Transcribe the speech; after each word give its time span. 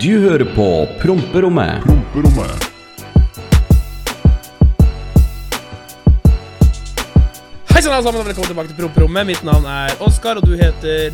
Du 0.00 0.12
hører 0.22 0.46
på 0.56 0.66
Promperommet. 1.02 1.82
Promperommet. 1.84 2.66
Hei 7.70 7.82
sann, 7.82 7.92
alle 7.92 8.04
sammen, 8.04 8.20
og 8.22 8.26
velkommen 8.28 8.48
tilbake 8.48 8.68
til 8.70 8.78
Promperommet. 8.78 9.26
Mitt 9.28 9.42
navn 9.44 9.64
er 9.68 9.92
Oskar, 10.06 10.36
og 10.40 10.46
du 10.48 10.54
heter 10.56 11.10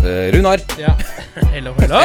Eh, 0.00 0.30
Runar. 0.32 0.56
Ja, 0.80 0.94
hello, 1.54 1.74
hello. 1.80 2.00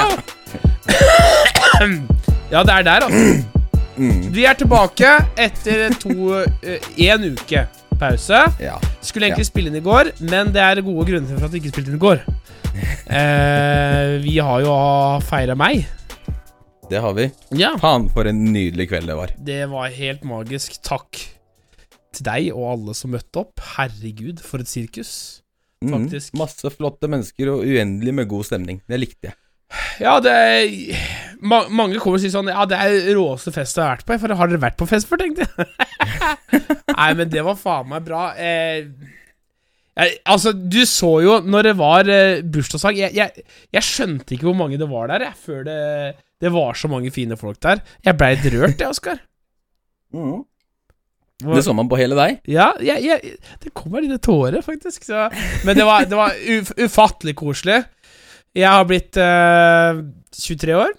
Ja, 2.51 2.63
det 2.63 2.73
er 2.73 2.81
der, 2.83 3.05
altså. 3.05 3.43
Vi 4.35 4.43
er 4.45 4.53
tilbake 4.59 5.07
etter 5.39 5.93
to 6.01 6.09
Én 6.99 7.23
uke 7.31 7.63
pause. 7.99 8.41
Ja. 8.59 8.75
Skulle 9.01 9.25
egentlig 9.29 9.45
spille 9.47 9.69
inn 9.71 9.77
i 9.79 9.83
går, 9.85 10.03
men 10.27 10.51
det 10.53 10.61
er 10.61 10.81
gode 10.83 11.05
grunner 11.07 11.37
for 11.37 11.45
at 11.47 11.53
vi 11.53 11.57
ikke 11.63 11.71
spilte 11.71 11.91
inn 11.93 11.99
i 11.99 12.03
går. 12.03 12.17
Eh, 12.75 14.15
vi 14.23 14.37
har 14.41 14.63
jo 14.65 14.73
feira 15.27 15.55
meg. 15.57 15.85
Det 16.89 16.99
har 17.01 17.15
vi. 17.17 17.29
Ja. 17.57 17.73
Faen, 17.81 18.09
for 18.13 18.27
en 18.29 18.43
nydelig 18.53 18.89
kveld 18.91 19.09
det 19.09 19.15
var. 19.17 19.33
Det 19.41 19.63
var 19.71 19.93
helt 19.95 20.25
magisk. 20.27 20.77
Takk 20.85 21.17
til 22.15 22.27
deg 22.27 22.51
og 22.53 22.67
alle 22.75 22.95
som 22.97 23.13
møtte 23.15 23.41
opp. 23.41 23.63
Herregud, 23.75 24.43
for 24.45 24.61
et 24.63 24.69
sirkus. 24.71 25.15
Faktisk. 25.85 26.33
Mm, 26.33 26.39
Masse 26.43 26.71
flotte 26.73 27.09
mennesker 27.11 27.51
og 27.51 27.65
uendelig 27.65 28.13
med 28.21 28.29
god 28.31 28.47
stemning. 28.47 28.79
Det 28.89 29.01
likte 29.01 29.31
jeg. 29.31 29.39
Ja, 29.99 30.19
det 30.21 30.31
er, 30.31 30.99
ma 31.41 31.63
Mange 31.73 31.97
kommer 31.97 32.19
og 32.19 32.21
sier 32.21 32.31
sånn 32.31 32.51
Ja, 32.51 32.67
det 32.69 32.77
er 32.77 33.07
råeste 33.17 33.49
fest 33.55 33.79
jeg 33.79 33.83
har 33.83 33.95
vært 33.97 34.05
på. 34.07 34.17
For 34.21 34.35
har 34.37 34.51
dere 34.51 34.61
vært 34.61 34.77
på 34.79 34.87
fest 34.89 35.09
før, 35.09 35.23
tenkte 35.23 35.47
jeg. 35.49 35.67
Nei, 36.95 37.09
men 37.17 37.31
det 37.33 37.43
var 37.43 37.57
faen 37.59 37.89
meg 37.91 38.05
bra. 38.07 38.27
Eh, 38.37 38.85
jeg, 39.95 40.17
altså, 40.27 40.51
du 40.51 40.81
så 40.89 41.11
jo 41.23 41.37
når 41.45 41.69
det 41.69 41.75
var 41.79 42.09
uh, 42.09 42.41
bursdagssang 42.51 42.97
jeg, 42.99 43.13
jeg, 43.15 43.45
jeg 43.75 43.85
skjønte 43.87 44.35
ikke 44.35 44.49
hvor 44.49 44.57
mange 44.59 44.79
det 44.81 44.89
var 44.91 45.07
der, 45.13 45.29
jeg, 45.29 45.37
før 45.45 45.61
det, 45.67 45.77
det 46.43 46.51
var 46.51 46.75
så 46.75 46.89
mange 46.91 47.13
fine 47.15 47.37
folk 47.39 47.61
der. 47.63 47.79
Jeg 48.03 48.17
blei 48.19 48.33
litt 48.35 48.49
rørt, 48.53 48.81
jeg, 48.81 48.91
Oskar. 48.91 49.21
Det 51.55 51.63
så 51.65 51.73
man 51.75 51.89
på 51.91 51.97
hele 51.99 52.15
deg. 52.15 52.37
Ja, 52.47 52.69
det 52.79 53.73
kommer 53.75 53.99
litt 54.03 54.21
tårer, 54.23 54.61
faktisk. 54.63 55.03
Så. 55.03 55.25
Men 55.67 55.75
det 55.75 55.83
var, 55.83 56.05
det 56.07 56.15
var 56.15 56.31
uf, 56.31 56.69
ufattelig 56.79 57.33
koselig. 57.35 57.81
Jeg 58.55 58.71
har 58.71 58.85
blitt 58.87 59.19
uh, 59.19 59.99
23 60.31 60.77
år. 60.79 60.93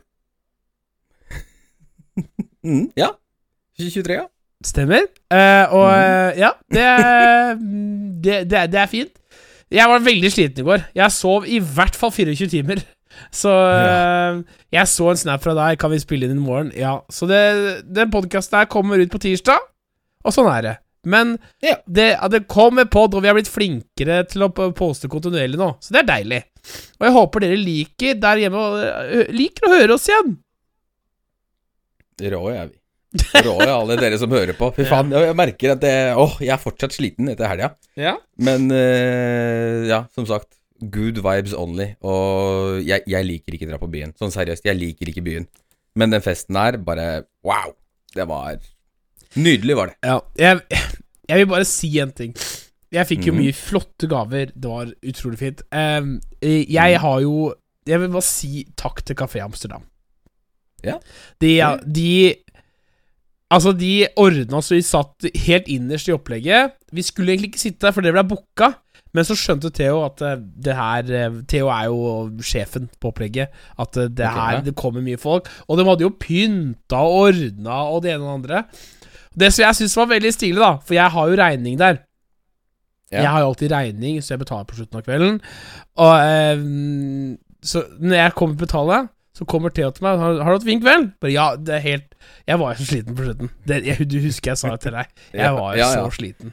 Mm, 2.66 2.90
Ja. 3.00 3.14
23, 3.80 4.14
ja. 4.16 4.26
Stemmer. 4.64 5.04
Uh, 5.32 5.64
og 5.76 5.86
eh, 5.92 6.38
ja, 6.40 6.52
det, 6.72 6.84
det, 8.24 8.36
det, 8.50 8.58
er- 8.62 8.70
det 8.72 8.80
er 8.80 8.88
fint. 8.90 9.12
Jeg 9.74 9.90
var 9.90 9.98
veldig 10.06 10.30
sliten 10.32 10.62
i 10.62 10.66
går. 10.66 10.84
Jeg 10.96 11.12
sov 11.12 11.44
i 11.50 11.58
hvert 11.58 11.96
fall 11.98 12.12
24 12.14 12.48
timer. 12.54 12.80
Så 13.34 13.50
eh, 13.50 14.38
jeg 14.76 14.88
så 14.92 15.10
en 15.12 15.18
snap 15.20 15.42
fra 15.44 15.54
deg. 15.58 15.78
Kan 15.82 15.90
vi 15.92 15.98
spille 16.02 16.28
inn 16.28 16.38
i 16.38 16.42
morgen? 16.42 16.70
Ja. 16.78 16.96
Så 17.12 17.28
det, 17.30 17.40
den 17.88 18.10
podkasten 18.14 18.58
her 18.60 18.68
kommer 18.70 19.00
ut 19.02 19.10
på 19.12 19.20
tirsdag, 19.22 19.58
og 20.24 20.34
sånn 20.34 20.50
er 20.52 20.62
det. 20.70 20.74
Men 21.06 21.36
Ja. 21.62 21.76
det, 21.86 22.08
det 22.32 22.42
kommer 22.50 22.88
pod, 22.90 23.14
og 23.14 23.22
vi 23.22 23.28
har 23.30 23.36
blitt 23.36 23.50
flinkere 23.50 24.22
til 24.30 24.42
å 24.46 24.50
poste 24.74 25.06
kontinuerlig 25.12 25.58
nå. 25.60 25.68
Så 25.84 25.94
det 25.94 26.02
er 26.02 26.08
deilig. 26.14 26.40
Og 26.98 27.06
jeg 27.06 27.14
håper 27.18 27.44
dere 27.44 27.60
liker 27.60 28.16
der 28.24 28.40
hjemme 28.42 28.64
liker 29.36 29.68
å 29.68 29.74
høre 29.76 29.94
oss 29.98 30.08
igjen. 30.10 30.34
Rå 32.32 32.42
er 32.54 32.70
vi. 32.72 32.76
Er 33.38 33.70
alle 33.70 33.96
dere 34.00 34.18
som 34.20 34.30
hører 34.34 34.56
på. 34.58 34.72
Fy 34.76 34.84
faen, 34.88 35.12
jeg 35.14 35.28
jeg 35.30 35.36
merker 35.38 35.72
at 35.76 35.80
det, 35.80 35.92
åh, 36.18 36.34
jeg 36.42 36.52
er 36.52 36.60
fortsatt 36.60 36.92
sliten 36.96 37.28
etter 37.32 37.48
helga. 37.48 37.70
Ja. 37.96 38.16
Men 38.42 38.66
eh, 38.74 39.86
ja, 39.88 40.02
som 40.14 40.26
sagt. 40.28 40.52
Good 40.92 41.22
vibes 41.24 41.54
only. 41.56 41.94
Og 42.04 42.82
jeg, 42.84 43.00
jeg 43.08 43.24
liker 43.24 43.54
ikke 43.56 43.68
dra 43.70 43.78
på 43.80 43.88
byen. 43.88 44.12
Sånn 44.20 44.34
seriøst, 44.34 44.66
jeg 44.68 44.76
liker 44.76 45.08
ikke 45.08 45.22
byen. 45.24 45.46
Men 45.96 46.12
den 46.12 46.20
festen 46.20 46.58
her, 46.60 46.76
bare 46.84 47.22
wow. 47.46 47.72
Det 48.16 48.26
var 48.28 48.58
Nydelig, 49.36 49.74
var 49.76 49.90
det. 49.90 49.96
Ja, 50.04 50.18
jeg, 50.40 50.60
jeg 51.28 51.40
vil 51.42 51.48
bare 51.50 51.64
si 51.68 51.88
en 52.00 52.12
ting. 52.16 52.34
Jeg 52.92 53.08
fikk 53.08 53.26
jo 53.26 53.32
Mhm. 53.34 53.40
mye 53.42 53.56
flotte 53.56 54.08
gaver. 54.08 54.52
Det 54.54 54.70
var 54.70 54.92
utrolig 55.04 55.38
fint. 55.40 55.62
Um, 55.72 56.18
jeg 56.42 57.00
har 57.02 57.20
jo 57.24 57.54
Jeg 57.86 58.00
vil 58.02 58.08
bare 58.14 58.22
si 58.28 58.64
takk 58.76 59.00
til 59.06 59.16
Kafé 59.16 59.40
Amsterdam. 59.44 59.84
Ja. 60.84 60.98
De, 61.40 61.50
de 61.88 62.34
Altså, 63.54 63.70
de 63.78 64.08
ordna 64.18 64.58
så 64.64 64.74
vi 64.74 64.82
satt 64.82 65.28
helt 65.46 65.68
innerst 65.70 66.08
i 66.10 66.14
opplegget. 66.16 66.74
Vi 66.92 67.04
skulle 67.06 67.32
egentlig 67.32 67.52
ikke 67.52 67.62
sitte 67.62 67.86
der, 67.86 67.94
for 67.94 68.02
det 68.02 68.14
ble 68.16 68.24
booka. 68.26 68.72
Men 69.14 69.24
så 69.24 69.36
skjønte 69.38 69.70
Theo 69.72 70.02
at 70.04 70.20
eh, 70.26 70.40
det 70.66 70.74
her 70.76 71.12
eh, 71.14 71.36
Theo 71.48 71.70
er 71.72 71.86
jo 71.88 72.00
sjefen 72.44 72.88
på 73.00 73.12
opplegget. 73.12 73.54
At 73.80 73.96
eh, 73.96 74.10
det 74.12 74.26
Ok, 74.28 74.36
her 74.40 74.60
det 74.66 74.74
kommer 74.76 75.04
mye 75.04 75.20
folk. 75.20 75.48
Og 75.70 75.78
de 75.78 75.86
hadde 75.88 76.04
jo 76.04 76.12
pynta 76.20 77.00
og 77.06 77.30
ordna 77.30 77.78
og 77.94 78.02
det 78.04 78.12
ene 78.12 78.26
og 78.26 78.28
det 78.28 78.34
andre. 78.34 78.64
Det 79.36 79.52
som 79.52 79.64
jeg 79.66 79.78
syns 79.78 79.96
var 80.00 80.10
veldig 80.10 80.32
stilig, 80.34 80.60
da, 80.60 80.74
for 80.84 80.96
jeg 80.98 81.12
har 81.14 81.30
jo 81.30 81.40
regning 81.40 81.78
der. 81.80 82.02
Ja. 83.12 83.20
Jeg 83.22 83.30
har 83.30 83.40
jo 83.44 83.50
alltid 83.52 83.72
regning, 83.72 84.18
så 84.24 84.34
jeg 84.34 84.42
betaler 84.42 84.66
på 84.68 84.76
slutten 84.80 84.98
av 84.98 85.06
kvelden. 85.06 85.36
Og 86.02 86.14
eh, 86.26 87.36
Så 87.62 87.86
når 88.02 88.18
jeg 88.20 88.36
kommer 88.36 88.58
til 88.58 88.66
å 88.82 89.00
så 89.36 89.44
kommer 89.48 89.72
Theo 89.76 89.90
til 89.92 90.06
meg 90.06 90.18
har, 90.18 90.38
'Har 90.40 90.52
du 90.54 90.58
hatt 90.58 90.64
fin 90.64 90.80
kveld?' 90.80 91.10
Bare 91.20 91.32
ja, 91.32 91.46
det 91.56 91.74
er 91.76 91.82
helt 91.84 92.14
Jeg 92.48 92.58
var 92.58 92.72
jo 92.74 92.80
så 92.84 92.86
sliten 92.88 93.14
på 93.16 93.22
slutten. 93.26 93.50
Det, 93.68 93.82
jeg, 93.86 94.10
du 94.10 94.18
husker 94.24 94.50
jeg 94.52 94.58
sa 94.58 94.70
det 94.72 94.80
til 94.80 94.92
deg. 94.96 95.06
Jeg 95.34 95.52
var 95.54 95.74
jo 95.74 95.78
ja, 95.82 95.88
så 95.92 96.00
ja. 96.00 96.10
sliten. 96.10 96.52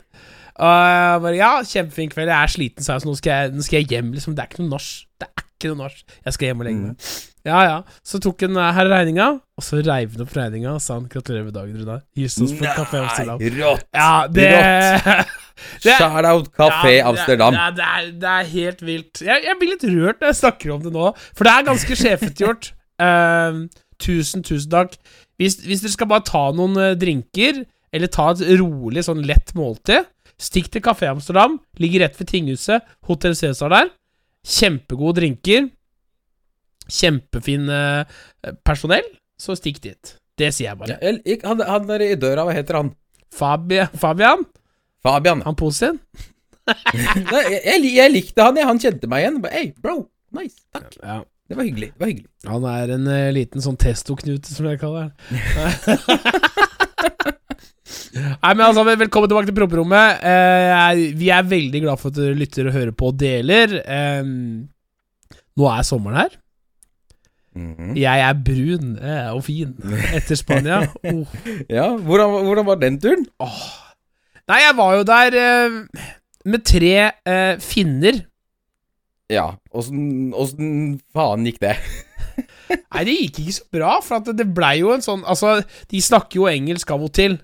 Og 0.60 0.70
jeg 0.70 1.22
bare 1.24 1.36
Ja, 1.38 1.52
kjempefin 1.64 2.10
kveld. 2.12 2.30
Jeg 2.30 2.44
er 2.44 2.52
sliten, 2.52 2.84
sa 2.84 2.94
jeg, 2.94 3.02
så 3.02 3.08
nå 3.10 3.16
skal 3.18 3.32
jeg, 3.32 3.54
nå 3.56 3.62
skal 3.66 3.78
jeg 3.80 3.88
hjem, 3.90 4.12
liksom. 4.14 4.36
Det 4.36 4.44
er 4.44 4.50
ikke 4.52 4.62
noe 4.66 4.70
nach. 4.76 4.90
Det 5.20 5.28
er 5.30 5.44
ikke 5.48 5.72
noe 5.74 5.80
nach. 5.88 5.98
Jeg 6.26 6.34
skal 6.34 6.46
hjem 6.52 6.60
og 6.60 6.66
legge 6.68 6.80
Mm. 6.80 6.88
meg. 6.88 6.98
Ja, 7.46 7.62
ja. 7.68 7.82
Så 8.04 8.20
tok 8.24 8.42
han 8.42 8.58
eh, 8.58 8.72
her 8.74 8.86
regninga, 8.88 9.28
og 9.58 9.64
så 9.64 9.82
reiv 9.84 10.12
han 10.14 10.22
opp 10.22 10.36
regninga 10.38 10.74
og 10.76 10.82
sa 10.82 10.94
han 10.94 11.08
'Gratulerer 11.10 11.44
med 11.44 11.54
dagen, 11.54 11.76
Runar'. 11.76 12.02
Hilsen 12.16 12.44
oss 12.46 12.54
på 12.54 12.64
Kafé 12.66 12.98
Amsterdam. 13.02 13.40
rått! 13.40 13.84
Ja, 13.94 14.28
det, 14.28 14.50
det 14.52 15.26
Shout 15.84 16.26
out 16.26 16.48
Kafé 16.56 16.96
ja, 16.98 17.08
Amsterdam. 17.12 17.54
Det, 17.58 17.76
det, 17.78 17.90
er, 17.90 18.08
det 18.24 18.30
er 18.32 18.48
helt 18.54 18.82
vilt. 18.86 19.22
Jeg, 19.26 19.44
jeg 19.48 19.60
blir 19.60 19.74
litt 19.76 19.86
rørt 19.90 20.22
når 20.24 20.32
jeg 20.32 20.40
snakker 20.40 20.74
om 20.76 20.82
det 20.86 20.94
nå, 20.96 21.12
for 21.34 21.48
det 21.48 21.54
er 21.54 21.68
ganske 21.72 22.00
sjefete 22.00 22.46
gjort. 22.46 22.72
Ehm, 23.04 23.64
tusen, 24.00 24.44
tusen 24.46 24.70
takk. 24.72 24.94
Hvis, 25.42 25.56
hvis 25.66 25.82
dere 25.82 25.92
skal 25.96 26.08
bare 26.12 26.24
ta 26.28 26.44
noen 26.56 26.78
uh, 26.78 26.92
drinker, 26.96 27.64
eller 27.94 28.12
ta 28.14 28.28
et 28.32 28.44
rolig, 28.62 29.02
sånn 29.04 29.24
lett 29.28 29.50
måltid, 29.58 30.06
stikk 30.40 30.70
til 30.72 30.84
Kafé 30.86 31.10
Amsterdam. 31.10 31.58
Ligger 31.82 32.06
rett 32.06 32.20
ved 32.22 32.30
tinghuset. 32.30 32.86
Hotell 33.10 33.36
Cæsar 33.38 33.74
der. 33.74 33.90
Kjempegode 34.46 35.18
drinker. 35.22 35.68
Kjempefin 36.92 37.70
uh, 37.72 38.04
personell. 38.66 39.06
Så 39.40 39.58
stikk 39.60 39.82
dit. 39.84 40.16
Det 40.40 40.50
sier 40.54 40.72
jeg 40.72 40.80
bare. 40.80 40.98
Ja, 41.02 41.14
jeg- 41.26 41.42
han, 41.46 41.62
han 41.68 41.88
der 41.90 42.06
i 42.06 42.14
døra, 42.20 42.46
hva 42.48 42.56
heter 42.56 42.80
han? 42.80 42.94
Fabi, 43.34 43.82
Fabian, 43.98 44.46
Fabian. 45.04 45.42
han 45.46 45.56
posen? 45.60 46.00
Nei, 47.34 47.44
jeg, 47.52 47.62
jeg, 47.68 47.92
jeg 47.98 48.12
likte 48.14 48.46
han, 48.46 48.58
jeg. 48.60 48.68
Han 48.70 48.80
kjente 48.80 49.10
meg 49.12 49.26
igjen. 49.26 49.42
Bare, 49.44 49.54
Hey, 49.58 49.72
bro. 49.84 49.98
Nice. 50.34 50.64
Takk. 50.74 50.96
Ja. 51.04 51.22
Det 51.50 51.58
var 51.60 51.68
hyggelig. 51.68 51.90
Det 51.94 52.00
var 52.02 52.10
hyggelig. 52.10 52.30
Han 52.48 52.64
er 52.72 52.94
en 52.96 53.10
uh, 53.12 53.32
liten 53.36 53.62
sånn 53.62 53.76
testoknute, 53.78 54.48
som 54.56 54.66
jeg 54.72 54.80
kaller 54.82 55.12
det. 55.12 55.18
Nei, 58.14 58.54
men 58.54 58.64
altså, 58.64 58.86
Velkommen 58.88 59.30
tilbake 59.30 59.50
til 59.50 59.58
Promperommet. 59.58 60.24
Uh, 60.24 61.18
vi 61.20 61.28
er 61.36 61.50
veldig 61.52 61.82
glad 61.84 62.00
for 62.02 62.14
at 62.14 62.18
dere 62.22 62.38
lytter 62.40 62.70
og 62.72 62.78
hører 62.78 62.96
på 62.96 63.12
og 63.12 63.20
deler. 63.20 63.76
Eh, 63.84 64.24
nå 65.60 65.70
er 65.70 65.86
sommeren 65.86 66.22
her. 66.24 66.40
Mhm. 67.54 67.92
Jeg 68.00 68.24
er 68.26 68.40
brun 68.48 68.96
eh, 68.98 69.28
og 69.36 69.44
fin 69.46 69.76
etter 70.16 70.40
Spania. 70.40 70.80
Oh. 71.06 71.28
Ja, 71.70 71.92
hvordan, 71.94 72.32
hvordan 72.48 72.66
var 72.66 72.80
den 72.82 72.98
turen? 73.04 73.28
Nei, 74.52 74.60
jeg 74.60 74.76
var 74.76 74.96
jo 74.98 75.04
der 75.08 75.38
eh, 75.40 75.78
med 76.52 76.66
tre 76.68 76.96
eh, 77.12 77.54
finner. 77.64 78.24
Ja, 79.32 79.54
åssen 79.72 81.00
faen 81.16 81.48
gikk 81.48 81.62
det? 81.64 81.78
Nei, 82.74 83.06
det 83.08 83.16
gikk 83.16 83.40
ikke 83.44 83.56
så 83.56 83.66
bra, 83.78 83.94
for 84.04 84.20
at 84.20 84.36
det 84.36 84.50
blei 84.56 84.76
jo 84.82 84.92
en 84.94 85.04
sånn 85.06 85.22
Altså, 85.30 85.60
de 85.92 86.02
snakker 86.02 86.42
jo 86.42 86.50
engelsk 86.50 86.90
av 86.94 87.06
og 87.06 87.14
til, 87.16 87.38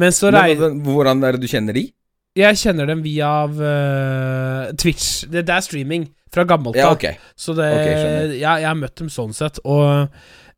men 0.00 0.14
så 0.14 0.30
regner 0.34 0.76
hvordan 0.84 1.22
er 1.24 1.36
det 1.36 1.44
du 1.44 1.50
kjenner 1.50 1.76
de? 1.76 1.88
Jeg 2.34 2.58
kjenner 2.58 2.88
dem 2.90 3.02
via 3.04 3.28
uh, 3.46 4.72
Twitch. 4.74 5.22
Det, 5.30 5.44
det 5.46 5.54
er 5.54 5.62
streaming 5.62 6.08
fra 6.34 6.42
gammelt 6.50 6.74
Ja, 6.74 6.88
okay. 6.90 7.14
ok. 7.14 7.28
Så 7.38 7.54
det 7.54 7.68
Ok, 7.70 7.84
skjønner. 7.92 8.32
Jeg 8.40 8.66
har 8.66 8.78
møtt 8.78 8.96
dem 8.98 9.10
sånn 9.12 9.34
sett, 9.36 9.60
og 9.62 10.10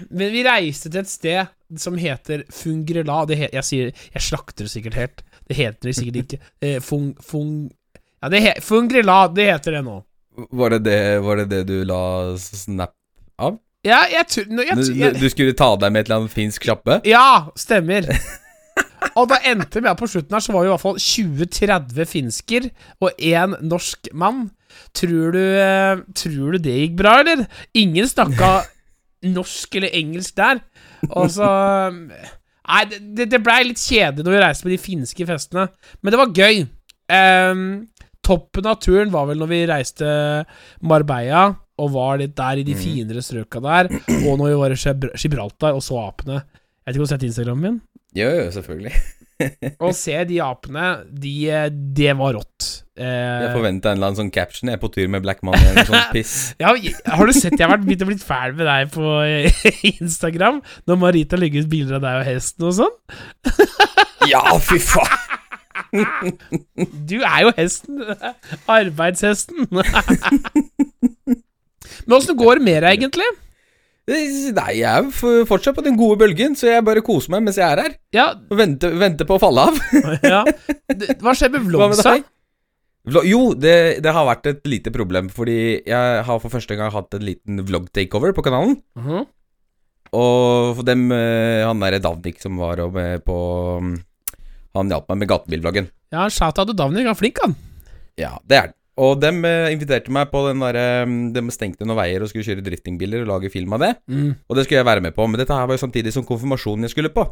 Men 0.09 0.31
vi 0.31 0.43
reiste 0.45 0.89
til 0.89 1.01
et 1.01 1.11
sted 1.11 1.79
som 1.81 1.97
heter 1.99 2.45
Fungrela. 2.53 3.23
Det 3.27 3.39
he, 3.39 3.49
jeg 3.53 3.67
sier 3.67 3.91
Jeg 4.13 4.23
slakter 4.23 4.67
det 4.67 4.71
sikkert 4.73 4.99
helt. 4.99 5.25
Det 5.45 5.57
heter 5.57 5.89
det 5.89 5.95
sikkert 5.97 6.21
ikke. 6.23 6.39
Eh, 6.63 6.77
fung, 6.83 7.11
fung 7.23 7.51
Ja, 8.23 8.31
det 8.31 8.41
he, 8.45 8.53
Fungrela, 8.63 9.25
det 9.33 9.49
heter 9.51 9.79
det 9.79 9.83
nå. 9.85 9.99
Var 10.51 10.75
det 10.75 10.81
det, 10.87 10.99
var 11.23 11.39
det 11.39 11.45
det 11.51 11.61
du 11.69 11.77
la 11.87 12.01
snap 12.39 12.95
av? 13.39 13.59
Ja, 13.85 14.01
jeg 14.09 14.25
tror 14.31 14.47
no, 14.49 14.63
Du, 14.65 15.19
du 15.19 15.27
skulle 15.29 15.53
ta 15.55 15.69
deg 15.79 15.93
med 15.93 16.03
et 16.03 16.09
eller 16.09 16.23
annet 16.23 16.33
finsk 16.33 16.65
kjappe? 16.65 16.99
Ja, 17.07 17.51
stemmer. 17.59 18.07
Og 19.15 19.29
da 19.29 19.37
endte 19.47 19.79
vi 19.83 19.93
på 19.95 20.07
slutten 20.09 20.35
her 20.35 20.43
så 20.43 20.51
var 20.55 20.65
det 20.65 20.71
i 20.71 20.73
hvert 20.73 20.83
fall 20.83 20.97
20-30 20.99 22.09
finsker 22.09 22.69
og 23.05 23.21
én 23.21 23.55
norsk 23.63 24.09
mann 24.17 24.47
Tror 24.95 25.31
du, 25.31 25.39
eh, 25.39 26.01
tror 26.19 26.55
du 26.55 26.57
det 26.59 26.73
gikk 26.75 26.97
bra, 26.99 27.13
eller? 27.21 27.45
Ingen 27.79 28.09
snakka 28.11 28.65
norsk 29.33 29.75
eller 29.79 29.93
engelsk 29.97 30.35
der. 30.37 30.61
Og 31.11 31.29
så 31.33 31.47
Nei, 32.65 32.79
det, 32.89 33.27
det- 33.29 33.41
blei 33.45 33.59
litt 33.67 33.77
kjedelig 33.77 34.25
når 34.25 34.33
vi 34.33 34.39
reiste 34.41 34.65
med 34.65 34.73
de 34.73 34.81
finske 34.81 35.25
festene, 35.29 35.67
men 36.01 36.11
det 36.15 36.17
var 36.21 36.31
gøy. 36.33 36.63
Um, 37.13 37.59
toppen 38.25 38.65
av 38.65 38.79
turen 38.81 39.11
var 39.13 39.27
vel 39.29 39.37
når 39.37 39.51
vi 39.51 39.59
reiste 39.69 40.07
Marbella 40.81 41.43
og 41.77 41.91
var 41.93 42.17
litt 42.21 42.33
der 42.39 42.57
i 42.57 42.63
de 42.65 42.73
Mhm. 42.73 42.81
finere 42.81 43.21
strøka 43.21 43.61
der, 43.61 43.89
og 44.25 44.37
når 44.39 44.47
vi 44.49 44.55
var 44.63 44.73
i 44.73 45.17
Gibraltar 45.21 45.75
og 45.77 45.83
så 45.85 45.99
apene. 46.07 46.39
Jeg 46.41 46.87
vet 46.87 46.95
ikke 46.95 47.01
om 47.01 47.05
du 47.05 47.05
har 47.05 47.13
sett 47.19 47.27
Instagramen 47.27 47.61
min? 47.61 47.81
Jo, 48.15 48.29
jo, 48.31 48.49
selvfølgelig. 48.55 48.93
Å 49.83 49.89
se 49.95 50.15
de 50.29 50.37
apene, 50.43 50.85
de, 51.11 51.31
eh, 51.51 51.65
det 51.69 52.13
var 52.15 52.37
rått. 52.37 52.69
Eh, 52.95 53.03
Jeg 53.43 53.51
forventa 53.51 53.91
en 53.91 53.97
eller 53.99 54.07
annen 54.13 54.19
sånn 54.21 54.31
caption. 54.31 54.69
Jeg 54.71 54.77
er 54.77 54.81
på 54.83 54.89
tur 54.93 55.09
med 55.11 55.25
Black 55.25 55.41
Man 55.43 55.57
eller 55.59 55.83
sånt 55.89 56.11
piss. 56.15 56.35
ja, 56.61 56.71
har 56.71 57.25
du 57.27 57.33
sett 57.35 57.57
jeg 57.57 57.65
har 57.67 57.73
vært 57.75 57.83
begynt 57.89 58.05
å 58.05 58.09
bli 58.11 58.19
fæl 58.21 58.55
med 58.55 58.65
deg 58.69 58.93
på 58.95 59.03
eh, 59.27 59.51
Instagram? 59.99 60.61
Når 60.87 61.01
Marita 61.01 61.35
legger 61.41 61.65
ut 61.65 61.71
bilder 61.73 61.99
av 61.99 62.05
deg 62.07 62.21
og 62.21 62.29
hesten 62.31 62.69
og 62.69 62.77
sånn? 62.79 62.95
Ja, 64.31 64.41
fy 64.63 64.79
faen! 64.81 65.21
Du 67.05 67.19
er 67.21 67.43
jo 67.45 67.51
hesten. 67.59 67.99
Arbeidshesten. 68.71 69.67
Men 72.05 72.15
åssen 72.17 72.37
går 72.39 72.57
det 72.59 72.65
med 72.65 72.79
deg, 72.87 72.95
egentlig? 73.03 73.27
Nei, 74.05 74.73
jeg 74.77 74.85
er 74.85 75.07
fortsatt 75.49 75.73
på 75.79 75.83
den 75.85 75.95
gode 75.97 76.19
bølgen, 76.21 76.53
så 76.57 76.67
jeg 76.69 76.83
bare 76.85 77.01
koser 77.05 77.31
meg 77.33 77.47
mens 77.47 77.57
jeg 77.57 77.65
er 77.65 77.81
her. 77.81 77.93
Ja, 78.13 78.27
Og 78.51 78.59
venter, 78.59 78.93
venter 79.01 79.25
på 79.25 79.39
å 79.39 79.41
falle 79.41 79.63
av. 79.71 79.79
ja. 80.35 80.43
Hva 81.23 81.33
skjer 81.33 81.55
med 81.55 81.65
vlogsa? 81.71 82.13
Jo, 83.25 83.41
det, 83.57 83.73
det 84.05 84.13
har 84.13 84.25
vært 84.29 84.47
et 84.49 84.63
lite 84.69 84.93
problem, 84.93 85.27
fordi 85.33 85.57
jeg 85.85 86.21
har 86.25 86.39
for 86.41 86.53
første 86.53 86.77
gang 86.77 86.93
hatt 86.93 87.17
en 87.17 87.25
liten 87.25 87.61
vlog-takeover 87.65 88.33
på 88.37 88.45
kanalen. 88.45 88.77
Mhm. 88.97 89.25
Og 90.15 90.77
for 90.77 90.85
dem, 90.87 91.09
eh, 91.11 91.65
han 91.65 91.81
derre 91.81 91.97
Davnik 91.99 92.37
som 92.39 92.55
var 92.61 92.79
med 92.93 93.23
på 93.25 93.35
mm, 93.83 93.95
Han 94.77 94.91
hjalp 94.93 95.09
meg 95.11 95.17
med 95.23 95.29
gatebilvloggen. 95.31 95.89
Ja, 96.13 96.27
shout-out 96.31 96.69
til 96.69 96.77
Davnik. 96.77 97.03
Han 97.09 97.15
er 97.15 97.19
flink, 97.19 97.41
han. 97.41 97.55
Ja, 98.21 98.35
det 98.47 98.57
er 98.59 98.69
den. 98.69 98.77
Og 99.01 99.17
dem 99.19 99.41
eh, 99.47 99.73
inviterte 99.73 100.13
meg 100.13 100.29
på 100.31 100.39
den 100.45 100.61
derre 100.63 101.03
De 101.35 101.41
stengte 101.51 101.83
noen 101.83 101.99
veier 101.99 102.23
og 102.23 102.29
skulle 102.31 102.45
kjøre 102.47 102.63
driftingbiler 102.63 103.25
og 103.25 103.31
lage 103.33 103.51
film 103.51 103.75
av 103.75 103.83
det. 103.83 103.91
Mm. 104.07 104.29
Og 104.47 104.55
det 104.55 104.63
skulle 104.65 104.79
jeg 104.79 104.87
være 104.87 105.03
med 105.03 105.15
på, 105.17 105.25
men 105.27 105.41
dette 105.41 105.55
her 105.55 105.67
var 105.67 105.75
jo 105.75 105.83
samtidig 105.83 106.13
som 106.15 106.27
konfirmasjonen 106.27 106.87
jeg 106.87 106.95
skulle 106.95 107.11
på. 107.15 107.27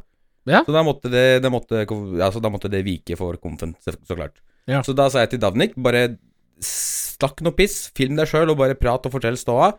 Ja. 0.49 0.65
Så 0.67 0.75
da 0.75 0.83
måtte 0.83 1.11
det, 1.11 1.39
det 1.43 1.51
måtte, 1.53 1.85
altså 1.85 2.41
da 2.43 2.51
måtte 2.51 2.71
det 2.71 2.83
vike 2.83 3.15
for 3.15 3.39
konfen, 3.39 3.77
så, 3.79 3.95
så 4.03 4.17
klart. 4.17 4.41
Ja. 4.67 4.81
Så 4.83 4.95
da 4.95 5.07
sa 5.11 5.23
jeg 5.23 5.33
til 5.33 5.43
Davnik, 5.43 5.77
bare 5.79 6.17
stakk 6.63 7.39
noe 7.45 7.55
piss, 7.55 7.87
film 7.95 8.19
deg 8.19 8.27
sjøl 8.29 8.51
og 8.51 8.59
bare 8.59 8.77
prat 8.79 9.07
og 9.07 9.15
fortell 9.15 9.39
ståa. 9.39 9.71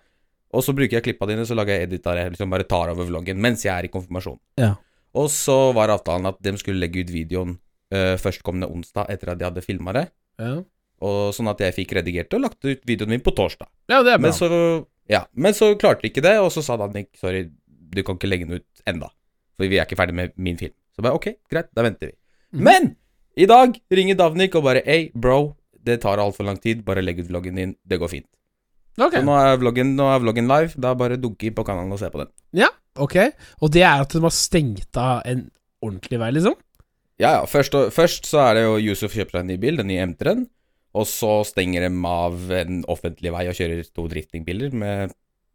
Og 0.54 0.62
så 0.64 0.74
bruker 0.76 0.98
jeg 0.98 1.04
klippa 1.08 1.28
dine, 1.28 1.44
så 1.44 1.56
lager 1.58 1.76
jeg 1.76 1.88
edit 1.88 2.08
av 2.08 2.18
jeg 2.18 2.32
liksom 2.34 2.52
bare 2.52 2.66
tar 2.68 2.92
over 2.92 3.08
vloggen 3.08 3.40
mens 3.42 3.64
jeg 3.66 3.74
er 3.74 3.88
i 3.88 3.92
konfirmasjon. 3.92 4.38
Ja. 4.60 4.74
Og 5.18 5.28
så 5.32 5.56
var 5.76 5.92
avtalen 5.94 6.30
at 6.30 6.40
de 6.42 6.54
skulle 6.58 6.80
legge 6.82 7.04
ut 7.04 7.12
videoen 7.12 7.56
uh, 7.94 8.14
førstkommende 8.20 8.70
onsdag 8.70 9.10
etter 9.12 9.32
at 9.34 9.40
de 9.40 9.48
hadde 9.48 9.64
filma 9.66 9.94
det. 9.96 10.06
Ja. 10.40 10.56
Og 11.02 11.34
sånn 11.34 11.48
at 11.50 11.58
jeg 11.60 11.74
fikk 11.74 11.92
redigert 11.98 12.30
det 12.30 12.36
og 12.38 12.42
lagt 12.46 12.64
ut 12.64 12.80
videoen 12.86 13.10
min 13.10 13.20
på 13.20 13.34
torsdag. 13.34 13.66
ja, 13.90 14.02
det 14.02 14.12
er 14.14 14.18
bra. 14.18 14.28
Men 14.28 14.32
så, 14.32 14.48
ja, 15.10 15.24
men 15.34 15.52
så 15.52 15.74
klarte 15.78 16.02
de 16.02 16.08
ikke 16.12 16.22
det, 16.22 16.38
og 16.40 16.50
så 16.54 16.62
sa 16.62 16.76
Danik 16.76 17.10
sorry, 17.20 17.50
du 17.68 18.02
kan 18.02 18.16
ikke 18.16 18.28
legge 18.30 18.46
den 18.46 18.60
ut 18.62 18.82
enda. 18.86 19.10
For 19.56 19.66
vi 19.68 19.76
er 19.78 19.84
ikke 19.86 19.96
ferdig 19.98 20.14
med 20.14 20.32
min 20.36 20.56
film. 20.56 20.72
Så 20.96 21.02
bare 21.02 21.14
ok, 21.18 21.26
greit, 21.50 21.68
da 21.74 21.82
venter 21.82 22.12
vi. 22.12 22.14
Mm. 22.54 22.62
Men 22.62 22.96
i 23.36 23.46
dag 23.50 23.74
ringer 23.90 24.14
Davnik 24.16 24.54
og 24.54 24.62
bare 24.64 24.82
Hey, 24.86 25.10
bro, 25.14 25.56
det 25.84 26.00
tar 26.00 26.18
altfor 26.22 26.46
lang 26.46 26.56
tid, 26.62 26.84
bare 26.86 27.02
legg 27.02 27.18
ut 27.20 27.28
vloggen 27.28 27.56
din, 27.58 27.74
det 27.84 27.98
går 28.00 28.08
fint. 28.08 28.26
Ok, 28.96 29.16
Så 29.18 29.24
nå 29.26 29.34
er 29.34 29.56
vloggen, 29.58 29.96
nå 29.98 30.06
er 30.14 30.20
vloggen 30.22 30.46
live, 30.46 30.72
da 30.78 30.94
bare 30.94 31.16
dunke 31.18 31.48
inn 31.48 31.54
på 31.56 31.64
kanalen 31.66 31.90
og 31.92 31.98
se 31.98 32.08
på 32.14 32.22
den. 32.22 32.30
ja, 32.54 32.68
ok. 32.96 33.16
Og 33.60 33.72
det 33.74 33.82
er 33.82 34.00
at 34.04 34.12
den 34.14 34.22
har 34.22 34.30
stengt 34.30 34.96
av 34.96 35.22
en 35.26 35.50
ordentlig 35.82 36.20
vei, 36.22 36.30
liksom? 36.30 36.54
Ja, 37.18 37.32
ja, 37.40 37.44
først, 37.46 37.74
og- 37.74 37.90
først 37.92 38.24
så 38.30 38.38
er 38.48 38.54
det 38.54 38.62
jo 38.64 38.76
Yusuf 38.78 39.12
kjøper 39.12 39.30
seg 39.32 39.40
en 39.40 39.46
ny 39.48 39.56
bil, 39.56 39.76
den 39.76 39.86
nye 39.88 40.06
M3-en. 40.06 40.46
Og 40.94 41.06
så 41.10 41.30
stenger 41.48 41.88
de 41.88 41.90
av 42.06 42.50
en 42.54 42.82
offentlig 42.90 43.32
vei 43.34 43.46
og 43.50 43.56
kjører 43.58 43.82
to 43.90 44.06
driftingbiler 44.10 44.74
med 44.78 45.14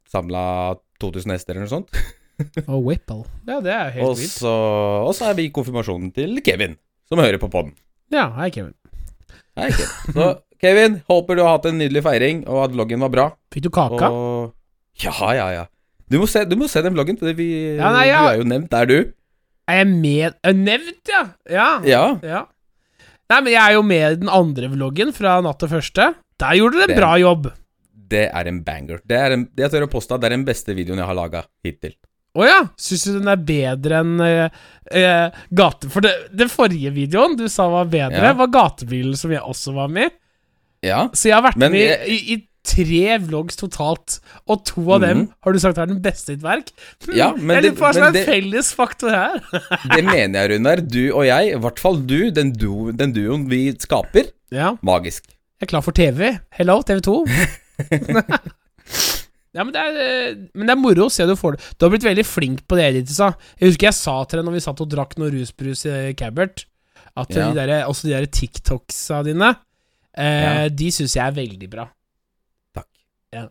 samla 0.10 0.76
2000 1.00 1.36
hester 1.36 1.56
eller 1.56 1.68
noe 1.68 1.72
sånt. 1.72 1.94
Og 2.72 2.84
Whipple. 2.88 3.24
Ja, 3.48 3.60
det 3.64 3.72
er 3.76 3.90
helt 3.98 4.20
vilt. 4.20 4.38
og 4.48 5.10
så 5.16 5.30
er 5.30 5.36
vi 5.36 5.50
i 5.50 5.54
konfirmasjonen 5.56 6.12
til 6.16 6.40
Kevin, 6.44 6.78
som 7.08 7.20
hører 7.20 7.40
på 7.42 7.50
poden. 7.52 7.74
Ja, 8.14 8.30
hei, 8.38 8.48
Kevin. 8.56 8.76
Hei, 9.60 9.68
Kevin. 9.76 10.14
Så 10.16 10.28
Kevin, 10.60 10.96
håper 11.08 11.36
du 11.40 11.44
har 11.44 11.58
hatt 11.58 11.68
en 11.70 11.80
nydelig 11.80 12.04
feiring, 12.04 12.42
og 12.48 12.64
at 12.66 12.76
vloggen 12.76 13.04
var 13.04 13.12
bra. 13.14 13.26
Fikk 13.54 13.68
du 13.68 13.72
kaka? 13.76 14.10
Og 14.12 15.04
Ja, 15.04 15.16
ja, 15.36 15.50
ja. 15.56 15.66
Du 16.10 16.18
må 16.20 16.28
se, 16.32 16.42
du 16.50 16.56
må 16.60 16.68
se 16.72 16.82
den 16.84 16.96
vloggen, 16.96 17.20
for 17.20 17.32
vi, 17.38 17.50
Ja, 17.78 17.92
nei, 17.96 18.08
ja. 18.10 18.24
du 18.24 18.32
er 18.34 18.40
jo 18.42 18.48
nevnt 18.50 18.72
der, 18.74 18.88
du. 18.90 18.98
Er 19.70 19.84
jeg 19.84 19.90
med 19.94 20.34
er 20.44 20.56
Nevnt, 20.58 21.12
ja. 21.12 21.22
ja. 21.46 21.68
Ja. 21.86 22.04
Ja. 22.26 22.42
Nei, 23.30 23.40
men 23.46 23.54
jeg 23.54 23.62
er 23.62 23.76
jo 23.78 23.82
med 23.86 24.06
i 24.12 24.20
den 24.24 24.30
andre 24.34 24.70
vloggen 24.74 25.12
fra 25.14 25.38
natt 25.46 25.60
til 25.62 25.70
første. 25.70 26.12
Der 26.42 26.56
gjorde 26.58 26.80
dere 26.82 26.96
en 26.96 26.98
bra 27.02 27.12
jobb. 27.22 27.50
Det 28.10 28.24
er 28.34 28.48
en 28.50 28.62
banger. 28.66 29.02
Det 29.06 29.18
er 29.22 29.36
en, 29.36 29.44
det 29.54 29.68
jeg 29.68 29.74
tør 29.76 29.86
å 29.86 29.92
påstå 29.92 30.18
det 30.18 30.30
er 30.32 30.34
den 30.34 30.46
beste 30.48 30.74
videoen 30.74 30.98
jeg 31.04 31.10
har 31.12 31.18
laga 31.20 31.44
hittil. 31.66 31.94
Å 32.40 32.46
ja, 32.46 32.58
syns 32.80 33.04
du 33.10 33.12
den 33.20 33.30
er 33.30 33.40
bedre 33.42 34.00
enn 34.04 34.16
uh, 34.22 34.60
uh, 34.94 35.38
gate... 35.62 35.90
For 35.94 36.06
det, 36.06 36.12
den 36.38 36.50
forrige 36.50 36.92
videoen 36.96 37.36
du 37.38 37.46
sa 37.50 37.68
var 37.74 37.90
bedre, 37.90 38.22
Ja. 38.32 38.34
var 38.38 38.50
gatebilen 38.54 39.18
som 39.18 39.34
jeg 39.34 39.42
også 39.46 39.74
var 39.78 39.90
med 39.94 40.10
i. 40.10 40.16
Ja. 40.90 41.04
Så 41.14 41.28
jeg 41.30 41.36
har 41.38 41.44
vært 41.50 41.58
Men 41.60 41.74
med 41.74 41.82
jeg- 41.86 42.10
i, 42.10 42.20
i 42.34 42.38
tre 42.70 43.16
vlogs 43.26 43.58
totalt, 43.60 44.20
og 44.48 44.62
to 44.70 44.84
av 44.94 45.02
dem 45.02 45.18
Mhm. 45.24 45.30
har 45.44 45.54
du 45.56 45.60
sagt 45.64 45.78
er 45.82 45.90
den 45.90 46.02
beste 46.06 46.32
i 46.32 46.36
ditt 46.36 46.44
verk. 46.46 46.70
Hmm, 47.06 47.16
Ja, 47.18 47.32
men 47.34 47.56
jeg 47.58 47.64
det- 47.64 47.72
lurer 47.72 47.78
på 47.80 47.86
hva 47.88 47.94
som 47.94 48.04
er 48.16 48.26
felles 48.30 48.70
faktor 48.78 49.10
her. 49.10 49.42
Det 49.96 50.04
mener 50.06 50.40
jeg, 50.48 50.52
Runar. 50.54 50.82
Du 50.88 51.02
og 51.16 51.26
jeg, 51.26 51.54
i 51.56 51.60
hvert 51.60 51.80
fall 51.82 51.98
du, 52.06 52.30
den, 52.32 52.52
du, 52.54 52.92
den 52.92 53.14
duoen 53.16 53.48
vi 53.50 53.72
skaper, 53.74 54.30
ja, 54.52 54.76
magisk. 54.86 55.26
jeg 55.60 55.68
er 55.68 55.72
klar 55.74 55.82
for 55.84 55.92
TV. 55.92 56.38
Hello, 56.56 56.82
TV2. 56.82 57.26
ja, 59.54 59.64
men 59.66 59.74
det, 59.74 59.82
er, 59.82 60.00
eh, 60.04 60.36
men 60.54 60.68
det 60.70 60.74
er 60.76 60.80
moro 60.82 61.08
å 61.08 61.12
se 61.14 61.26
du 61.28 61.36
får 61.40 61.58
det. 61.58 61.70
Du 61.78 61.86
har 61.88 61.94
blitt 61.96 62.06
veldig 62.06 62.26
flink 62.28 62.64
på 62.70 62.78
det, 62.80 62.86
Editisa. 62.94 63.32
Jeg 63.60 63.72
husker 63.72 63.90
jeg 63.90 63.98
sa 63.98 64.18
til 64.30 64.40
deg 64.42 64.46
når 64.50 64.58
vi 64.60 64.64
satt 64.66 64.84
og 64.86 64.92
drakk 64.92 65.18
noe 65.20 65.32
rusbrus 65.34 65.86
i 65.90 66.14
Cabert, 66.20 66.66
at 67.18 67.30
Ja. 67.34 67.50
de 67.50 67.58
der, 67.58 67.74
også 67.90 68.04
de 68.08 68.14
der 68.14 68.28
TikToksa 68.30 69.24
dine, 69.26 69.56
eh, 70.16 70.44
Ja. 70.64 70.70
de 70.70 70.92
syns 70.94 71.16
jeg 71.18 71.26
er 71.26 71.32
veldig 71.36 71.70
bra. 71.70 71.88
Ja. 73.36 73.46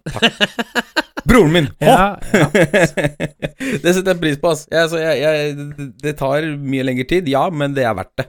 Broren 1.28 1.52
min! 1.52 1.68
Ja, 1.78 2.16
ja. 2.32 2.49
det 3.82 3.92
setter 3.94 4.14
jeg 4.14 4.20
pris 4.23 4.40
på, 4.40 4.50
ass. 4.50 4.64
Altså, 4.73 4.99
jeg, 5.02 5.20
jeg, 5.23 5.92
det 6.02 6.16
tar 6.18 6.47
mye 6.58 6.87
lengre 6.87 7.06
tid, 7.11 7.28
ja, 7.30 7.44
men 7.52 7.76
det 7.76 7.87
er 7.87 7.97
verdt 7.99 8.16
det. 8.18 8.28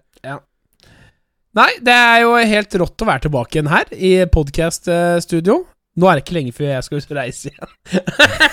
Nei, 1.57 1.71
det 1.81 1.93
er 1.97 2.19
jo 2.21 2.35
helt 2.37 2.75
rått 2.77 3.01
å 3.01 3.07
være 3.09 3.23
tilbake 3.25 3.57
igjen 3.57 3.71
her 3.71 3.89
i 3.97 4.11
podkast-studio. 4.29 5.63
Nå 5.99 6.07
er 6.07 6.19
det 6.19 6.23
ikke 6.23 6.35
lenge 6.37 6.53
før 6.55 6.69
jeg 6.69 6.85
skal 6.85 7.17
reise 7.17 7.49
igjen. 7.49 7.71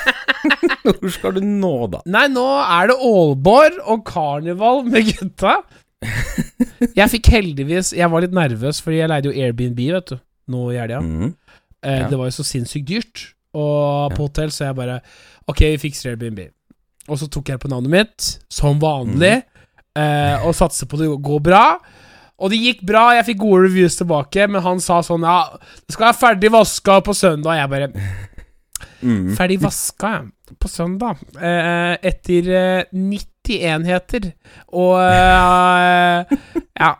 Hvor 0.86 1.12
skal 1.12 1.36
du 1.36 1.42
nå, 1.44 1.74
da? 1.92 2.00
Nei, 2.08 2.24
nå 2.32 2.46
er 2.62 2.88
det 2.90 2.96
Aalborg 2.96 3.76
og 3.84 4.02
karneval 4.08 4.80
med 4.88 5.10
gutta. 5.12 5.58
Jeg 6.96 7.08
fikk 7.08 7.30
heldigvis 7.32 7.94
Jeg 7.96 8.08
var 8.12 8.20
litt 8.22 8.34
nervøs, 8.36 8.82
fordi 8.84 8.98
jeg 8.98 9.08
leide 9.08 9.30
jo 9.30 9.46
Airbnb, 9.46 9.78
vet 9.96 10.10
du, 10.12 10.18
nå 10.52 10.66
i 10.74 10.76
helga. 10.78 11.00
Mhm. 11.02 11.30
Eh, 11.86 12.00
Ja. 12.02 12.08
Det 12.10 12.18
var 12.18 12.28
jo 12.28 12.34
så 12.34 12.44
sinnssykt 12.44 12.88
dyrt 12.88 13.24
og 13.54 14.12
på 14.12 14.18
Ja. 14.18 14.26
hotell, 14.26 14.50
så 14.50 14.66
jeg 14.66 14.76
bare 14.76 15.00
Ok, 15.48 15.60
vi 15.60 15.78
fikser 15.78 16.10
Airbnb. 16.10 16.48
Og 17.08 17.18
så 17.20 17.28
tok 17.30 17.48
jeg 17.52 17.60
på 17.62 17.68
navnet 17.70 17.90
mitt, 17.92 18.24
som 18.50 18.80
vanlig, 18.82 19.44
mm. 19.46 20.02
eh, 20.02 20.46
og 20.46 20.56
satser 20.58 20.88
på 20.90 20.98
det 20.98 21.06
går 21.22 21.40
bra. 21.40 21.78
Og 22.36 22.50
det 22.50 22.58
gikk 22.58 22.82
bra, 22.84 23.14
jeg 23.14 23.24
fikk 23.30 23.38
gode 23.38 23.68
reviews 23.68 23.96
tilbake, 23.96 24.48
men 24.50 24.60
han 24.64 24.80
sa 24.80 24.98
sånn 25.06 25.22
Ja, 25.24 25.56
det 25.86 25.94
skal 25.94 26.08
være 26.10 26.18
ferdig 26.20 26.50
vaska 26.52 26.98
på 27.06 27.14
søndag. 27.14 27.52
Og 27.54 27.56
jeg 27.56 27.70
bare 27.70 27.88
mm. 29.02 29.36
Ferdig 29.38 29.60
vaska. 29.62 30.10
På 30.60 30.68
søndag. 30.68 31.22
Eh, 31.40 31.96
etter 32.06 32.50
eh, 32.54 32.84
90 32.92 33.62
enheter. 33.70 34.28
Og 34.74 34.98
eh, 35.00 36.36
Ja. 36.76 36.92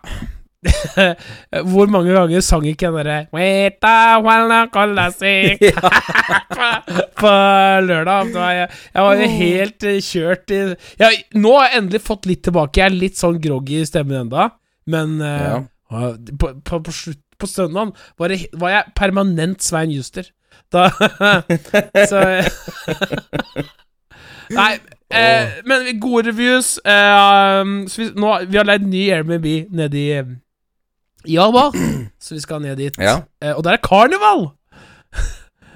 Hvor 1.73 1.91
mange 1.93 2.15
ganger 2.15 2.45
sang 2.45 2.65
ikke 2.69 2.91
den 2.91 2.99
derre 3.01 3.19
«Weta, 3.35 3.95
wala, 4.25 4.65
på, 7.21 7.33
lørdag? 7.89 8.33
Jeg, 8.35 8.69
jeg 8.95 9.07
var 9.07 9.21
jo 9.21 9.29
helt 9.37 9.87
eh, 9.89 10.01
kjørt 10.05 10.55
i 10.55 10.61
jeg, 11.01 11.21
Nå 11.39 11.55
har 11.59 11.69
jeg 11.71 11.83
endelig 11.83 12.03
fått 12.07 12.29
litt 12.31 12.43
tilbake. 12.47 12.81
Jeg 12.81 12.91
er 12.91 12.97
litt 12.97 13.21
sånn 13.21 13.41
groggy 13.43 13.83
i 13.83 13.89
stemmen 13.89 14.25
enda, 14.27 14.51
men 14.91 15.19
eh, 15.21 15.47
Ja. 15.47 15.61
på, 16.41 16.53
på, 16.67 16.81
på, 16.89 16.95
slutt, 16.95 17.23
på 17.39 17.47
søndagen 17.51 17.93
var, 18.19 18.33
det, 18.33 18.49
var 18.59 18.75
jeg 18.75 18.95
permanent 18.99 19.63
Svein 19.65 19.93
Juster. 19.95 20.31
Da 20.73 20.89
Så 22.11 22.23
Nei, 24.51 24.73
eh, 25.11 25.59
men 25.67 25.89
gode 26.01 26.31
reviews. 26.31 26.77
Eh, 26.87 27.61
um, 27.61 27.79
så 27.91 28.03
vi, 28.03 28.09
nå, 28.19 28.33
vi 28.47 28.59
har 28.61 28.69
leid 28.69 28.87
ny 28.87 29.07
Airbnb 29.15 29.47
nede 29.75 29.99
i, 29.99 30.09
i 31.26 31.37
Alba, 31.42 31.68
så 32.21 32.37
vi 32.37 32.40
skal 32.45 32.62
ned 32.64 32.76
dit. 32.80 32.97
Ja. 33.02 33.21
Eh, 33.42 33.52
og 33.56 33.64
der 33.66 33.76
er 33.76 33.83
karneval! 33.85 34.49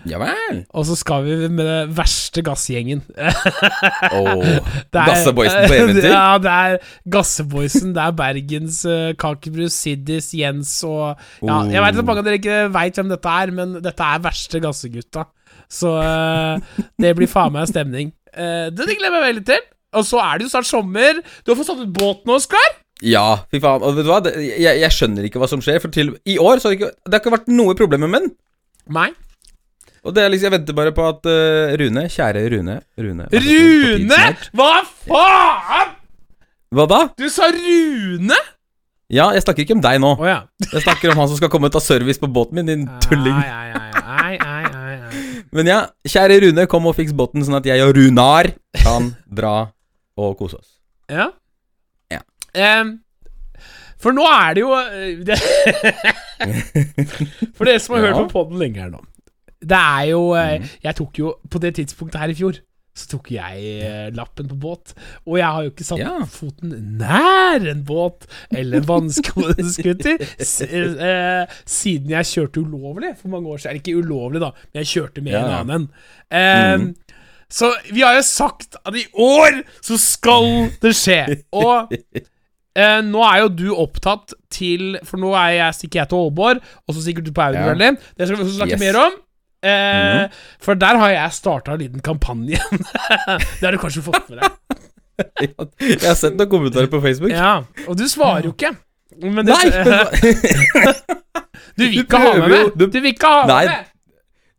Ja 0.09 0.17
vel. 0.17 0.63
Og 0.73 0.87
så 0.89 0.95
skal 0.97 1.27
vi 1.27 1.35
med 1.53 1.67
den 1.67 1.91
verste 1.97 2.41
gassgjengen. 2.45 3.03
Er- 3.21 4.63
Gasseboysen 4.95 5.67
på 5.69 5.75
eventyr? 5.77 6.09
Ja, 6.15 6.39
det 6.41 6.53
er 6.55 6.79
Gasseboysen. 7.13 7.93
Det 7.97 8.03
er 8.07 8.15
Bergens 8.17 8.79
uh, 8.89 9.11
Kakebrus, 9.21 9.77
Siddis, 9.77 10.31
Jens 10.37 10.73
og 10.89 11.21
Ja, 11.45 11.61
jeg 11.69 11.85
vet 11.85 12.01
at 12.01 12.09
mange 12.09 12.23
av 12.25 12.31
dere 12.31 12.41
ikke 12.41 12.63
veit 12.75 12.97
hvem 13.01 13.13
dette 13.13 13.35
er, 13.43 13.53
men 13.57 13.77
dette 13.85 14.09
er 14.15 14.25
verste 14.25 14.63
gassegutta. 14.65 15.27
Så 15.71 15.93
uh, 16.01 16.87
det 17.01 17.13
blir 17.19 17.31
faen 17.31 17.53
meg 17.55 17.69
stemning. 17.71 18.15
Uh, 18.33 18.71
det 18.73 18.89
gleder 18.89 19.11
jeg 19.11 19.17
meg 19.19 19.27
veldig 19.29 19.47
til. 19.53 19.69
Og 20.01 20.07
så 20.07 20.21
er 20.23 20.39
det 20.39 20.47
jo 20.47 20.53
snart 20.55 20.69
sommer. 20.71 21.21
Du 21.45 21.51
har 21.53 21.59
fått 21.59 21.73
satt 21.73 21.83
ut 21.83 21.93
båten, 21.97 22.31
Oskar. 22.33 22.69
Ja, 23.07 23.43
fy 23.53 23.61
faen. 23.63 23.83
Og 23.85 23.97
vet 23.97 24.07
du 24.07 24.13
hva, 24.13 24.21
det, 24.25 24.35
jeg, 24.45 24.77
jeg 24.83 24.93
skjønner 24.97 25.27
ikke 25.27 25.41
hva 25.41 25.49
som 25.51 25.63
skjer, 25.65 25.81
for 25.83 25.93
til 25.95 26.15
i 26.29 26.37
år 26.41 26.61
så 26.61 26.69
har 26.69 26.77
det 26.77 26.81
ikke, 26.81 26.93
det 27.07 27.17
har 27.17 27.23
ikke 27.23 27.35
vært 27.39 27.51
noe 27.53 27.77
problemer 27.79 28.11
med 28.11 28.27
den. 28.27 28.33
Nei. 28.93 29.09
Og 30.05 30.15
det 30.17 30.25
er 30.25 30.33
liksom, 30.33 30.49
jeg 30.49 30.57
venter 30.59 30.77
bare 30.77 30.93
på 30.97 31.05
at 31.05 31.27
uh, 31.29 31.75
Rune, 31.81 32.07
kjære 32.09 32.45
Rune 32.55 32.79
Rune! 32.97 33.27
Rune! 33.35 34.21
Hva 34.57 34.71
faen?! 35.05 35.97
Hva 36.71 36.87
da? 36.89 37.01
Du 37.19 37.27
sa 37.33 37.51
Rune? 37.53 38.39
Ja, 39.11 39.27
jeg 39.35 39.43
snakker 39.43 39.65
ikke 39.65 39.75
om 39.75 39.83
deg 39.83 39.99
nå. 40.01 40.15
Oh, 40.15 40.29
ja. 40.29 40.45
Jeg 40.71 40.85
snakker 40.85 41.11
om 41.11 41.19
han 41.19 41.29
som 41.33 41.41
skal 41.41 41.51
komme 41.53 41.67
og 41.67 41.75
ta 41.75 41.83
service 41.83 42.23
på 42.23 42.31
båten 42.31 42.61
min, 42.61 42.69
din 42.71 42.85
tulling. 43.09 43.35
Ai, 43.35 43.51
ai, 43.51 43.73
ai. 43.75 43.91
Men 45.51 45.67
ja, 45.67 45.81
kjære 46.07 46.39
Rune, 46.45 46.67
kom 46.71 46.87
og 46.87 46.95
fiks 46.95 47.15
båten, 47.17 47.43
sånn 47.43 47.59
at 47.59 47.67
jeg 47.67 47.83
og 47.83 47.93
Runar 47.97 48.53
kan 48.79 49.11
dra 49.27 49.55
og 50.21 50.37
kose 50.39 50.61
oss. 50.61 50.77
Ja. 51.11 51.33
Ja. 52.55 52.85
For 54.01 54.13
nå 54.17 54.25
er 54.25 54.55
det 54.57 54.63
jo 54.65 54.71
eh, 54.81 55.21
det, 55.29 55.37
For 57.57 57.65
dere 57.69 57.81
som 57.83 57.95
har 57.99 58.07
hørt 58.09 58.23
på 58.31 58.41
podden 58.41 58.57
lenge 58.63 58.81
her 58.81 58.89
nå. 58.95 59.01
Det 59.61 59.77
er 59.77 60.05
jo 60.15 60.23
eh, 60.41 60.55
Mhm. 60.61 60.69
Jeg 60.87 60.95
tok 60.97 61.19
jo 61.21 61.35
På 61.53 61.59
det 61.61 61.75
tidspunktet 61.77 62.21
her 62.23 62.33
i 62.33 62.35
fjor 62.39 62.55
så 63.01 63.07
tok 63.13 63.29
jeg 63.33 63.61
eh, 63.87 64.09
lappen 64.13 64.49
på 64.51 64.57
båt. 64.61 64.91
Og 65.25 65.37
jeg 65.39 65.47
har 65.47 65.63
jo 65.63 65.71
ikke 65.71 65.85
satt 65.87 65.99
Ja. 66.03 66.17
foten 66.29 66.73
nær 66.99 67.63
en 67.71 67.85
båt 67.87 68.27
eller 68.53 68.81
vannskuter 68.85 69.63
siden 71.71 72.11
jeg 72.11 72.27
kjørte 72.33 72.61
ulovlig 72.65 73.13
for 73.21 73.29
mange 73.33 73.49
år 73.49 73.57
siden. 73.63 73.71
Eller 73.77 73.81
ikke 73.85 74.01
ulovlig, 74.03 74.41
da, 74.43 74.51
men 74.73 74.83
jeg 74.83 74.87
kjørte 74.91 75.23
med 75.25 75.33
Ja, 75.33 75.45
en 75.45 75.71
annen. 75.71 75.87
annen. 76.31 76.81
mm. 76.91 76.95
Så 77.49 77.71
vi 77.93 78.01
har 78.05 78.15
jo 78.19 78.23
sagt 78.27 78.77
at 78.85 78.95
i 78.99 79.07
år 79.15 79.63
så 79.81 79.97
skal 79.99 80.69
det 80.83 80.93
skje. 80.99 81.23
Og 81.53 81.89
eh, 82.77 83.01
nå 83.07 83.23
er 83.27 83.41
jo 83.43 83.49
du 83.49 83.67
opptatt 83.75 84.35
til 84.51 84.99
For 85.05 85.17
nå 85.19 85.33
er 85.39 85.57
jeg, 85.57 85.75
stikker 85.79 86.01
jeg 86.03 86.09
til 86.13 86.19
Aalborg, 86.25 86.61
og 86.87 86.95
så 86.95 87.03
sikkert 87.05 87.25
du 87.27 87.33
på 87.33 87.43
Eurorally. 87.49 87.93
Det 88.19 88.29
skal 88.29 88.37
vi 88.45 88.51
snakke 88.57 88.77
Yes. 88.77 88.81
mer 88.81 88.99
om. 89.07 89.19
Eh, 89.63 90.29
For 90.61 90.75
der 90.75 90.97
har 90.99 91.11
jeg 91.11 91.33
starta 91.37 91.73
en 91.75 91.83
liten 91.83 92.01
kampanje. 92.01 92.57
det 93.61 93.65
har 93.67 93.73
du 93.73 93.79
kanskje 93.83 94.03
fått 94.07 94.31
med 94.31 94.41
deg. 94.41 94.51
Jeg 95.85 96.01
har 96.07 96.15
sett 96.17 96.33
noen 96.39 96.49
kommentarer 96.49 96.89
på 96.89 96.97
Facebook. 97.05 97.31
Ja, 97.35 97.59
Og 97.87 97.99
du 98.01 98.07
svarer 98.09 98.47
jo 98.49 98.55
ikke. 98.55 98.71
Men 99.21 99.45
det, 99.45 99.53
Nei! 99.53 100.33
Du 101.77 101.85
vil 101.85 102.01
ikke 102.03 102.19
ha 102.21 102.31
med 102.39 102.49
meg. 102.49 102.71
du- 102.79 102.87
Du 102.89 103.01
vil 103.01 103.13
ikke 103.13 103.29
ha 103.29 103.43
med 103.47 103.69
meg. 103.69 103.87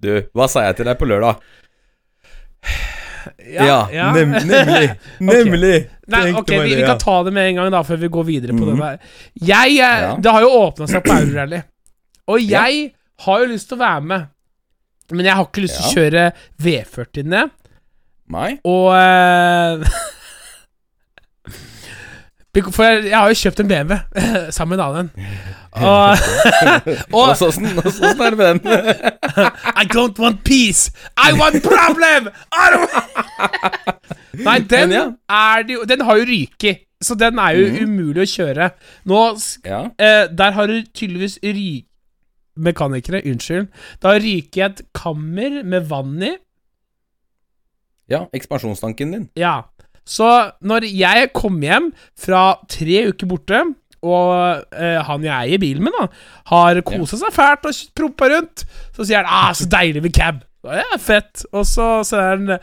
du, 0.01 0.12
hva 0.38 0.48
sa 0.50 0.62
jeg 0.68 0.75
til 0.77 0.86
deg 0.86 0.98
på 1.01 1.06
lørdag? 1.10 1.41
Ja, 3.51 3.88
ja. 3.94 4.12
Nem, 4.16 4.32
nemlig. 4.32 4.92
Nemlig. 5.20 5.90
Nei, 6.08 6.22
Tenkte 6.24 6.42
ok, 6.42 6.51
vi, 6.66 6.75
vi 6.75 6.86
kan 6.86 7.00
ta 7.00 7.24
det 7.24 7.34
med 7.36 7.50
en 7.50 7.60
gang, 7.62 7.72
da, 7.74 7.84
før 7.88 8.00
vi 8.01 8.10
går 8.12 8.25
videre 8.28 8.56
på 8.58 8.66
mm. 8.66 8.70
den 8.72 8.82
der. 8.82 9.00
Jeg, 9.34 9.78
eh, 9.78 10.01
Ja. 10.01 10.16
Det 10.20 10.34
har 10.36 10.46
jo 10.46 10.51
åpna 10.62 10.88
seg 10.90 11.04
på 11.06 11.16
Eurorally, 11.16 11.62
og 12.28 12.40
Ja. 12.42 12.66
jeg 12.66 12.94
har 13.25 13.44
jo 13.44 13.50
lyst 13.54 13.70
til 13.70 13.78
å 13.78 13.84
være 13.84 14.01
med. 14.01 14.30
Men 15.12 15.28
jeg 15.28 15.36
har 15.36 15.48
ikke 15.48 15.66
lyst 15.66 15.78
til 15.78 15.88
å 15.88 15.94
kjøre 16.00 16.25
V40 16.63 17.28
ned, 17.28 17.51
Nei? 18.32 18.51
og 18.63 18.88
eh, 18.96 20.00
For 22.51 22.84
jeg, 22.84 23.05
jeg 23.08 23.15
har 23.15 23.29
jo 23.31 23.36
kjøpt 23.39 23.60
en 23.63 23.67
BMW 23.70 23.98
sammen 24.55 24.75
med 24.75 24.81
en 24.81 24.88
annen. 24.89 25.12
Og, 25.72 26.17
og 27.15 27.29
Og 27.29 27.38
sånn 27.39 27.53
sånn 27.55 28.24
er 28.25 28.36
det 28.36 28.39
med 28.41 28.60
den. 28.60 28.60
I 29.81 29.86
don't 29.88 30.20
want 30.20 30.41
peace. 30.43 30.91
I 31.15 31.31
want 31.39 31.63
problem! 31.63 32.27
I 32.51 32.67
Nei, 34.43 34.58
den 34.67 34.91
er 34.91 35.63
det 35.67 35.75
jo 35.75 35.86
Den 35.88 36.03
har 36.08 36.20
jo 36.20 36.27
ryket, 36.27 36.84
så 37.03 37.15
den 37.20 37.39
er 37.39 37.55
jo 37.55 37.70
mm. 37.72 37.79
umulig 37.88 38.25
å 38.25 38.29
kjøre. 38.34 38.70
Nå 39.08 39.24
Ja. 39.63 39.86
eh, 39.96 40.27
Der 40.27 40.51
har 40.60 40.67
du 40.67 40.81
tydeligvis 40.91 41.39
ry... 41.43 41.86
Mekanikere, 42.62 43.24
unnskyld. 43.31 43.70
Da 44.03 44.12
har 44.12 44.20
ryket 44.20 44.81
et 44.81 44.88
kammer 44.93 45.62
med 45.63 45.88
vann 45.88 46.20
i. 46.20 46.36
ja, 48.12 48.25
ekspansjonstanken 48.36 49.12
din. 49.15 49.29
Ja. 49.39 49.71
Så 50.12 50.27
når 50.68 50.88
jeg 50.91 51.30
kom 51.38 51.62
hjem 51.63 51.91
fra 52.20 52.41
tre 52.72 53.06
uker 53.13 53.30
borte, 53.32 53.62
og 54.01 54.32
eh, 54.74 54.98
han 55.08 55.24
jeg 55.27 55.32
eier 55.53 55.62
bilen 55.62 55.86
med, 55.86 55.94
da, 55.94 56.08
har 56.51 56.80
kosa 56.88 57.20
seg 57.22 57.36
fælt 57.36 57.68
og 57.70 57.82
prompa 57.96 58.32
rundt, 58.34 58.63
så 58.98 59.06
sier 59.06 59.22
han 59.22 59.30
'ah, 59.30 59.51
så 59.56 59.68
deilig 59.70 60.01
med 60.08 60.15
cab'. 60.18 60.41
Det 60.65 60.82
er 60.84 60.98
fett. 61.01 61.46
Og 61.53 61.63
så 61.65 61.86
ser 62.06 62.22
han 62.36 62.58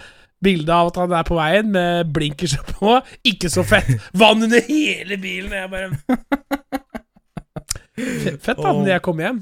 bilde 0.44 0.70
av 0.74 0.90
at 0.92 0.96
han 1.00 1.12
er 1.18 1.24
på 1.26 1.34
veien 1.38 1.70
med 1.74 2.12
blinkers 2.14 2.56
på. 2.74 2.98
Ikke 3.26 3.48
så 3.50 3.64
fett. 3.66 3.88
Vann 4.14 4.42
under 4.46 4.60
hele 4.68 5.16
bilen. 5.18 5.50
Jeg 5.54 5.70
bare 5.70 5.90
Fett 8.38 8.58
da, 8.58 8.70
når 8.72 8.92
jeg 8.92 9.02
kom 9.02 9.18
hjem. 9.22 9.40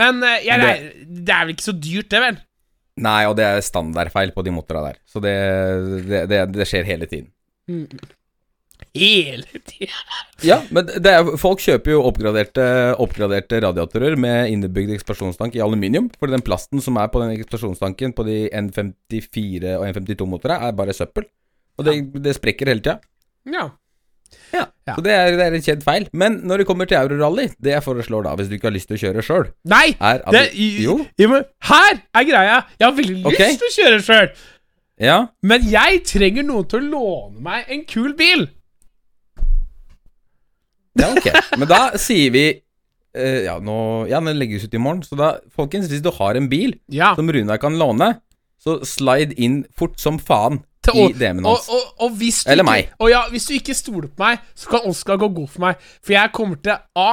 Men 0.00 0.22
eh, 0.24 0.38
jeg, 0.46 0.60
Det- 0.60 1.24
det 1.26 1.34
er 1.34 1.44
vel 1.44 1.54
ikke 1.56 1.66
så 1.68 1.76
dyrt, 1.76 2.08
det, 2.12 2.20
vel? 2.24 2.38
Nei, 3.00 3.24
og 3.28 3.36
det 3.36 3.44
er 3.48 3.60
standardfeil 3.64 4.32
på 4.36 4.44
de 4.44 4.52
motora 4.52 4.82
der. 4.90 4.96
Så 5.08 5.20
det, 5.24 5.34
det, 6.08 6.22
det, 6.30 6.40
det 6.56 6.66
skjer 6.68 6.84
hele 6.88 7.06
tiden. 7.08 7.28
Hele 8.96 9.44
tida. 9.68 9.92
Ja, 10.42 10.56
men 10.74 10.88
det 10.88 11.10
er, 11.12 11.28
folk 11.38 11.60
kjøper 11.62 11.92
jo 11.92 12.00
oppgraderte, 12.08 12.64
oppgraderte 12.98 13.60
radiatorer 13.62 14.16
med 14.18 14.50
innebygd 14.54 14.94
eksplosjonstank 14.96 15.54
i 15.58 15.62
aluminium. 15.62 16.08
For 16.18 16.32
den 16.32 16.42
plasten 16.42 16.82
som 16.82 16.96
er 16.98 17.10
på 17.12 17.20
den 17.22 17.34
eksplosjonstanken 17.36 18.14
på 18.16 18.24
de 18.26 18.38
N54 18.48 19.76
og 19.76 19.84
N52-motorene, 19.92 20.70
er 20.70 20.74
bare 20.80 20.96
søppel. 20.96 21.28
Og 21.78 21.86
det, 21.86 21.94
det 22.24 22.34
sprekker 22.40 22.72
hele 22.72 22.82
tida. 22.82 22.98
Ja. 23.52 23.68
Ja. 24.54 24.64
Så 24.96 25.02
det 25.04 25.12
er, 25.14 25.32
det 25.38 25.44
er 25.46 25.54
en 25.58 25.62
kjent 25.64 25.84
feil. 25.86 26.08
Men 26.16 26.40
når 26.46 26.62
det 26.62 26.66
kommer 26.70 26.88
til 26.90 26.98
Eurorally, 26.98 27.48
det 27.62 27.76
jeg 27.76 27.84
foreslår 27.86 28.26
da, 28.26 28.32
hvis 28.38 28.48
du 28.50 28.56
ikke 28.56 28.70
har 28.70 28.74
lyst 28.74 28.90
til 28.90 28.98
å 28.98 29.02
kjøre 29.04 29.24
sjøl, 29.26 29.48
Nei! 29.70 29.92
er 29.98 30.22
at 30.24 30.34
Det, 30.34 30.42
i- 30.54 30.82
Jo, 30.84 30.96
her 31.70 32.00
er 32.14 32.26
greia. 32.26 32.58
Jeg 32.80 32.86
har 32.88 32.96
veldig 32.96 33.20
lyst 33.22 33.62
til 33.62 33.70
å 33.70 33.74
kjøre 33.76 34.00
sjøl, 34.08 34.30
ja. 35.00 35.18
men 35.42 35.64
jeg 35.70 36.02
trenger 36.08 36.44
noen 36.46 36.66
til 36.70 36.80
å 36.82 36.90
låne 36.92 37.40
meg 37.46 37.70
en 37.72 37.84
kul 37.88 38.12
bil. 38.18 38.46
Ja, 40.98 41.12
ok. 41.14 41.28
Men 41.60 41.68
da 41.70 41.78
sier 42.00 42.32
vi 42.34 42.44
eh, 43.14 43.44
Ja, 43.46 43.54
nå 43.62 43.76
Ja, 44.10 44.18
den 44.20 44.38
legges 44.40 44.64
ut 44.66 44.74
i 44.74 44.80
morgen. 44.82 45.04
Så 45.06 45.16
da, 45.18 45.36
folkens, 45.54 45.88
hvis 45.90 46.02
du 46.04 46.10
har 46.16 46.36
en 46.38 46.48
bil 46.50 46.74
Ja. 46.92 47.12
som 47.16 47.30
Runar 47.30 47.60
kan 47.62 47.78
låne, 47.78 48.16
så 48.60 48.80
slide 48.84 49.36
inn 49.40 49.62
fort 49.76 49.96
som 50.02 50.18
faen 50.20 50.60
Til- 50.84 51.10
i 51.10 51.12
DM-en 51.16 51.46
og, 51.46 51.54
hans. 51.58 51.68
og, 51.72 51.94
og 52.04 52.14
hvis 52.20 52.42
du 52.44 52.50
Eller 52.52 52.64
ikke, 52.64 52.72
meg. 52.72 52.92
Og 53.00 53.10
ja, 53.12 53.22
hvis 53.32 53.46
du 53.48 53.54
ikke 53.56 53.74
stoler 53.76 54.08
på 54.10 54.18
meg, 54.24 54.40
så 54.56 54.68
kan 54.74 54.86
Oskar 54.90 55.16
gå 55.20 55.28
god 55.36 55.48
for 55.52 55.60
meg. 55.68 55.76
For 56.02 56.12
jeg 56.16 56.32
kommer 56.36 56.60
til 56.64 56.76
A. 56.96 57.10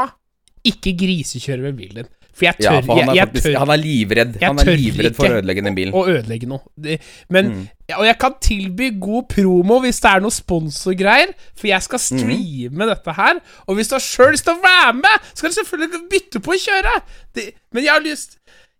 Ikke 0.67 0.91
grisekjøre 0.99 1.61
med 1.69 1.77
bilen 1.79 2.01
din. 2.01 2.11
For 2.37 2.45
jeg 2.45 2.57
tør, 2.59 2.65
Ja, 2.67 2.81
for 2.85 2.99
han 2.99 3.09
er, 3.09 3.13
jeg, 3.13 3.17
jeg 3.17 3.27
faktisk, 3.31 3.45
tør 3.47 3.57
han 3.63 3.71
er 3.73 3.79
livredd. 3.81 4.35
Han 4.43 4.59
er 4.61 4.69
livredd 4.77 5.15
for 5.17 5.25
å 5.25 5.37
ødelegge 5.39 5.63
den 5.65 5.77
bilen. 5.77 5.93
å 5.97 6.03
ødelegge 6.11 6.49
noe. 6.51 6.61
Det, 6.77 6.99
men, 7.33 7.49
Mm. 7.57 7.63
Og 7.97 8.03
jeg 8.03 8.17
kan 8.19 8.33
tilby 8.43 8.89
god 8.99 9.29
promo 9.31 9.77
hvis 9.79 10.01
det 10.03 10.09
er 10.11 10.19
noe 10.19 10.35
sponsorgreier, 10.35 11.29
for 11.55 11.67
jeg 11.69 11.81
skal 11.85 11.99
Mm. 12.03 12.19
streame 12.19 12.87
dette 12.89 13.13
her. 13.15 13.39
Og 13.67 13.77
hvis 13.79 13.87
du 13.87 13.95
har 13.95 14.03
sjøl 14.03 14.35
å 14.35 14.57
være 14.61 14.93
med, 14.99 15.27
så 15.33 15.41
kan 15.45 15.51
du 15.51 15.55
selvfølgelig 15.55 16.01
bytte 16.11 16.41
på 16.43 16.51
å 16.51 16.59
kjøre. 16.59 16.95
Det, 17.33 17.45
men 17.73 17.83
jeg 17.87 17.91
har 17.93 18.03
lyst 18.03 18.37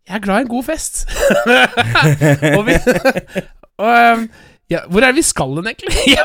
Jeg 0.07 0.15
er 0.15 0.19
glad 0.23 0.37
i 0.37 0.41
en 0.41 0.47
god 0.47 0.63
fest. 0.63 1.05
og 2.57 2.61
vi, 2.67 2.75
og, 3.79 4.17
um, 4.17 4.29
ja, 4.71 4.81
hvor 4.91 5.03
er 5.03 5.11
det 5.11 5.19
vi 5.21 5.25
skal 5.27 5.55
hen, 5.55 5.67
egentlig? 5.71 6.17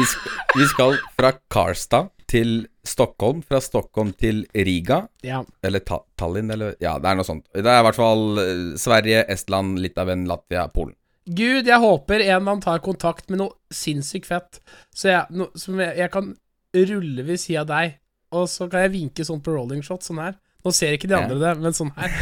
Vi 0.56 0.66
skal 0.70 0.96
fra 1.18 1.32
Karstad 1.52 2.08
til 2.30 2.52
Stockholm, 2.86 3.40
fra 3.42 3.58
Stockholm 3.62 4.12
til 4.18 4.44
Riga. 4.54 5.02
ja. 5.26 5.42
Eller 5.66 5.82
ta 5.84 5.98
Tallinn, 6.18 6.50
eller 6.54 6.76
Ja, 6.80 6.94
det 7.02 7.10
er 7.10 7.18
noe 7.18 7.26
sånt. 7.26 7.46
Det 7.52 7.66
er 7.66 7.80
i 7.82 7.86
hvert 7.88 7.98
fall 7.98 8.38
eh, 8.38 8.60
Sverige, 8.80 9.24
Estland, 9.34 9.80
Litauen, 9.82 10.26
Latvia, 10.30 10.68
Polen. 10.72 10.94
Gud, 11.26 11.66
jeg 11.68 11.78
håper 11.78 12.22
en 12.24 12.44
man 12.46 12.62
tar 12.64 12.78
kontakt 12.82 13.28
med 13.30 13.42
noe 13.42 13.52
sinnssykt 13.74 14.26
fett, 14.30 14.60
så 14.94 15.10
jeg, 15.12 15.26
no, 15.36 15.50
som 15.58 15.78
jeg, 15.82 15.96
jeg 16.00 16.10
kan 16.14 16.30
rulle 16.74 17.26
ved 17.26 17.38
sida 17.42 17.60
av 17.66 17.68
deg, 17.70 17.98
og 18.34 18.46
så 18.50 18.66
kan 18.70 18.86
jeg 18.86 18.94
vinke 18.94 19.26
sånn 19.26 19.42
på 19.44 19.52
rolling 19.54 19.82
shot, 19.84 20.06
sånn 20.06 20.22
her. 20.22 20.38
Nå 20.64 20.72
ser 20.76 20.94
ikke 20.96 21.08
de 21.10 21.16
Ja. 21.16 21.22
andre 21.26 21.38
det, 21.42 21.52
men 21.60 21.76
sånn 21.76 21.92
her. 21.98 22.10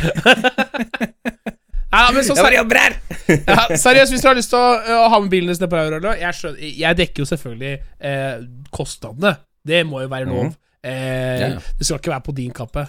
Ja, 1.88 2.10
men 2.12 2.20
så, 2.20 2.34
Jeg 2.36 2.42
bare 2.44 2.50
seri 2.50 2.58
jobber 2.58 2.96
ja, 3.48 3.76
seriøst, 3.80 4.12
hvis 4.12 4.20
du 4.20 4.28
har 4.28 4.36
lyst 4.36 4.50
til 4.52 4.60
å, 4.60 4.72
å 4.92 5.06
ha 5.08 5.20
med 5.24 5.30
bilen 5.32 5.56
din 5.56 5.70
på 5.72 5.78
Eurolo 5.80 6.10
jeg, 6.20 6.34
jeg 6.76 6.98
dekker 6.98 7.22
jo 7.24 7.28
selvfølgelig 7.30 7.70
eh, 8.04 8.42
kostnadene. 8.76 9.32
Det 9.66 9.82
må 9.86 10.02
jo 10.04 10.08
være 10.12 10.28
lov. 10.30 10.44
Eh, 10.46 10.52
Mhm. 10.88 11.40
Ja. 11.40 11.48
Det 11.78 11.86
skal 11.86 11.98
ikke 11.98 12.10
være 12.14 12.24
på 12.28 12.34
din 12.36 12.52
kappe. 12.54 12.84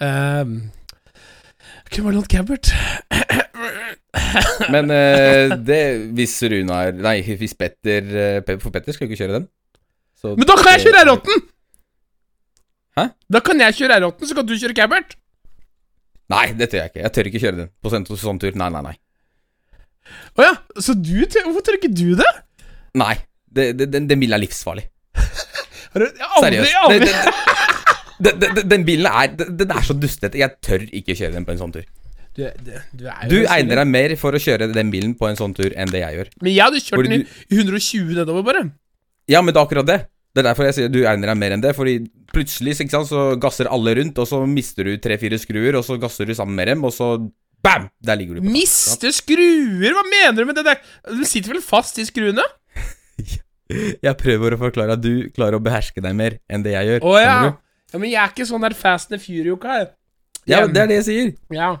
Um, 0.00 0.70
kunne 1.92 2.06
vært 2.06 2.14
noe 2.16 2.30
Gabbert. 2.30 2.70
Men 4.72 4.90
eh, 4.94 5.52
det 5.66 5.80
hvis 6.16 6.34
Runar 6.50 6.92
Nei, 6.96 7.16
hvis 7.38 7.54
Petter 7.58 8.06
eh, 8.42 8.56
For 8.60 8.70
Petter 8.74 8.94
skal 8.94 9.06
jo 9.06 9.10
ikke 9.12 9.20
kjøre 9.24 9.36
den. 9.40 9.48
Så 10.18 10.34
Men 10.38 10.46
da 10.48 10.56
kan 10.60 10.72
jeg 10.76 10.84
kjøre 10.86 11.02
R8-en! 11.06 11.42
Hæ? 12.98 13.04
Da 13.32 13.40
kan 13.44 13.60
jeg 13.64 13.76
kjøre 13.80 13.98
R8-en, 14.00 14.28
så 14.30 14.36
kan 14.38 14.46
du 14.48 14.54
kjøre 14.56 14.76
Gabbert. 14.78 15.16
Nei, 16.32 16.46
det 16.56 16.70
tør 16.72 16.84
jeg 16.84 16.92
ikke. 16.92 17.02
Jeg 17.02 17.12
tør 17.16 17.28
ikke 17.30 17.42
kjøre 17.42 17.58
den 17.62 17.70
på 17.82 17.92
sånn, 17.92 18.06
sånn 18.20 18.38
tur. 18.40 18.54
Nei, 18.56 18.68
nei, 18.72 18.82
nei. 18.86 18.94
Å 20.38 20.46
ja, 20.46 20.54
så 20.80 20.94
du 20.96 21.12
Hvorfor 21.26 21.64
tør 21.66 21.76
ikke 21.80 21.92
du 21.92 22.14
det? 22.20 22.30
Nei, 22.98 23.14
det, 23.52 23.72
det, 23.80 23.90
den, 23.92 24.06
den 24.10 24.20
bilen 24.22 24.36
er 24.38 24.42
livsfarlig. 24.46 24.86
Har 25.12 25.18
du- 25.18 25.18
jeg 25.18 25.20
har 25.20 25.68
aldri, 25.68 25.81
Seriøst. 25.92 26.76
Den, 28.22 28.38
den, 28.38 28.54
den, 28.54 28.68
den 28.70 28.84
bilen 28.86 29.08
er 29.10 29.32
Den, 29.34 29.70
er 29.70 29.82
så 29.84 29.96
dustete. 29.98 30.38
Jeg 30.38 30.56
tør 30.62 30.84
ikke 30.88 31.16
kjøre 31.18 31.34
den 31.36 31.46
på 31.48 31.54
en 31.54 31.60
sånn 31.64 31.74
tur. 31.74 31.84
Du, 32.32 32.46
du, 32.64 32.70
du 32.96 33.08
er 33.10 33.28
Du 33.28 33.36
egner 33.42 33.82
deg 33.82 33.90
mer 33.90 34.14
for 34.20 34.32
å 34.32 34.40
kjøre 34.40 34.70
den 34.72 34.92
bilen 34.92 35.12
på 35.18 35.28
en 35.28 35.36
sånn 35.36 35.52
tur 35.56 35.74
enn 35.76 35.90
det 35.92 36.00
jeg 36.00 36.16
gjør. 36.16 36.30
Men 36.40 36.54
jeg 36.54 36.64
hadde 36.64 36.80
kjørt 36.86 37.10
den 37.10 37.18
i 37.18 37.58
120 37.58 38.14
nedover, 38.16 38.46
bare. 38.46 38.64
Ja, 39.30 39.42
men 39.44 39.52
det 39.52 39.60
er 39.60 39.66
akkurat 39.68 39.88
det. 39.90 39.98
Det 40.32 40.40
er 40.40 40.48
derfor 40.48 40.64
jeg 40.64 40.76
sier 40.78 40.88
du 40.92 41.02
egner 41.04 41.28
deg 41.34 41.40
mer 41.42 41.56
enn 41.58 41.64
det. 41.64 41.74
Fordi 41.76 41.98
plutselig 42.32 42.78
ikke 42.78 42.94
sant, 42.94 43.10
så 43.10 43.26
gasser 43.40 43.68
alle 43.68 43.96
rundt, 44.00 44.16
og 44.22 44.28
så 44.30 44.40
mister 44.48 44.88
du 44.88 44.96
tre-fire 45.02 45.38
skruer, 45.40 45.76
og 45.76 45.84
så 45.86 45.98
gasser 46.00 46.28
du 46.28 46.34
sammen 46.38 46.56
med 46.56 46.72
dem, 46.72 46.86
og 46.88 46.94
så 46.96 47.14
bam! 47.62 47.90
Der 48.00 48.16
ligger 48.18 48.38
du 48.38 48.46
på 48.46 48.54
Miste 48.54 49.12
skruer? 49.14 49.92
Hva 49.92 50.04
mener 50.08 50.40
du 50.40 50.48
med 50.48 50.56
det 50.58 50.64
der? 50.70 50.80
Du 51.12 51.24
sitter 51.28 51.52
vel 51.54 51.64
fast 51.64 52.00
i 52.00 52.08
skruene? 52.08 52.46
Jeg 54.06 54.18
prøver 54.20 54.56
å 54.56 54.60
forklare 54.60 54.96
at 54.98 55.02
du 55.04 55.28
klarer 55.34 55.58
å 55.58 55.62
beherske 55.62 56.02
deg 56.04 56.16
mer 56.18 56.38
enn 56.50 56.64
det 56.64 56.74
jeg 56.74 56.90
gjør. 56.90 57.06
Å 57.08 57.14
ja. 57.20 57.38
ja. 57.48 57.54
Men 57.98 58.08
jeg 58.08 58.20
er 58.22 58.30
ikke 58.32 58.48
sånn 58.48 58.64
der 58.64 58.76
Fast 58.76 59.12
and 59.12 59.20
Fury-uka 59.22 59.72
her. 59.72 59.88
Ja, 60.48 60.62
det 60.66 60.80
er 60.80 60.88
det 60.90 61.02
jeg 61.02 61.08
sier. 61.08 61.32
Ja. 61.54 61.74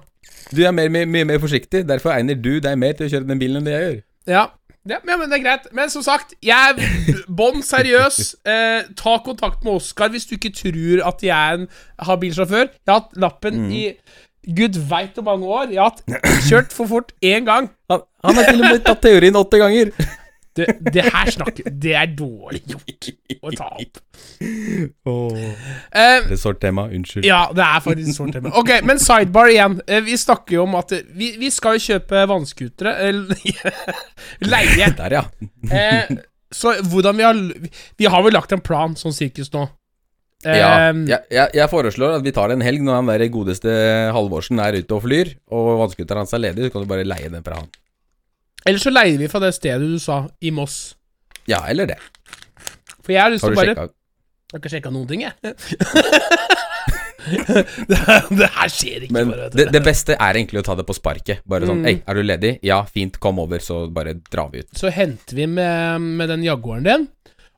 Du 0.52 0.60
er 0.64 0.74
mer, 0.76 0.90
mye, 0.92 1.06
mer, 1.08 1.24
mer 1.32 1.40
forsiktig. 1.42 1.86
Derfor 1.88 2.14
egner 2.14 2.36
du 2.38 2.58
deg 2.62 2.76
mer 2.78 2.98
til 2.98 3.08
å 3.08 3.12
kjøre 3.14 3.30
den 3.30 3.40
bilen 3.40 3.60
enn 3.60 3.68
det 3.68 3.74
jeg 3.74 3.86
gjør. 3.86 4.02
Ja. 4.30 4.42
Ja, 4.90 4.98
men 5.06 5.28
det 5.30 5.38
er 5.38 5.42
greit. 5.44 5.68
Men 5.74 5.90
som 5.92 6.02
sagt, 6.02 6.34
jeg 6.42 6.74
er 6.74 7.22
bånn 7.28 7.62
seriøs. 7.66 8.20
Eh, 8.52 8.88
ta 8.98 9.12
kontakt 9.22 9.62
med 9.62 9.76
Oskar 9.78 10.10
hvis 10.10 10.26
du 10.26 10.34
ikke 10.34 10.50
tror 10.56 11.02
at 11.06 11.20
jeg 11.22 11.30
er 11.30 11.60
en 11.60 11.68
habil 12.08 12.32
sjåfør. 12.34 12.72
Jeg 12.74 12.90
har 12.90 13.04
hatt 13.04 13.14
lappen 13.22 13.68
i 13.70 13.84
gud 14.42 14.80
veit 14.90 15.14
hvor 15.14 15.26
mange 15.28 15.46
år. 15.46 15.70
Jeg 15.70 15.78
har 15.78 15.92
hatt 15.92 16.42
kjørt 16.48 16.74
for 16.74 16.90
fort 16.90 17.14
én 17.22 17.46
gang. 17.46 17.70
Han, 17.92 18.02
han 18.26 18.40
har 18.40 18.50
til 18.50 18.64
og 18.64 18.66
med 18.66 18.82
tatt 18.88 19.04
teorien 19.06 19.38
åtte 19.38 19.62
ganger. 19.62 19.94
Det, 20.54 20.66
det 20.92 21.02
her 21.08 21.30
snakker 21.32 21.70
Det 21.80 21.94
er 21.96 22.10
dårlig 22.12 22.60
gjort 22.68 23.06
å 23.40 23.52
ta 23.56 23.68
opp. 23.80 24.00
Eh, 24.82 26.18
Det 26.28 26.34
er 26.36 26.40
sårt 26.40 26.60
tema. 26.60 26.84
Unnskyld. 26.92 27.24
ja, 27.24 27.46
det 27.56 27.64
er 27.64 27.80
faktisk 27.84 28.10
et 28.12 28.18
sånt 28.18 28.36
tema. 28.36 28.52
Ok, 28.60 28.70
men 28.84 29.00
sidebar 29.02 29.48
igjen. 29.52 29.78
Eh, 29.86 30.02
Vi 30.04 30.16
snakker 30.20 30.58
jo 30.58 30.66
om 30.66 30.76
at 30.80 30.92
eh, 30.92 31.04
vi, 31.16 31.32
vi 31.40 31.50
skal 31.54 31.78
jo 31.78 31.84
kjøpe 31.86 32.24
vannskutere. 32.28 32.94
eh, 33.08 33.86
Leie. 34.52 34.90
Der, 34.98 35.18
ja. 35.20 35.24
Uh, 35.72 36.16
så 36.52 36.74
hvordan 36.84 37.16
vi 37.16 37.24
har 37.24 37.38
Vi 37.98 38.10
har 38.12 38.22
vel 38.26 38.34
lagt 38.36 38.52
en 38.52 38.60
plan, 38.64 38.96
sånn 38.98 39.14
sirkus 39.16 39.48
nå. 39.54 39.66
Eh, 40.44 40.58
ja. 40.58 40.70
Jeg, 40.90 41.20
jeg, 41.30 41.48
jeg 41.54 41.70
foreslår 41.70 42.16
at 42.18 42.24
vi 42.26 42.32
tar 42.34 42.50
det 42.50 42.56
en 42.58 42.64
helg 42.66 42.82
når 42.82 42.98
han 42.98 43.10
der 43.12 43.22
godeste 43.30 43.70
Halvorsen 44.12 44.58
er 44.60 44.74
ute 44.80 44.96
og 44.96 45.04
flyr, 45.04 45.30
og 45.54 45.68
vannskuteren 45.84 46.24
hans 46.24 46.34
er 46.34 46.42
ledig, 46.42 46.66
så 46.66 46.72
kan 46.74 46.82
du 46.82 46.90
bare 46.90 47.06
leie 47.06 47.30
den 47.30 47.44
fra 47.46 47.60
han. 47.60 47.70
Eller 48.66 48.78
så 48.78 48.90
leier 48.92 49.18
vi 49.18 49.28
fra 49.28 49.40
det 49.42 49.52
stedet 49.56 49.88
du 49.90 49.98
sa, 49.98 50.20
i 50.40 50.50
Moss. 50.54 50.94
Ja, 51.50 51.64
eller 51.68 51.86
det. 51.90 51.98
For 53.02 53.12
jeg 53.16 53.22
har 53.24 53.30
lyst 53.34 53.42
til 53.44 53.52
å 53.52 53.58
bare 53.58 53.72
sjekka 53.72 53.88
Jeg 53.88 54.54
har 54.54 54.60
ikke 54.62 54.70
sjekka 54.76 54.90
noen 54.92 55.08
ting, 55.08 55.22
jeg. 55.24 55.32
det, 55.42 55.54
det 58.38 58.48
her 58.56 58.70
skjer 58.72 59.06
ikke, 59.06 59.14
Men 59.14 59.30
bare. 59.32 59.48
det, 59.54 59.66
det 59.74 59.82
beste 59.86 60.16
er 60.18 60.38
egentlig 60.38 60.60
å 60.62 60.66
ta 60.66 60.74
det 60.78 60.84
på 60.88 60.94
sparket. 60.96 61.42
Bare 61.48 61.66
sånn 61.68 61.80
Mm. 61.82 61.86
Hei, 61.88 61.94
er 62.06 62.14
du 62.18 62.22
ledig? 62.26 62.52
Ja, 62.66 62.82
fint, 62.84 63.18
kom 63.22 63.38
over, 63.42 63.58
så 63.64 63.86
bare 63.90 64.14
drar 64.30 64.50
vi 64.52 64.62
ut. 64.62 64.70
Så 64.78 64.90
henter 64.92 65.38
vi 65.38 65.46
med, 65.50 66.00
med 66.20 66.28
den 66.30 66.44
Jaguaren 66.46 66.84
din. 66.86 67.08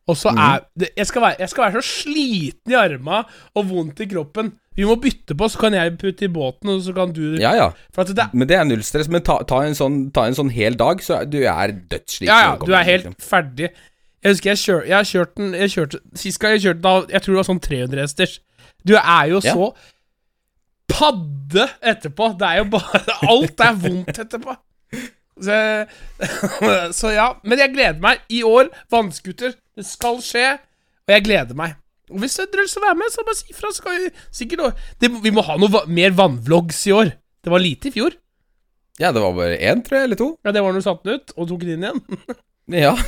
Og 0.07 0.17
så 0.21 0.31
Mhm. 0.33 0.39
er 0.45 0.61
det, 0.77 0.91
jeg, 0.97 1.07
skal 1.09 1.23
være, 1.23 1.37
jeg 1.41 1.49
skal 1.51 1.65
være 1.65 1.81
så 1.81 1.85
sliten 2.05 2.73
i 2.73 2.77
arma 2.77 3.23
og 3.57 3.67
vondt 3.71 4.01
i 4.05 4.07
kroppen. 4.11 4.53
Vi 4.75 4.87
må 4.89 4.97
bytte 4.99 5.37
på, 5.39 5.49
så 5.49 5.61
kan 5.61 5.75
jeg 5.77 5.95
putte 6.01 6.27
i 6.27 6.31
båten, 6.35 6.73
og 6.73 6.83
så 6.83 6.95
kan 6.97 7.13
du 7.15 7.37
Ja, 7.39 7.53
ja. 7.55 7.69
Det, 7.95 8.29
Men 8.33 8.49
det 8.51 8.57
er 8.59 8.65
null 8.67 8.83
stress. 8.83 9.09
Men 9.09 9.23
ta, 9.23 9.39
ta, 9.47 9.63
en, 9.63 9.77
sånn, 9.79 10.11
ta 10.15 10.27
en 10.27 10.35
sånn 10.35 10.51
hel 10.51 10.75
dag, 10.79 11.03
så 11.03 11.21
du 11.31 11.45
er 11.45 11.75
dødssliten. 11.93 12.31
Ja, 12.33 12.41
ja, 12.51 12.57
du 12.59 12.73
er 12.75 12.83
helt 12.89 13.07
liksom. 13.07 13.19
ferdig. 13.23 13.71
Jeg 14.25 14.33
husker 14.33 14.51
jeg, 14.51 14.59
kjør, 14.59 14.85
jeg 14.89 14.97
har 14.97 15.05
kjørt 15.05 15.35
den 15.37 15.55
jeg 15.55 15.71
kjørte, 15.75 15.99
Sist 16.17 16.41
gang 16.41 16.55
jeg 16.57 16.63
kjørte 16.65 16.81
da, 16.87 16.95
jeg 17.13 17.23
tror 17.23 17.35
det 17.35 17.41
var 17.43 17.49
sånn 17.51 17.65
300 17.67 18.01
hesters. 18.07 18.39
Du 18.89 18.95
er 18.97 19.27
jo 19.31 19.41
Ja. 19.45 19.53
så 19.53 19.67
padde 20.89 21.69
etterpå. 21.83 22.31
Det 22.39 22.49
er 22.49 22.63
jo 22.63 22.65
bare 22.73 23.03
Alt 23.35 23.61
er 23.61 23.79
vondt 23.85 24.19
etterpå. 24.25 24.57
Så, 25.45 25.59
så 26.99 27.13
ja. 27.15 27.29
Men 27.45 27.63
jeg 27.63 27.75
gleder 27.75 28.01
meg. 28.03 28.25
I 28.33 28.43
år, 28.49 28.71
vannskuter. 28.93 29.55
Det 29.77 29.87
skal 29.87 30.21
skje. 30.25 30.55
Og 31.05 31.15
jeg 31.17 31.25
gleder 31.27 31.59
meg. 31.59 31.77
Og 32.13 32.19
hvis 32.21 32.37
dere 32.37 32.51
har 32.53 32.67
lyst 32.67 32.75
til 32.77 32.83
å 32.83 32.87
være 32.89 32.99
med, 33.01 33.13
så 33.15 33.25
bare 33.25 33.39
si 33.39 33.47
ifra. 33.55 33.71
så 33.73 33.83
Vi 33.95 34.11
sikkert 34.41 34.75
det, 35.01 35.11
Vi 35.25 35.31
må 35.33 35.43
ha 35.47 35.57
noe 35.57 35.71
va- 35.73 35.87
mer 35.89 36.11
vannvlogs 36.11 36.83
i 36.87 36.93
år. 36.93 37.13
Det 37.45 37.51
var 37.53 37.59
lite 37.65 37.89
i 37.89 37.95
fjor. 37.95 38.13
Ja, 39.01 39.11
det 39.11 39.21
var 39.25 39.33
bare 39.35 39.57
én, 39.59 39.81
tror 39.83 39.97
jeg, 39.99 40.05
eller 40.11 40.17
to. 40.21 40.29
Ja, 40.45 40.53
Det 40.53 40.63
var 40.63 40.73
når 40.73 40.81
du 40.83 40.87
satte 40.87 41.05
den 41.09 41.15
ut 41.21 41.33
og 41.37 41.49
tok 41.49 41.61
den 41.65 41.71
inn 41.79 41.85
igjen. 41.89 42.03
Ja. 42.67 42.95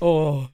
Åh. 0.00 0.46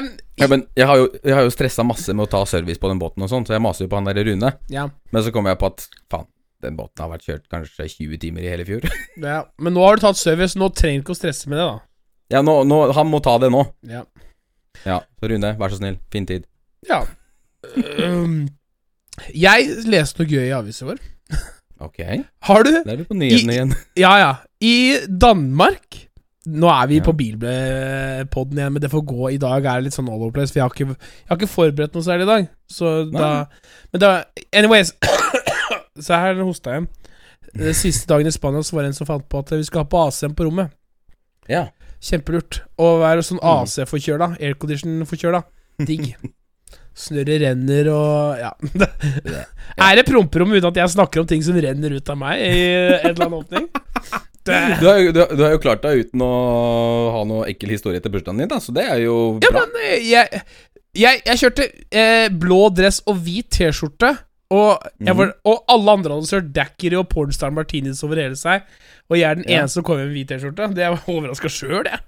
um, 0.00 0.08
Ja, 0.38 0.46
men 0.48 0.62
jeg 0.76 0.86
har 0.86 0.96
jo, 1.00 1.08
jeg 1.24 1.34
har 1.34 1.42
jo 1.44 1.50
stressa 1.52 1.84
masse 1.86 2.14
med 2.14 2.24
å 2.24 2.30
ta 2.30 2.40
service 2.48 2.78
på 2.80 2.88
den 2.88 3.00
båten 3.02 3.22
og 3.24 3.30
sånn, 3.32 3.44
så 3.46 3.52
jeg 3.56 3.62
maser 3.64 3.84
jo 3.84 3.90
på 3.92 3.98
han 3.98 4.08
der 4.08 4.20
Rune. 4.24 4.52
ja. 4.72 4.86
Men 5.12 5.22
så 5.26 5.32
kom 5.34 5.48
jeg 5.50 5.58
på 5.60 5.66
at 5.72 5.84
faen, 6.10 6.26
den 6.64 6.76
båten 6.78 7.02
har 7.04 7.10
vært 7.12 7.26
kjørt 7.26 7.44
kanskje 7.52 7.86
20 7.98 8.18
timer 8.22 8.42
i 8.46 8.48
hele 8.50 8.64
fjor. 8.66 8.86
Ja, 9.22 9.42
men 9.62 9.74
nå 9.76 9.84
har 9.84 9.96
du 9.98 10.06
tatt 10.06 10.16
service, 10.18 10.56
nå 10.58 10.70
trenger 10.74 11.02
du 11.02 11.04
ikke 11.06 11.16
å 11.16 11.20
stresse 11.20 11.50
med 11.50 11.58
det, 11.60 11.66
da. 11.68 11.78
Ja, 12.30 12.42
nå, 12.44 12.58
nå, 12.68 12.78
han 12.92 13.08
må 13.08 13.20
ta 13.24 13.38
det 13.40 13.48
nå. 13.54 13.62
Ja. 13.88 14.02
Ja, 14.84 15.00
så 15.18 15.28
Rune, 15.32 15.54
vær 15.58 15.72
så 15.72 15.78
snill, 15.80 15.98
fin 16.12 16.26
tid. 16.28 16.44
ja. 16.88 17.02
Um, 17.98 18.48
jeg 19.34 19.64
leste 19.90 20.22
noe 20.22 20.28
gøy 20.30 20.44
i 20.46 20.52
avisa 20.54 20.86
vår. 20.86 21.00
Ok, 21.82 21.98
Har 22.46 22.62
du? 22.66 22.70
da 22.84 22.92
er 22.92 23.00
vi 23.00 23.06
på 23.08 23.16
nyhetene 23.18 23.54
igjen. 23.56 23.72
Ja, 23.98 24.12
ja. 24.18 24.28
I 24.62 24.98
Danmark 25.06 26.04
Nå 26.48 26.64
er 26.72 26.86
vi 26.88 26.96
Ja. 26.96 27.04
på 27.04 27.12
Bilpodden 27.18 28.56
igjen, 28.56 28.72
men 28.72 28.80
det 28.80 28.88
får 28.90 29.02
gå. 29.04 29.26
I 29.34 29.36
dag 29.42 29.66
er 29.66 29.80
det 29.82 29.84
litt 29.84 29.94
sånn 29.98 30.06
all 30.08 30.22
over 30.22 30.30
place, 30.32 30.48
for 30.54 30.60
jeg 30.60 30.64
har 30.64 30.72
ikke, 30.72 30.94
jeg 30.96 31.28
har 31.28 31.36
ikke 31.36 31.50
forberedt 31.52 31.92
noe 31.98 32.06
særlig 32.06 32.24
i 32.24 32.30
dag. 32.30 32.46
Så 32.72 32.92
da 33.12 33.46
Men 33.92 34.00
da 34.00 34.12
Anyways. 34.56 34.94
Så 36.00 36.14
her 36.16 36.40
hosta 36.42 36.70
jeg. 36.78 36.86
Den 37.58 37.74
siste 37.74 38.06
dagen 38.08 38.26
i 38.26 38.32
Spania 38.32 38.62
så 38.64 38.76
var 38.78 38.82
det 38.86 38.94
en 38.94 38.96
som 38.96 39.06
fant 39.10 39.28
på 39.28 39.38
at 39.42 39.50
vi 39.50 39.62
skal 39.66 39.82
ha 39.82 39.88
på 39.92 40.00
AC-en 40.06 40.34
på 40.38 40.46
rommet. 40.48 40.70
Ja. 41.50 41.66
Kjempelurt. 42.04 42.60
Å 42.78 42.90
være 43.02 43.24
sånn 43.26 43.40
Mm. 43.42 43.64
AC-forkjøla. 43.64 44.28
Aircondition-forkjøla. 44.40 45.42
Digg. 45.88 46.12
Snørret 46.98 47.40
renner 47.44 47.88
og 47.94 48.38
Ja. 48.40 48.52
Er 49.78 49.98
det 50.00 50.06
promperom 50.08 50.50
uten 50.56 50.66
at 50.72 50.80
jeg 50.80 50.90
snakker 50.96 51.22
om 51.22 51.28
ting 51.30 51.42
som 51.46 51.54
renner 51.54 51.94
ut 51.94 52.10
av 52.10 52.18
meg 52.18 52.40
i 52.42 52.56
en 52.98 53.12
eller 53.12 53.26
annen 53.28 53.38
åpning? 53.38 53.68
Du 54.48 54.52
har, 54.88 54.98
jo, 55.02 55.12
du, 55.12 55.20
har- 55.44 55.52
jo 55.52 55.60
klart 55.60 55.82
deg 55.84 56.06
uten 56.06 56.22
å 56.24 56.30
ha 57.12 57.20
noe 57.28 57.46
ekkel 57.52 57.70
historie 57.74 58.00
til 58.00 58.10
bursdagen 58.14 58.40
din, 58.40 58.48
da, 58.48 58.56
så 58.64 58.72
det 58.72 58.86
er 58.88 59.02
jo 59.04 59.16
ja, 59.44 59.50
bra. 59.52 59.66
men 59.66 59.82
eh, 59.84 59.98
jeg, 60.08 60.40
jeg, 60.96 61.20
jeg 61.26 61.40
kjørte 61.42 61.66
eh, 61.92 62.30
blå 62.32 62.62
dress 62.74 63.02
og 63.06 63.20
hvit 63.26 63.50
T-skjorte. 63.58 64.14
Og, 64.50 64.78
var, 65.18 65.32
og 65.44 65.64
alle 65.68 65.92
andre 65.98 66.14
hadde 66.16 66.28
sølt 66.30 66.52
Dackery 66.56 66.96
og 66.96 67.08
pornstar 67.12 67.50
martinis 67.52 68.00
over 68.06 68.16
hele 68.16 68.36
seg. 68.38 68.62
Og 69.10 69.18
jeg 69.20 69.28
er 69.30 69.34
den 69.40 69.44
Ja. 69.48 69.58
eneste 69.60 69.74
som 69.80 69.84
kommer 69.84 70.06
med 70.06 70.08
en 70.08 70.16
hvit 70.16 70.30
T-skjorte. 70.32 70.70
Det 70.74 70.88
var 70.88 71.04
overraska 71.12 71.50
sjøl, 71.52 71.84
jeg. 71.84 72.00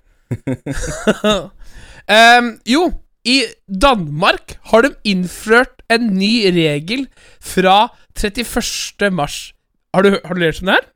um, 2.08 2.50
jo, 2.74 2.86
i 3.28 3.42
Danmark 3.68 4.56
har 4.72 4.86
de 4.86 4.94
innført 5.04 5.82
en 5.92 6.06
ny 6.16 6.32
regel 6.56 7.06
fra 7.44 7.90
31. 8.16 9.10
mars. 9.12 9.52
Har 9.94 10.06
du, 10.06 10.14
har 10.24 10.34
du 10.34 10.40
lært 10.40 10.62
om 10.62 10.70
det 10.70 10.78
her? 10.78 10.86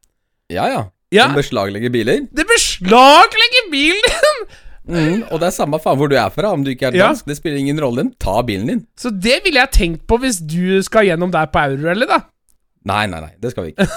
Ja, 0.55 0.67
ja. 0.73 0.83
Ja. 1.15 1.29
De 1.31 1.37
beslaglegger 1.39 1.93
biler. 1.95 2.25
Det 2.35 2.47
beslaglegger 2.49 3.69
bilen! 3.71 4.41
Mm, 4.85 5.23
og 5.33 5.41
det 5.41 5.47
er 5.49 5.55
samme 5.57 5.79
faen 5.81 5.97
hvor 5.97 6.11
du 6.13 6.17
er 6.21 6.29
fra, 6.29 6.51
om 6.53 6.65
du 6.65 6.71
ikke 6.75 6.91
er 6.91 6.97
Ja. 6.99 7.07
dansk. 7.09 7.25
Det 7.27 7.37
spiller 7.39 7.59
ingen 7.59 7.81
rolle. 7.81 8.05
Ta 8.21 8.43
bilen 8.43 8.67
din. 8.69 8.87
Så 9.01 9.11
det 9.11 9.41
ville 9.45 9.61
jeg 9.63 9.71
tenkt 9.73 10.07
på 10.07 10.19
hvis 10.21 10.39
du 10.45 10.83
skal 10.85 11.07
gjennom 11.09 11.33
der 11.33 11.47
på 11.47 11.59
Eurorally, 11.59 12.07
da. 12.07 12.21
Nei, 12.85 13.07
nei, 13.07 13.21
nei, 13.21 13.31
det 13.41 13.51
skal 13.55 13.65
vi 13.65 13.73
ikke. 13.73 13.87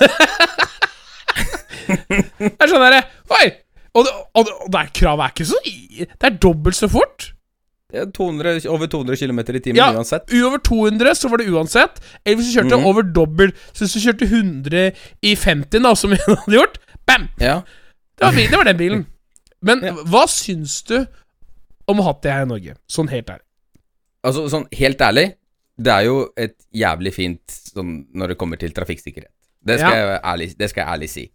Det 1.88 2.52
er 2.60 2.68
sånn 2.72 2.84
derre 2.84 3.02
Oi! 3.38 3.48
Og, 3.98 4.04
det, 4.06 4.12
og, 4.36 4.46
det, 4.46 4.54
og 4.66 4.72
det 4.74 4.80
er, 4.82 4.90
kravet 4.94 5.24
er 5.26 5.34
ikke 5.34 5.46
så 5.50 5.60
Det 5.64 6.28
er 6.28 6.36
dobbelt 6.44 6.76
så 6.78 6.90
fort. 6.92 7.30
Det 7.88 8.02
er 8.02 8.10
200, 8.14 8.66
over 8.70 8.90
200 8.92 9.16
km 9.22 9.40
i 9.40 9.62
timen 9.64 9.80
Ja, 9.80 9.88
uansett. 9.96 10.28
Over 10.44 10.60
200 10.60 11.14
så 11.16 11.30
var 11.32 11.40
det 11.42 11.48
uansett. 11.50 12.02
Eller 12.26 12.38
hvis 12.42 12.52
du 12.52 12.58
kjørte 12.60 12.78
Mhm. 12.78 12.86
over 12.92 13.02
dobbelt 13.16 13.56
Så 13.72 13.86
hvis 13.86 13.96
du 13.96 14.00
kjørte 14.04 14.28
100 14.28 14.92
i 15.24 15.36
50, 15.36 15.80
da, 15.88 15.94
som 15.96 16.12
vi 16.12 16.20
hadde 16.28 16.58
gjort, 16.60 16.78
bam! 17.08 17.30
Ja. 17.40 17.62
Det 18.18 18.26
var, 18.28 18.32
det 18.36 18.58
var 18.58 18.64
den 18.72 18.78
bilen. 18.78 19.06
Men 19.68 19.84
Ja. 19.84 19.94
hva 20.08 20.24
syns 20.32 20.80
du 20.88 20.96
om 21.92 22.00
hatt 22.06 22.22
det 22.26 22.32
her 22.34 22.46
i 22.48 22.50
Norge? 22.50 22.76
Sånn 22.92 23.10
helt 23.12 23.28
ærlig. 23.34 23.44
Altså, 24.28 24.48
sånn 24.52 24.66
helt 24.76 25.02
ærlig, 25.04 25.28
det 25.80 25.94
er 25.94 26.06
jo 26.08 26.16
et 26.36 26.56
jævlig 26.74 27.14
fint 27.14 27.58
sånn 27.74 28.06
når 28.18 28.34
det 28.34 28.38
kommer 28.42 28.58
til 28.60 28.72
trafikksikkerhet. 28.76 29.32
Det 29.68 29.80
skal, 29.80 29.92
Ja. 29.92 30.06
jeg, 30.14 30.22
ærlig, 30.24 30.58
det 30.58 30.70
skal 30.72 30.82
jeg 30.86 30.94
ærlig 30.96 31.10
si. 31.12 31.32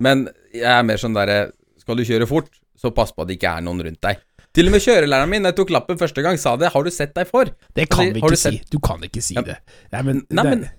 Men 0.00 0.28
jeg 0.54 0.62
er 0.64 0.82
mer 0.86 0.96
sånn 0.96 1.14
derre 1.14 1.52
Skal 1.78 1.96
du 1.96 2.02
kjøre 2.04 2.26
fort, 2.28 2.50
så 2.76 2.90
pass 2.94 3.12
på 3.12 3.22
at 3.22 3.28
det 3.28 3.38
ikke 3.38 3.48
er 3.56 3.62
noen 3.64 3.80
rundt 3.80 4.00
deg. 4.02 4.18
Til 4.52 4.66
og 4.66 4.72
med 4.72 4.80
kjørelæreren 4.82 5.28
min 5.30 5.42
jeg 5.44 5.54
tok 5.56 5.70
lappen 5.70 5.96
første 5.96 6.20
gang, 6.22 6.36
sa 6.36 6.54
det. 6.56 6.68
Har 6.72 6.82
du 6.84 6.90
sett 6.90 7.14
deg 7.14 7.26
for? 7.26 7.44
Det 7.74 7.88
kan 7.88 8.04
Har 8.08 8.12
vi 8.12 8.20
ikke 8.20 8.36
si. 8.36 8.60
Du 8.70 8.78
kan 8.78 9.00
ikke 9.00 9.22
si 9.22 9.34
Ja. 9.34 9.40
det. 9.42 9.56
Nei, 9.92 10.02
men, 10.02 10.26
Nei, 10.30 10.42
det, 10.42 10.50
men- 10.50 10.70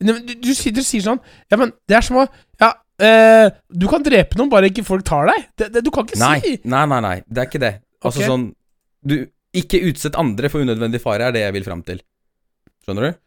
Nei, 0.00 0.12
men 0.12 0.26
du, 0.26 0.34
du 0.34 0.54
sitter 0.54 0.80
og 0.80 0.84
sier 0.86 1.02
sånn 1.02 1.20
Ja, 1.50 1.56
men 1.56 1.72
det 1.86 1.96
er 1.98 2.00
som 2.00 2.16
å 2.16 2.28
Ja, 2.60 2.72
eh, 3.02 3.46
du 3.68 3.86
kan 3.90 4.04
drepe 4.04 4.38
noen, 4.38 4.50
bare 4.52 4.70
ikke 4.70 4.86
folk 4.86 5.04
tar 5.06 5.28
deg. 5.30 5.46
Det, 5.58 5.70
det, 5.74 5.84
du 5.84 5.92
kan 5.94 6.06
ikke 6.06 6.20
Nei, 6.20 6.38
si 6.44 6.56
nei, 6.64 6.84
nei, 6.92 7.00
nei. 7.04 7.16
Det 7.26 7.42
er 7.42 7.50
ikke 7.50 7.62
det. 7.62 7.72
Altså 8.02 8.20
okay. 8.22 8.30
sånn 8.30 8.44
Du 9.06 9.14
Ikke 9.56 9.80
utsett 9.88 10.18
andre 10.20 10.50
for 10.52 10.64
unødvendig 10.64 11.00
fare, 11.02 11.28
er 11.28 11.36
det 11.36 11.46
jeg 11.46 11.56
vil 11.56 11.66
fram 11.66 11.84
til. 11.86 12.02
Skjønner 12.84 13.08
du? 13.08 13.22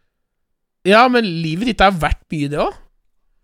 Ja, 0.87 1.03
men 1.11 1.25
livet 1.25 1.73
ditt 1.73 1.81
er 1.83 1.95
verdt 1.95 2.23
mye, 2.31 2.51
det 2.51 2.61
òg. 2.63 2.77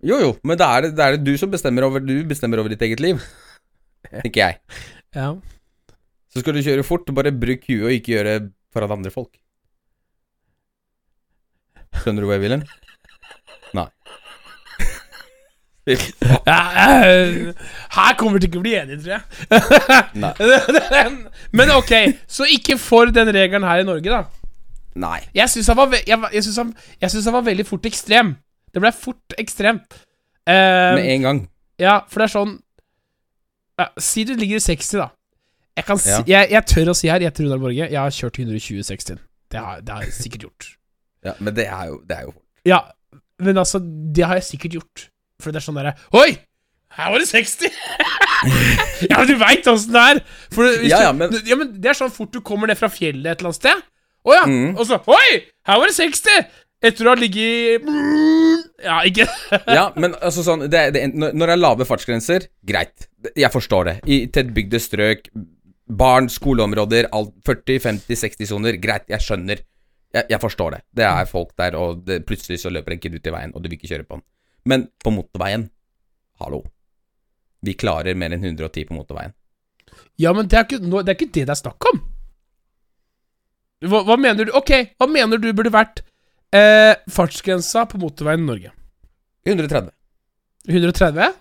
Jo, 0.05 0.19
jo, 0.21 0.29
men 0.45 0.59
da 0.59 0.69
er 0.75 0.85
det, 0.85 0.93
det 0.97 1.05
er 1.05 1.15
det 1.15 1.25
du 1.25 1.33
som 1.39 1.49
bestemmer 1.51 1.88
over 1.88 2.03
Du 2.03 2.13
bestemmer 2.29 2.61
over 2.61 2.71
ditt 2.71 2.83
eget 2.85 3.01
liv. 3.03 3.23
Ikke 4.27 4.43
jeg. 4.43 4.59
Ja. 5.15 5.31
Så 6.31 6.43
skal 6.43 6.57
du 6.57 6.63
kjøre 6.65 6.85
fort, 6.85 7.09
bare 7.15 7.31
bruk 7.31 7.63
huet 7.69 7.88
og 7.88 7.93
ikke 7.95 8.11
gjøre 8.11 8.31
det 8.35 8.49
foran 8.75 8.97
andre 8.97 9.11
folk. 9.13 9.31
Skjønner 12.01 12.21
du 12.21 12.27
hvor 12.27 12.35
jeg 12.35 12.43
vil 12.43 12.55
hen? 12.57 12.65
Nei. 13.77 13.88
Fy 14.75 14.83
faen. 14.83 14.83
Ja, 14.83 14.83
eh, 14.83 15.74
her 16.45 18.15
kommer 18.17 18.33
vi 18.37 18.39
til 18.45 18.49
ikke 18.49 18.59
å 18.59 18.63
bli 18.65 18.73
enige, 18.79 18.97
tror 19.03 19.13
jeg. 19.13 19.23
Men 21.57 21.71
ok, 21.75 21.93
så 22.27 22.47
ikke 22.49 22.77
for 22.81 23.11
den 23.13 23.29
regelen 23.35 23.65
her 23.67 23.83
i 23.83 23.87
Norge, 23.87 24.09
da. 24.09 24.23
Nei. 24.95 25.19
Jeg 25.35 25.49
syns 25.51 25.67
han, 25.69 25.93
jeg, 25.93 26.07
jeg 26.07 26.43
han, 26.55 26.73
han 27.27 27.33
var 27.35 27.45
veldig 27.49 27.65
fort 27.67 27.85
ekstrem. 27.89 28.33
Det 28.73 28.81
ble 28.83 28.91
fort 28.95 29.35
ekstremt. 29.39 29.97
Eh, 30.47 30.95
Med 30.97 31.05
en 31.15 31.21
gang. 31.25 31.39
ja, 31.81 31.99
for 32.07 32.21
det 32.21 32.25
er 32.27 32.33
sånn 32.35 32.51
ja, 33.81 33.87
Si 33.97 34.21
du 34.27 34.35
ligger 34.37 34.59
i 34.59 34.63
60, 34.63 34.99
da. 35.01 35.07
Jeg, 35.75 35.85
kan 35.87 35.97
si, 35.99 36.09
Ja. 36.13 36.19
jeg, 36.29 36.51
jeg 36.53 36.63
tør 36.71 36.91
å 36.93 36.95
si 36.95 37.09
her, 37.11 37.19
etter 37.27 37.43
Runar 37.43 37.59
Borge, 37.59 37.87
jeg 37.91 37.97
har 37.99 38.13
kjørt 38.13 38.37
120-60. 38.39 39.17
Det, 39.51 39.59
har- 39.59 39.81
det 39.83 39.91
har 39.97 40.05
jeg 40.05 40.13
sikkert 40.15 40.45
gjort. 40.47 40.69
Ja, 41.25 41.33
men 41.43 41.55
det 41.57 41.65
er 41.67 41.85
jo, 41.89 41.97
det 42.07 42.15
er 42.17 42.21
jo 42.27 42.31
fort. 42.37 42.45
Ja, 42.69 42.79
men 43.43 43.57
altså, 43.59 43.81
det 43.83 44.23
har 44.29 44.35
jeg 44.39 44.45
sikkert 44.47 44.77
gjort. 44.79 45.09
For 45.41 45.51
det 45.51 45.59
er 45.61 45.65
sånn 45.67 45.79
derre 45.79 45.95
Oi! 46.15 46.29
Her 46.95 47.09
var 47.11 47.19
det 47.19 47.27
60! 47.27 47.65
ja, 49.09 49.17
men 49.19 49.27
du 49.27 49.33
veit 49.41 49.65
åssen 49.67 49.91
det 49.95 50.03
er. 50.13 50.19
Hvis 50.55 50.85
Ja, 50.91 51.01
ja, 51.07 51.11
du, 51.11 51.17
men- 51.19 51.33
ja, 51.49 51.57
men 51.59 51.73
det 51.83 51.89
er 51.91 51.97
sånn 51.97 52.13
fort 52.13 52.31
du 52.31 52.39
kommer 52.45 52.71
ned 52.71 52.79
fra 52.79 52.87
fjellet 52.93 53.25
et 53.33 53.41
eller 53.41 53.51
annet 53.51 53.59
sted. 53.59 53.81
Å 54.25 54.37
ja! 54.37 54.45
Mm. 54.47 54.69
Og 54.79 54.85
så 54.87 55.01
Oi! 55.11 55.41
Her 55.67 55.81
var 55.81 55.91
det 55.91 55.97
60! 55.97 56.45
Etter 56.85 57.07
å 57.07 57.13
ha 57.13 57.17
ligget 57.17 57.85
Ja, 58.85 58.99
ikke 59.07 59.25
Ja, 59.79 59.85
men 59.97 60.13
altså 60.19 60.43
sånn 60.45 60.65
det, 60.69 60.81
det, 60.93 61.03
når 61.15 61.33
det 61.33 61.53
er 61.55 61.61
lave 61.61 61.87
fartsgrenser, 61.89 62.47
greit. 62.67 63.07
Jeg 63.33 63.51
forstår 63.53 63.87
det. 63.89 63.95
I 64.11 64.17
tettbygde 64.31 64.79
strøk, 64.83 65.29
barn, 65.89 66.27
skoleområder, 66.31 67.09
alt 67.15 67.33
40, 67.47 67.79
50, 67.89 68.19
60 68.23 68.51
soner, 68.51 68.77
greit, 68.81 69.07
jeg 69.11 69.23
skjønner. 69.23 69.63
Jeg, 70.15 70.27
jeg 70.31 70.39
forstår 70.43 70.77
det. 70.77 70.81
Det 71.01 71.07
er 71.07 71.27
folk 71.29 71.51
der, 71.59 71.75
og 71.79 72.03
det, 72.07 72.21
plutselig 72.29 72.61
så 72.61 72.71
løper 72.71 72.95
en 72.95 73.01
kid 73.03 73.17
ut 73.17 73.27
i 73.27 73.33
veien, 73.35 73.51
og 73.55 73.63
du 73.63 73.67
vil 73.71 73.79
ikke 73.79 73.89
kjøre 73.91 74.05
på 74.07 74.19
den. 74.19 74.25
Men 74.65 74.88
på 75.04 75.13
motorveien, 75.13 75.67
hallo. 76.41 76.63
Vi 77.65 77.75
klarer 77.78 78.17
mer 78.17 78.34
enn 78.36 78.43
110 78.43 78.88
på 78.89 78.97
motorveien. 78.97 79.34
Ja, 80.19 80.34
men 80.36 80.49
det 80.49 80.58
er 80.58 80.65
ikke, 80.67 80.82
det 80.82 81.12
er 81.12 81.17
ikke 81.17 81.32
det 81.32 81.45
det 81.45 81.54
er 81.54 81.60
snakk 81.60 81.88
om. 81.91 82.01
Hva, 83.86 84.01
hva 84.08 84.15
mener 84.17 84.47
du 84.47 84.54
Ok, 84.56 84.71
hva 84.97 85.08
mener 85.12 85.38
du 85.41 85.49
burde 85.54 85.71
vært 85.73 86.01
eh, 86.56 86.95
fartsgrensa 87.12 87.84
på 87.91 87.99
motorveien 88.01 88.41
i 88.41 88.47
Norge? 88.47 88.71
130. 89.45 89.91
130? 90.71 91.36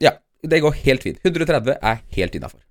Ja, 0.00 0.14
det 0.48 0.62
går 0.64 0.78
helt 0.86 1.04
fint. 1.04 1.20
130 1.26 1.76
er 1.76 2.02
helt 2.16 2.38
innafor. 2.38 2.62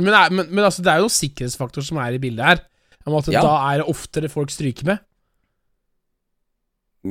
Men, 0.00 0.10
men, 0.34 0.48
men 0.50 0.64
altså, 0.66 0.82
det 0.82 0.90
er 0.90 1.02
jo 1.02 1.06
noen 1.06 1.14
sikkerhetsfaktorer 1.20 1.86
som 1.86 2.00
er 2.02 2.16
i 2.16 2.22
bildet 2.22 2.48
her. 2.48 2.64
Om 3.04 3.18
at 3.20 3.28
Ja. 3.30 3.44
Da 3.44 3.54
er 3.70 3.82
det 3.82 3.90
oftere 3.92 4.30
folk 4.32 4.50
stryker 4.50 4.88
med. 4.88 5.04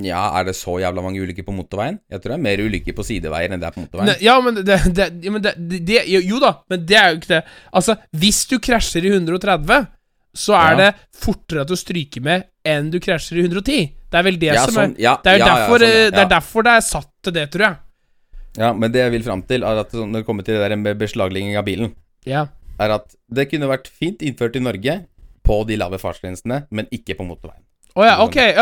Ja, 0.02 0.24
er 0.40 0.48
det 0.48 0.56
så 0.58 0.80
jævla 0.82 1.04
mange 1.06 1.22
ulykker 1.22 1.46
på 1.46 1.54
motorveien? 1.54 2.00
Jeg 2.10 2.22
tror 2.22 2.34
det 2.34 2.38
er 2.40 2.44
mer 2.48 2.62
ulykker 2.66 2.96
på 2.98 3.04
sideveier 3.06 3.52
enn 3.54 3.62
det 3.62 3.68
er 3.68 3.76
på 3.76 3.84
motorveien. 3.84 4.10
Ne, 4.10 4.16
ja, 4.26 4.40
men, 4.42 4.56
det, 4.66 4.78
det, 4.98 5.10
ja, 5.22 5.32
men 5.36 5.44
det, 5.46 5.52
det, 5.86 6.00
jo, 6.10 6.40
da, 6.42 6.56
men 6.74 6.86
det 6.90 6.98
er 6.98 7.12
jo 7.12 7.20
ikke 7.20 7.30
det. 7.36 7.42
Altså, 7.78 7.96
hvis 8.18 8.40
du 8.50 8.56
krasjer 8.64 9.06
i 9.06 9.12
130, 9.14 9.86
så 10.34 10.56
er 10.58 10.72
Ja. 10.72 10.78
det 10.80 11.20
fortere 11.22 11.62
at 11.62 11.70
du 11.70 11.76
stryker 11.78 12.24
med 12.26 12.48
enn 12.66 12.90
du 12.90 12.98
krasjer 13.00 13.38
i 13.38 13.44
110. 13.46 13.92
Det 14.10 14.18
er 14.18 14.24
vel 14.26 14.40
det 14.42 14.50
Ja, 14.50 14.64
som 14.66 14.74
sånn, 14.80 14.96
er 14.98 15.04
ja, 15.04 15.14
Det 15.22 15.30
er 15.30 15.38
jo 15.38 15.44
ja, 15.44 15.46
ja, 15.46 15.54
derfor, 15.60 15.78
sånn, 15.78 15.90
ja, 15.94 16.06
eh, 16.08 16.10
det 16.16 16.22
er 16.24 16.30
derfor 16.32 16.66
det 16.66 16.74
er 16.74 16.86
satt 16.88 17.12
til 17.22 17.34
det, 17.38 17.44
tror 17.54 17.66
jeg. 17.68 17.78
Ja, 18.58 18.72
men 18.74 18.92
det 18.94 19.02
jeg 19.02 19.12
vil 19.14 19.24
fram 19.26 19.42
til, 19.50 19.64
er 19.66 19.82
at 19.82 19.94
sånn, 19.94 20.10
når 20.14 20.22
det 20.24 20.26
kommer 20.28 20.46
til 20.46 20.58
det 20.58 20.70
der 20.70 20.76
med 20.78 20.98
beslaglegging 21.02 21.56
av 21.58 21.66
bilen, 21.66 21.94
Ja. 22.26 22.48
er 22.80 22.90
at 22.98 23.14
det 23.30 23.50
kunne 23.52 23.70
vært 23.70 23.88
fint 23.88 24.22
innført 24.26 24.56
i 24.58 24.60
Norge 24.66 25.06
på 25.46 25.60
de 25.68 25.78
lave 25.78 26.00
fartsgrensene, 26.02 26.64
men 26.72 26.88
ikke 26.92 27.14
på 27.18 27.26
motorveien. 27.30 27.62
Å 27.94 28.02
oh. 28.02 28.06
Ja, 28.08 28.14
okay, 28.26 28.54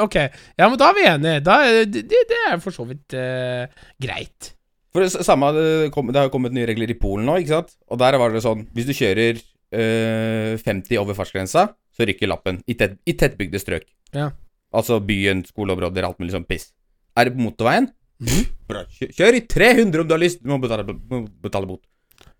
ok. 0.00 0.16
ja, 0.56 0.64
men 0.68 0.78
da 0.80 0.86
er 0.88 0.96
vi 0.96 1.02
enige. 1.10 1.40
Da, 1.44 1.58
er- 1.68 1.88
det, 1.92 2.06
det 2.08 2.38
er 2.48 2.56
for 2.62 2.72
så 2.72 2.86
vidt 2.88 3.16
uh, 3.18 3.66
greit. 4.00 4.54
For 4.94 5.04
det, 5.04 5.10
samme, 5.26 5.50
det, 5.52 5.66
kom, 5.92 6.08
det 6.08 6.16
har 6.16 6.30
jo 6.30 6.32
kommet 6.32 6.54
nye 6.56 6.66
regler 6.70 6.88
i 6.90 6.96
Polen 6.96 7.28
nå, 7.28 7.36
ikke 7.42 7.52
sant? 7.58 7.74
Og 7.92 8.00
der 8.00 8.16
var 8.20 8.32
det 8.32 8.40
sånn, 8.44 8.64
hvis 8.72 8.88
du 8.88 8.94
kjører 8.96 9.36
uh, 9.42 10.54
50 10.64 10.96
over 11.02 11.18
fartsgrensa, 11.18 11.66
så 11.92 12.08
rykker 12.08 12.30
lappen 12.30 12.62
i, 12.64 12.78
tett, 12.80 12.96
i 13.04 13.12
tettbygde 13.18 13.60
strøk. 13.60 13.84
Ja. 14.16 14.30
Altså 14.72 14.98
byen, 15.04 15.44
skoleområder, 15.48 16.08
alt 16.08 16.20
mulig 16.22 16.32
sånn 16.32 16.48
piss. 16.48 16.70
Er 17.18 17.28
det 17.28 17.36
på 17.36 17.44
motorveien? 17.44 17.90
Mm. 18.24 18.44
Bra. 18.70 18.82
Kjør, 18.96 19.36
i 19.36 19.44
300 19.46 20.02
om 20.02 20.08
du 20.08 20.14
har 20.16 20.22
lyst, 20.22 20.40
du 20.42 20.48
må 20.50 20.58
betale, 20.62 20.84
må 21.12 21.22
betale 21.44 21.68
bot. 21.68 21.84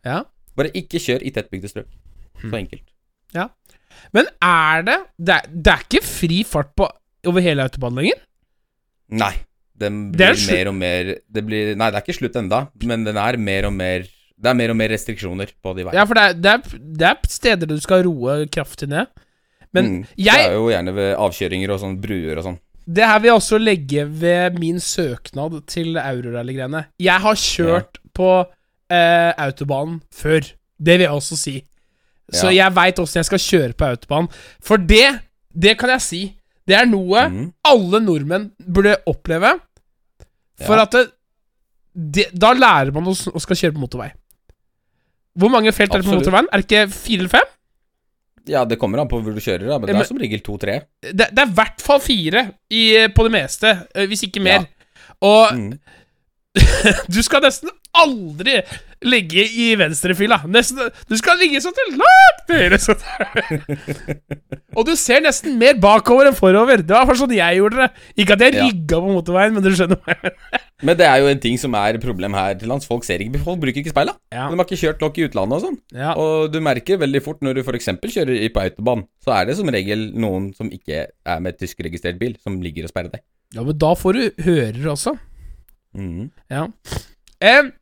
Ja. 0.07 0.23
Bare 0.59 0.73
ikke 0.77 1.01
kjør 1.03 1.25
i 1.29 1.33
tettbygde 1.35 1.71
strøk. 1.71 1.93
Mhm. 2.39 2.49
Så 2.49 2.57
enkelt. 2.63 2.87
Men 4.15 4.27
er 4.43 4.83
det 4.87 4.97
Det 5.19 5.35
er, 5.35 5.49
det 5.53 5.73
er 5.75 5.85
ikke 5.87 6.03
fri 6.05 6.43
fart 6.45 6.75
på 6.79 6.89
over 7.29 7.41
hele 7.45 7.63
autobanen 7.67 8.03
lenger? 8.03 8.21
Nei. 9.11 9.35
Den 9.79 10.11
Det 10.13 10.19
blir 10.33 10.35
slutt- 10.35 10.57
mer 10.57 10.69
og 10.69 10.75
mer 10.75 11.05
det 11.31 11.45
blir, 11.47 11.75
Nei, 11.79 11.91
det 11.91 11.97
er 12.01 12.03
ikke 12.07 12.19
slutt 12.19 12.37
enda, 12.41 12.65
men 12.83 13.05
den 13.07 13.17
er 13.17 13.37
mer 13.39 13.67
og 13.69 13.73
mer 13.73 14.07
Det 14.39 14.47
er 14.51 14.55
mer 14.55 14.71
og 14.71 14.77
mer 14.79 14.89
restriksjoner 14.91 15.51
på 15.63 15.73
de 15.77 15.85
veiene. 15.85 15.95
Ja, 15.99 16.05
for 16.07 16.15
det 16.15 16.23
er, 16.23 16.33
det 16.35 16.51
er, 16.53 16.79
det 16.99 17.07
er 17.09 17.17
steder 17.29 17.67
du 17.67 17.79
skal 17.83 18.05
roe 18.07 18.47
kraftig 18.47 18.89
ned. 18.89 19.07
Men 19.75 19.85
Mm. 19.85 20.05
Det 20.17 20.29
er 20.33 20.53
jo 20.55 20.69
gjerne 20.71 20.95
ved 20.95 21.17
avkjøringer 21.17 21.71
og 21.75 21.81
sånn 21.83 21.97
bruer 22.01 22.39
og 22.39 22.45
sånn. 22.45 22.59
Det 22.89 23.05
her 23.05 23.19
vil 23.21 23.29
jeg 23.29 23.37
også 23.41 23.59
legge 23.61 24.05
ved 24.09 24.59
min 24.59 24.79
søknad 24.81 25.67
til 25.67 25.97
Eurorally-greiene. 26.01 26.87
Jeg 26.99 27.21
har 27.21 27.35
kjørt 27.35 27.99
på 28.15 28.47
eh, 28.91 29.33
autobanen 29.37 30.01
før. 30.15 30.41
Det 30.81 30.95
vil 30.99 31.05
jeg 31.05 31.11
også 31.11 31.37
si. 31.37 31.57
Så 32.35 32.51
jeg 32.53 32.75
veit 32.77 32.99
åssen 33.01 33.23
jeg 33.23 33.29
skal 33.31 33.41
kjøre 33.41 33.77
på 33.79 33.87
autobahn. 33.89 34.29
For 34.65 34.77
det, 34.77 35.07
det 35.55 35.77
kan 35.81 35.93
jeg 35.95 36.05
si. 36.05 36.23
Det 36.69 36.77
er 36.77 36.89
noe 36.89 37.23
mm. 37.33 37.45
alle 37.71 38.01
nordmenn 38.05 38.51
burde 38.61 38.99
oppleve. 39.09 39.55
For 40.61 40.77
Ja. 40.77 40.85
at 40.85 40.93
det, 40.97 41.05
det, 41.95 42.27
Da 42.37 42.53
lærer 42.53 42.93
man 42.93 43.09
å, 43.09 43.15
å 43.15 43.41
skal 43.41 43.57
kjøre 43.57 43.77
på 43.79 43.85
motorvei. 43.87 44.11
Hvor 45.39 45.53
mange 45.55 45.73
felt 45.73 45.95
er 45.95 46.03
det 46.03 46.09
på 46.09 46.19
motorveien? 46.19 46.49
Er 46.53 46.61
det 46.61 46.67
ikke 46.67 46.93
fire 46.93 47.23
eller 47.23 47.33
fem? 47.33 47.55
Ja, 48.49 48.65
det 48.65 48.79
kommer 48.81 49.01
an 49.03 49.09
på 49.11 49.21
hvor 49.21 49.35
du 49.37 49.41
kjører, 49.45 49.67
da, 49.69 49.77
men 49.79 49.91
men 49.91 49.99
det 49.99 50.05
er 50.07 50.09
som 50.09 50.21
regel 50.21 50.41
to-tre. 50.45 50.79
Det, 51.05 51.29
det 51.31 51.43
er 51.43 51.51
i 51.51 51.57
hvert 51.59 51.83
fall 51.85 52.01
fire 52.01 52.45
i, 52.73 52.83
på 53.13 53.27
det 53.27 53.33
meste, 53.35 53.75
eh, 53.95 54.07
hvis 54.09 54.25
ikke 54.29 54.43
mer. 54.45 54.65
Ja. 54.65 55.09
Og 55.29 55.55
Mm. 55.59 55.79
Du 57.15 57.21
skal 57.23 57.43
nesten 57.45 57.71
aldri 58.05 58.61
ligge 59.07 59.45
i 59.63 59.69
venstrefila. 59.79 60.41
Du 61.09 61.15
skal 61.21 61.39
ligge 61.39 61.61
sånn 61.63 61.75
til 61.77 61.93
langt 62.01 62.41
til 62.49 62.63
høyre. 62.65 62.79
Sånn. 62.83 63.03
Og 64.79 64.87
du 64.89 64.93
ser 64.99 65.23
nesten 65.25 65.55
mer 65.61 65.77
bakover 65.81 66.29
enn 66.31 66.37
forover. 66.37 66.83
Det 66.87 66.95
var 67.09 67.19
sånn 67.19 67.35
jeg 67.37 67.59
gjorde 67.61 67.85
det. 67.85 67.89
Ikke 68.23 68.35
at 68.37 68.43
jeg 68.47 68.57
Ja. 68.59 68.67
på 68.99 69.13
motorveien, 69.13 69.55
men 69.55 69.63
du 69.65 69.71
skjønner 69.75 70.01
meg. 70.07 70.33
Men 70.87 70.95
det 70.95 71.09
er 71.11 71.17
jo 71.19 71.27
en 71.27 71.41
ting 71.43 71.57
som 71.59 71.73
er 71.75 71.97
problem 71.99 72.37
her 72.39 72.53
til 72.55 72.69
lands. 72.71 72.87
Folk 72.87 73.03
ser 73.03 73.19
ikke, 73.19 73.41
folk 73.43 73.59
bruker 73.59 73.81
ikke 73.83 73.91
speila. 73.91 74.13
Ja. 74.31 74.45
De 74.47 74.55
har 74.55 74.63
ikke 74.63 74.77
kjørt 74.79 75.01
nok 75.03 75.17
i 75.19 75.25
utlandet 75.27 75.57
og 75.57 75.65
sånn. 75.65 75.79
Ja. 75.91 76.13
Og 76.15 76.53
du 76.55 76.61
merker 76.63 77.01
veldig 77.01 77.23
fort 77.25 77.41
når 77.43 77.59
du 77.59 77.63
f.eks. 77.65 77.89
kjører 77.99 78.45
på 78.55 78.63
autobahn, 78.63 79.03
så 79.27 79.33
er 79.35 79.49
det 79.51 79.57
som 79.59 79.67
regel 79.75 80.05
noen 80.15 80.53
som 80.55 80.71
ikke 80.71 81.01
er 81.11 81.41
med 81.43 81.59
tyskregistrert 81.59 82.21
bil, 82.23 82.37
som 82.47 82.61
ligger 82.63 82.87
og 82.87 82.93
sperrer 82.95 83.11
deg. 83.17 83.25
ja, 83.59 83.65
men 83.67 83.75
da 83.83 83.91
får 83.99 84.21
du 84.21 84.43
hører 84.47 84.87
også. 84.95 85.17
Mm. 85.99 86.29
Ja. 86.55 86.69
Em, 87.43 87.73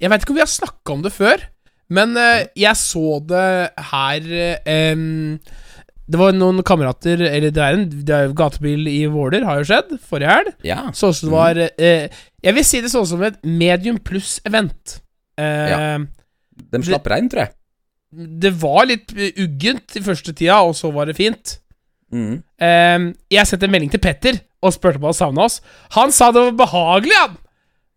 jeg 0.00 0.10
vet 0.10 0.22
ikke 0.24 0.34
om 0.34 0.38
vi 0.38 0.44
har 0.44 0.50
snakka 0.52 0.92
om 0.94 1.02
det 1.04 1.12
før, 1.14 1.42
men 1.94 2.16
eh, 2.20 2.46
jeg 2.58 2.76
så 2.80 3.18
det 3.28 3.46
her 3.90 4.28
eh, 4.64 5.02
Det 6.08 6.18
var 6.20 6.32
noen 6.36 6.62
kamerater 6.66 7.20
Eller 7.28 7.52
det 7.52 7.60
er 7.62 7.76
en 7.76 7.84
det 7.92 8.14
er 8.16 8.32
gatebil 8.36 8.88
i 8.88 9.02
Våler, 9.12 9.44
har 9.44 9.60
jo 9.60 9.66
skjedd, 9.68 9.92
forrige 10.04 10.32
helg. 10.32 10.54
Ja. 10.64 10.78
Så 10.96 11.10
ut 11.12 11.18
som 11.18 11.28
det 11.28 11.34
var 11.36 11.60
eh, 11.64 12.08
Jeg 12.44 12.56
vil 12.56 12.66
si 12.68 12.80
det 12.84 12.90
sånn 12.92 13.06
som 13.08 13.22
et 13.24 13.36
medium 13.44 13.98
pluss-event. 14.00 14.98
Eh, 15.40 15.70
Ja. 15.74 15.98
De 16.70 16.78
slapp 16.86 17.08
regn, 17.10 17.26
tror 17.32 17.40
jeg. 17.48 17.54
Det 18.44 18.52
var 18.62 18.84
litt 18.86 19.10
eh, 19.16 19.32
uggent 19.42 19.96
i 19.98 20.02
første 20.06 20.30
tida, 20.38 20.60
og 20.62 20.76
så 20.78 20.92
var 20.94 21.08
det 21.10 21.16
fint. 21.18 21.56
Mm. 22.14 22.36
Jeg 23.34 23.46
sendte 23.50 23.66
en 23.66 23.72
melding 23.74 23.90
til 23.90 23.98
Petter 24.04 24.36
og 24.62 24.70
spurte 24.76 25.00
om 25.00 25.08
han 25.08 25.16
savna 25.18 25.48
oss. 25.48 25.56
Han 25.96 26.12
sa 26.14 26.28
det 26.30 26.44
var 26.46 26.60
behagelig, 26.62 27.16
han! 27.18 27.34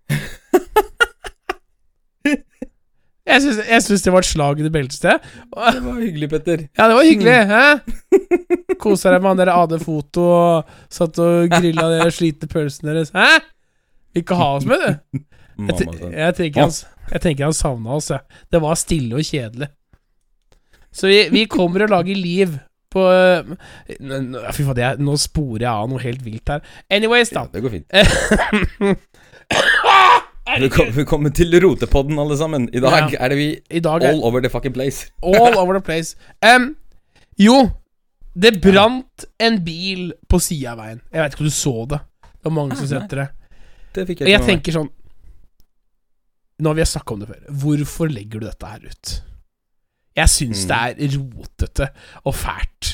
jeg 3.28 3.44
syns, 3.44 3.58
jeg 3.68 3.84
syns 3.86 4.04
det 4.06 4.14
var 4.16 4.24
et 4.26 4.30
slag 4.30 4.60
i 4.60 4.66
det 4.66 4.72
beltestedet. 4.74 5.22
Det 5.52 5.82
var 5.84 6.00
hyggelig, 6.02 6.30
Petter. 6.32 6.64
Ja, 6.80 6.88
det 6.88 6.96
var 6.98 7.08
hyggelig. 7.08 7.38
Hæ? 7.52 8.76
Kosa 8.82 9.12
deg 9.14 9.22
med 9.24 9.30
han 9.34 9.42
der 9.42 9.52
AD 9.54 9.78
Foto 9.84 10.26
og 10.32 10.70
satt 10.94 11.20
og 11.24 11.50
grilla 11.52 11.88
de 11.98 12.08
slitne 12.16 12.50
pølsene 12.52 12.96
deres. 12.96 13.12
Hæ? 13.16 13.28
Vil 14.16 14.24
ikke 14.24 14.38
ha 14.40 14.48
oss 14.58 14.66
med, 14.70 14.86
du? 14.86 15.20
Jeg, 15.68 16.14
jeg 16.14 16.36
tenker 16.38 16.62
han, 16.68 16.72
jeg 17.12 17.22
tenker 17.24 17.48
han 17.50 17.56
savna 17.58 17.96
oss, 17.98 18.12
jeg. 18.14 18.40
Det 18.54 18.62
var 18.64 18.78
stille 18.80 19.18
og 19.20 19.26
kjedelig. 19.28 19.68
Så 20.94 21.10
vi, 21.12 21.20
vi 21.34 21.46
kommer 21.52 21.84
og 21.86 21.92
lager 21.94 22.16
liv 22.18 22.56
på 22.94 23.04
n- 24.00 24.38
Fy 24.56 24.64
faen, 24.70 25.02
nå 25.04 25.18
sporer 25.20 25.66
jeg 25.66 25.72
av 25.74 25.90
noe 25.92 26.00
helt 26.02 26.22
vilt 26.26 26.50
her. 26.54 26.62
Anyways, 26.94 27.34
da. 27.36 27.44
Ja, 27.44 27.52
det 27.54 27.66
går 27.66 27.76
fint. 27.76 27.90
Velkommen, 30.48 31.32
til 31.36 31.52
Rotepodden, 31.64 32.20
alle 32.20 32.38
sammen. 32.40 32.70
I 32.74 32.80
dag 32.80 33.12
Ja. 33.12 33.18
er 33.26 33.30
det 33.30 33.38
vi 33.38 33.80
dag 33.84 34.04
all 34.04 34.22
over 34.24 34.40
the 34.42 34.50
fucking 34.50 34.74
place. 34.74 35.10
all 35.24 35.58
over 35.62 35.74
the 35.74 35.82
place. 35.84 36.16
Um, 36.42 36.76
jo, 37.40 37.70
det 38.34 38.62
brant 38.62 39.26
en 39.40 39.60
bil 39.66 40.14
på 40.30 40.40
sida 40.40 40.72
av 40.72 40.78
veien. 40.80 41.02
Jeg 41.14 41.22
vet 41.24 41.34
ikke 41.36 41.42
om 41.44 41.50
du 41.52 41.58
så 41.58 41.74
det. 41.92 42.00
Det 42.24 42.46
var 42.46 42.52
mange 42.52 42.76
som 42.78 42.86
Ah, 42.86 42.88
som 42.88 43.00
sendte 43.02 43.16
det. 43.20 43.28
Det 43.94 44.08
fikk 44.08 44.20
jeg 44.20 44.28
ikke 44.28 44.28
Og 44.28 44.34
jeg 44.40 44.48
tenker 44.48 44.72
sånn 44.78 44.90
Nå 46.60 46.70
har 46.72 46.76
vi 46.76 46.82
snakka 46.90 47.14
om 47.14 47.20
det 47.22 47.28
før. 47.30 47.42
Hvorfor 47.62 48.10
legger 48.10 48.40
du 48.42 48.46
dette 48.48 48.66
her 48.66 48.80
ut? 48.88 49.12
Jeg 50.18 50.30
syns 50.34 50.64
Mm. 50.66 50.70
det 50.72 50.78
er 51.06 51.18
rotete 51.20 51.90
og 52.26 52.34
fælt. 52.34 52.87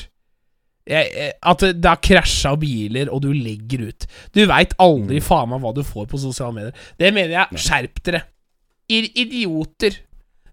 At 0.86 1.62
det, 1.64 1.84
har 1.88 1.96
krasja 2.04 2.54
biler, 2.60 3.08
og 3.12 3.22
du 3.24 3.30
legger 3.32 3.86
ut. 3.88 4.06
Du 4.36 4.42
veit 4.46 4.74
aldri 4.78 5.16
Mm. 5.20 5.24
faen 5.24 5.48
meg 5.48 5.60
hva 5.64 5.74
du 5.74 5.82
får 5.82 6.06
på 6.10 6.18
sosiale 6.20 6.52
medier. 6.52 6.74
Det 6.98 7.12
mener 7.14 7.30
jeg. 7.38 7.58
Skjerp 7.64 8.02
dere. 8.04 8.22
Idioter. 8.88 9.96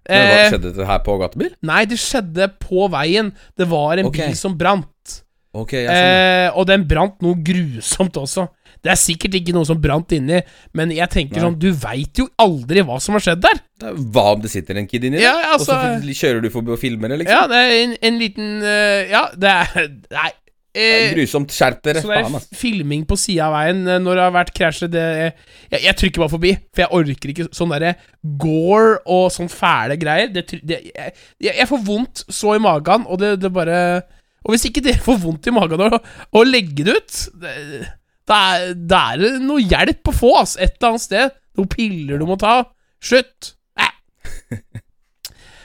Men 0.10 0.28
hva 0.28 0.38
Eh, 0.46 0.50
Skjedde 0.50 0.72
det 0.76 0.88
her 0.88 1.00
på 1.06 1.18
gatebil? 1.20 1.52
nei, 1.62 1.84
det 1.86 1.98
skjedde 2.00 2.48
på 2.60 2.88
veien. 2.90 3.34
Det 3.58 3.68
var 3.70 3.98
en 4.00 4.06
okay. 4.08 4.28
bil 4.32 4.36
som 4.36 4.58
brant. 4.58 5.22
Ok, 5.54 5.74
jeg. 5.76 5.88
Eh, 5.92 6.50
og 6.56 6.64
den 6.70 6.86
brant 6.88 7.18
noe 7.22 7.36
grusomt 7.44 8.16
også. 8.22 8.46
Det 8.82 8.90
er 8.94 8.98
sikkert 8.98 9.36
ikke 9.38 9.54
noe 9.54 9.68
som 9.68 9.78
brant 9.84 10.14
inni, 10.16 10.40
men 10.74 10.94
jeg 10.96 11.10
tenker 11.12 11.38
Nei. 11.38 11.44
sånn 11.44 11.58
Du 11.60 11.68
veit 11.76 12.18
jo 12.18 12.26
aldri 12.40 12.82
hva 12.88 12.96
som 13.04 13.14
har 13.18 13.22
skjedd 13.26 13.42
der. 13.44 13.60
Er- 13.84 13.98
Hva 14.16 14.24
om 14.34 14.42
det 14.42 14.50
sitter 14.54 14.80
en 14.80 14.88
kid 14.88 15.04
inni 15.04 15.18
der? 15.20 15.26
Ja, 15.28 15.54
altså- 15.58 15.76
og 15.76 16.02
så 16.06 16.16
kjører 16.22 16.42
du 16.42 16.50
forbi 16.50 16.72
og 16.72 16.80
filmer 16.80 17.10
det, 17.12 17.20
liksom? 17.20 17.36
Ja, 17.36 17.48
det 17.52 17.60
er 17.66 17.74
en, 17.84 17.98
en 18.02 18.20
liten 18.22 18.48
uh, 18.64 19.02
Ja, 19.12 19.26
det 19.36 19.50
er 19.50 19.90
Nei. 20.22 20.30
Det 20.72 20.80
er 20.88 21.02
Eh, 21.10 21.14
grusomt. 21.18 21.52
Skjerp 21.52 21.82
dere. 21.84 22.00
så 22.00 22.08
det 22.08 22.18
er 22.24 22.56
filming 22.56 23.02
på 23.06 23.18
sida 23.20 23.50
av 23.50 23.58
veien 23.58 23.82
eh, 23.92 23.98
når 24.00 24.16
det 24.16 24.24
har 24.24 24.32
vært 24.32 24.54
krasjer, 24.56 24.88
det 24.88 25.02
jeg, 25.04 25.82
jeg 25.84 25.96
trykker 26.00 26.22
bare 26.24 26.32
forbi, 26.32 26.54
for 26.72 26.86
jeg 26.86 26.92
orker 26.96 27.34
ikke 27.34 27.48
sånn 27.52 27.74
derre 27.76 27.92
gore 28.40 29.02
og 29.06 29.26
sånn 29.36 29.50
fæle 29.52 29.98
greier. 30.00 30.32
Det, 30.32 30.46
det, 30.64 30.78
jeg, 30.96 31.12
jeg 31.44 31.68
får 31.68 31.84
vondt 31.90 32.24
så 32.32 32.56
i 32.56 32.64
magen, 32.64 33.04
og 33.12 33.20
det, 33.20 33.34
det 33.44 33.52
bare 33.52 33.82
Og 34.46 34.56
hvis 34.56 34.68
ikke 34.70 34.84
dere 34.86 35.02
får 35.04 35.20
vondt 35.22 35.50
i 35.50 35.54
magen 35.54 35.84
av 35.86 35.98
å, 36.00 36.44
legge 36.48 36.86
det 36.88 36.98
ut, 36.98 37.18
det, 37.44 37.56
da 38.30 38.42
er, 38.56 38.74
det 38.74 39.02
er 39.14 39.40
noe 39.44 39.62
hjelp 39.62 40.10
å 40.10 40.16
få, 40.16 40.36
ass, 40.42 40.56
et 40.58 40.80
eller 40.80 40.94
annet 40.94 41.06
sted. 41.06 41.40
Noen 41.60 41.72
piller 41.72 42.22
du 42.22 42.28
må 42.30 42.38
ta. 42.42 42.56
Slutt. 43.02 43.54
Nei. 43.78 43.92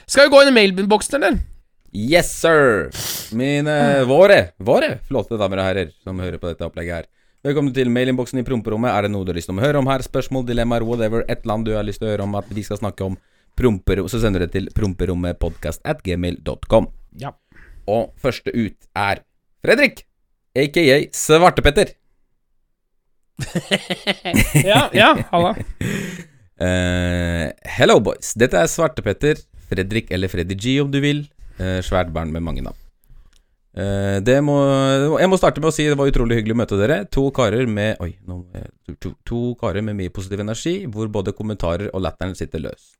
Skal 0.09 0.27
vi 0.27 0.33
gå 0.33 0.43
inn 0.43 0.51
i 0.53 0.57
mailboksen, 0.59 1.17
eller? 1.19 1.39
Yes, 1.97 2.29
sir! 2.43 2.91
Mine 3.37 4.03
våre, 4.05 4.51
våre 4.61 4.97
flotte 5.07 5.39
damer 5.39 5.63
og 5.63 5.69
herrer 5.69 5.93
som 6.05 6.19
hører 6.21 6.37
på 6.41 6.51
dette 6.51 6.67
opplegget 6.67 6.99
her. 6.99 7.07
Velkommen 7.47 7.73
til 7.73 7.89
mailinnboksen 7.93 8.41
i 8.41 8.45
promperommet. 8.45 8.91
Er 8.91 9.07
det 9.07 9.13
noe 9.13 9.25
du 9.25 9.31
har 9.31 9.37
lyst 9.39 9.49
til 9.49 9.57
å 9.57 9.63
høre 9.63 9.81
om 9.81 9.89
her? 9.89 10.03
Spørsmål, 10.05 10.45
dilemmaer, 10.49 10.85
whatever. 10.85 11.23
Et 11.25 11.41
eller 11.41 11.55
annet 11.55 11.69
du 11.69 11.73
har 11.77 11.87
lyst 11.87 12.01
til 12.03 12.09
å 12.09 12.13
høre 12.13 12.27
om 12.27 12.37
at 12.37 12.49
vi 12.53 12.65
skal 12.67 12.81
snakke 12.81 13.07
om 13.07 13.17
promperom, 13.57 14.09
så 14.11 14.19
sender 14.21 14.43
du 14.43 14.47
det 14.47 14.53
til 14.53 14.69
promperommetpodkast 14.77 15.81
at 15.87 16.03
gmail.com. 16.05 16.91
Ja. 17.17 17.33
Og 17.87 18.11
første 18.19 18.51
ut 18.51 18.89
er 18.97 19.23
Fredrik, 19.63 20.03
aka 20.55 20.99
Svartepetter. 21.15 21.95
Ja, 24.67 24.87
ja, 24.93 25.11
halla. 25.31 25.53
Uh, 26.57 27.53
hello, 27.77 27.99
boys. 28.03 28.33
Dette 28.39 28.59
er 28.59 28.69
Svartepetter. 28.71 29.39
Fredrik 29.67 30.11
eller 30.15 30.31
Freddy 30.31 30.57
G, 30.57 30.77
om 30.81 30.91
du 30.91 30.99
vil. 31.03 31.25
Uh, 31.61 31.79
svært 31.85 32.11
barn 32.13 32.33
med 32.33 32.43
mange 32.45 32.65
navn. 32.65 32.77
Uh, 33.77 34.17
det 34.25 34.39
må, 34.41 34.57
jeg 35.21 35.29
må 35.29 35.37
starte 35.37 35.61
med 35.61 35.69
å 35.69 35.75
si 35.75 35.85
det 35.85 35.97
var 35.99 36.09
utrolig 36.09 36.39
hyggelig 36.39 36.57
å 36.57 36.61
møte 36.63 36.79
dere. 36.81 37.01
To 37.13 37.27
karer 37.35 37.69
med 37.69 38.01
Oi, 38.03 38.15
to, 38.25 38.97
to, 38.97 39.13
to 39.27 39.41
karer 39.61 39.85
med 39.85 39.99
mye 39.99 40.13
positiv 40.13 40.41
energi, 40.43 40.79
hvor 40.91 41.11
både 41.13 41.35
kommentarer 41.37 41.91
og 41.93 42.03
latteren 42.07 42.35
sitter 42.37 42.65
løst. 42.67 42.97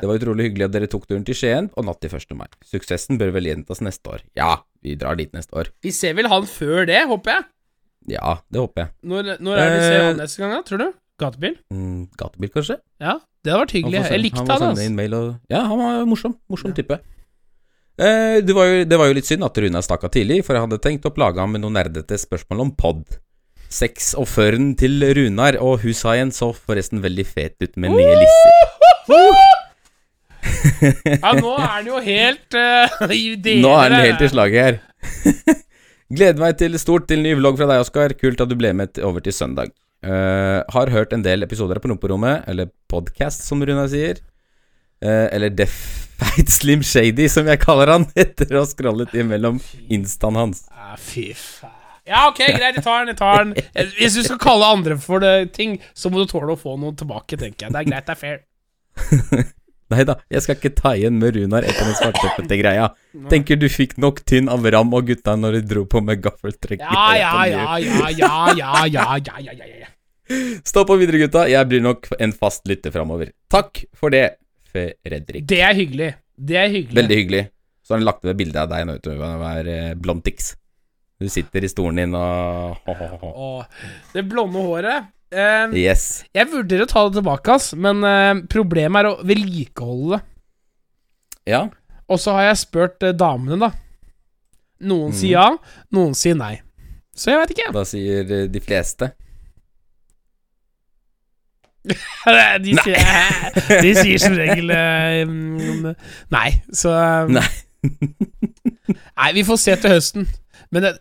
Det 0.00 0.08
var 0.08 0.16
utrolig 0.20 0.48
hyggelig 0.48 0.64
at 0.68 0.72
dere 0.74 0.88
tok 0.90 1.04
turen 1.10 1.24
til 1.28 1.36
Skien 1.36 1.68
og 1.76 1.84
natt 1.88 2.00
til 2.00 2.10
1. 2.16 2.32
mai. 2.38 2.46
Suksessen 2.64 3.18
bør 3.20 3.34
vel 3.36 3.48
gjentas 3.50 3.82
neste 3.84 4.14
år. 4.14 4.24
Ja, 4.38 4.62
vi 4.82 4.94
drar 4.96 5.18
dit 5.20 5.32
neste 5.36 5.52
år. 5.58 5.68
Vi 5.84 5.92
ser 5.94 6.14
vel 6.18 6.28
han 6.32 6.46
før 6.48 6.86
det, 6.88 7.02
håper 7.10 7.34
jeg. 7.36 7.44
Ja, 8.16 8.38
det 8.48 8.62
håper 8.62 8.86
jeg. 8.86 8.90
Når, 9.10 9.34
når 9.44 9.58
er 9.60 9.68
det 9.68 9.76
vi 9.76 9.84
ser 9.84 9.98
Eh, 10.00 10.06
han 10.08 10.16
neste 10.22 10.40
gang, 10.40 10.54
da? 10.56 10.62
Tror 10.64 10.78
du? 10.80 10.88
Gatebil? 11.18 11.54
Mm, 11.74 12.08
gatebil, 12.16 12.50
kanskje? 12.54 12.78
Ja, 13.02 13.18
det 13.44 13.52
hadde 13.52 13.62
vært 13.66 13.76
hyggelig. 13.76 14.00
Sende, 14.00 14.12
Jeg 14.14 14.22
likte 14.24 14.38
han 14.44 14.50
han, 14.54 14.66
altså. 14.72 14.90
mail 14.94 15.14
og 15.18 15.28
Ja, 15.52 15.62
han 15.66 15.78
var 15.82 16.04
morsom. 16.08 16.36
Morsom 16.48 16.72
type. 16.76 17.00
Eh, 17.98 18.38
det, 18.46 18.54
var 18.54 18.68
jo, 18.70 18.84
det 18.86 18.98
var 19.00 19.10
jo 19.10 19.16
litt 19.18 19.26
synd 19.26 19.42
at 19.44 19.58
Runa 19.58 19.82
stakk 19.82 20.04
av 20.06 20.12
tidlig, 20.14 20.44
for 20.46 20.54
jeg 20.54 20.64
hadde 20.68 20.78
tenkt 20.84 21.08
å 21.10 21.12
plage 21.14 21.42
ham 21.42 21.50
med 21.52 21.64
noen 21.64 21.74
nerdete 21.74 22.16
spørsmål 22.22 22.62
om 22.68 22.70
pod. 22.78 23.02
Sex 23.68 24.14
og 24.16 24.28
føren 24.30 24.70
til 24.80 25.02
Runar 25.18 25.58
og 25.60 25.82
Hushaien 25.82 26.30
så 26.32 26.54
forresten 26.56 27.02
veldig 27.04 27.26
fet 27.28 27.58
ut 27.60 27.74
med 27.76 27.92
nye 27.98 28.14
lisser. 28.22 29.57
Ja, 31.22 31.32
nå 31.38 31.54
er 31.54 31.70
han 31.72 31.88
jo 31.88 32.00
helt 32.02 32.56
uh. 32.58 33.08
Nå 33.08 33.72
er 33.74 33.92
den 33.92 34.04
helt 34.04 34.24
i 34.24 34.30
slaget 34.32 34.64
her. 34.66 34.78
Gleder 36.18 36.40
meg 36.40 36.56
til 36.60 36.78
stort 36.80 37.08
til 37.10 37.20
ny 37.20 37.34
vlogg 37.36 37.58
fra 37.60 37.68
deg, 37.68 37.82
Oskar. 37.84 38.14
Kult 38.16 38.40
at 38.40 38.48
du 38.48 38.56
ble 38.58 38.72
med 38.76 39.00
over 39.04 39.24
til 39.24 39.34
søndag. 39.36 39.74
Uh, 40.04 40.64
har 40.72 40.92
hørt 40.94 41.12
en 41.12 41.24
del 41.24 41.44
episoder 41.44 41.80
på 41.82 41.90
Promperommet, 41.90 42.46
eller 42.48 42.70
podcast, 42.88 43.42
som 43.44 43.60
Runa 43.60 43.84
sier. 43.90 44.22
Uh, 45.04 45.26
eller 45.34 45.52
Defeit 45.52 46.48
Slim 46.54 46.84
Shady, 46.86 47.28
som 47.30 47.50
jeg 47.50 47.60
kaller 47.60 47.92
han, 47.92 48.06
etter 48.18 48.54
å 48.56 48.62
ha 48.62 48.70
scrollet 48.70 49.12
imellom 49.20 49.60
instaen 49.92 50.38
hans. 50.40 50.64
Ja, 50.72 50.96
fy 50.96 51.32
faen. 51.36 51.74
Ja, 52.08 52.22
ok, 52.30 52.38
greit, 52.40 52.78
jeg 52.78 52.84
tar 52.86 53.04
den. 53.04 53.12
jeg 53.12 53.18
tar 53.18 53.42
den 53.44 53.90
Hvis 53.98 54.14
du 54.16 54.22
skal 54.24 54.38
kalle 54.40 54.70
andre 54.78 54.96
for 54.96 55.20
det, 55.20 55.52
ting, 55.52 55.76
så 55.92 56.08
må 56.08 56.22
du 56.22 56.30
tåle 56.30 56.54
å 56.54 56.60
få 56.60 56.78
noe 56.80 56.96
tilbake, 56.96 57.36
tenker 57.36 57.66
jeg. 57.66 57.74
Det 57.74 57.82
er 57.82 57.90
greit, 57.90 58.08
det 58.08 58.16
er 58.16 58.22
fair. 58.22 59.44
Nei 59.88 60.04
da, 60.04 60.18
jeg 60.28 60.44
skal 60.44 60.58
ikke 60.58 60.74
ta 60.76 60.90
igjen 60.98 61.16
med 61.20 61.36
Runar 61.38 61.64
etter 61.64 61.86
den 61.88 61.96
svartepetter-greia. 61.96 62.90
Tenker 63.32 63.56
du 63.56 63.68
fikk 63.72 63.96
nok 64.02 64.20
tynn 64.28 64.50
av 64.52 64.66
Ram 64.74 64.92
og 64.92 65.08
gutta 65.08 65.32
når 65.38 65.58
de 65.58 65.62
dro 65.70 65.84
på 65.88 66.02
med 66.04 66.20
gaffeltrekk. 66.24 66.82
Ja, 66.84 67.06
ja, 67.16 67.30
ja, 67.48 67.78
ja, 67.80 68.10
ja, 68.12 68.32
ja, 68.58 68.72
ja, 68.84 69.06
ja, 69.16 69.38
ja, 69.46 69.54
ja, 69.56 69.70
ja. 69.86 69.88
Stå 70.68 70.84
på 70.84 70.98
videre, 71.00 71.22
gutta. 71.24 71.46
Jeg 71.48 71.70
blir 71.70 71.80
nok 71.84 72.10
en 72.20 72.34
fast 72.36 72.68
lytter 72.68 72.92
framover. 72.92 73.32
Takk 73.48 73.86
for 73.96 74.12
det, 74.12 74.26
Fredrik. 74.68 75.46
Det 75.48 75.62
er 75.64 75.76
hyggelig. 75.76 76.12
Det 76.36 76.60
er 76.60 76.68
hyggelig. 76.68 77.00
Veldig 77.00 77.20
hyggelig. 77.22 77.44
Så 77.80 77.94
har 77.94 78.02
han 78.02 78.08
lagt 78.10 78.26
ved 78.28 78.36
bilde 78.36 78.60
av 78.60 78.68
deg 78.68 78.84
nå, 78.84 78.98
vet 78.98 79.08
du. 79.08 79.14
være 79.16 79.62
er 79.62 79.70
eh, 79.72 79.94
blondtix. 79.96 80.52
Du 81.18 81.26
sitter 81.32 81.64
i 81.64 81.70
stolen 81.72 81.96
din 81.98 82.12
og 82.14 82.76
Åh, 82.86 83.64
det 84.12 84.22
blonde 84.28 84.60
håret 84.62 85.08
eh, 85.32 85.74
Yes. 85.76 86.24
Jeg 86.36 86.50
vurderer 86.52 86.86
å 86.86 86.90
ta 86.90 87.04
det 87.08 87.18
tilbake, 87.18 87.56
ass, 87.58 87.72
men 87.76 88.04
uh, 88.06 88.40
problemet 88.50 89.02
er 89.02 89.10
å 89.10 89.18
vedlikeholde 89.26 90.16
det. 90.16 90.24
Ja. 91.48 91.66
Og 92.08 92.20
så 92.20 92.34
har 92.36 92.50
jeg 92.50 92.62
spurt 92.62 93.04
uh, 93.04 93.14
damene, 93.16 93.58
da. 93.60 93.72
Noen 94.88 95.12
mm. 95.12 95.18
sier 95.18 95.34
ja, 95.34 95.48
noen 95.94 96.14
sier 96.16 96.36
nei. 96.38 96.58
Så 97.18 97.32
jeg 97.32 97.40
veit 97.40 97.54
ikke. 97.56 97.72
Da 97.74 97.82
sier 97.88 98.28
eh, 98.30 98.44
de 98.46 98.60
fleste 98.62 99.08
De 102.64 102.74
sier, 102.76 102.98
de 103.84 103.92
sier 103.96 104.20
som 104.20 104.36
regel 104.36 104.70
mm, 105.26 105.88
nei, 106.34 106.50
så 106.74 106.92
um, 107.24 107.32
Nei. 107.38 107.48
Nei, 109.18 109.30
vi 109.36 109.44
får 109.46 109.58
se 109.62 109.76
til 109.80 109.94
høsten. 109.94 110.28
Men 110.74 110.84
det, 110.84 110.92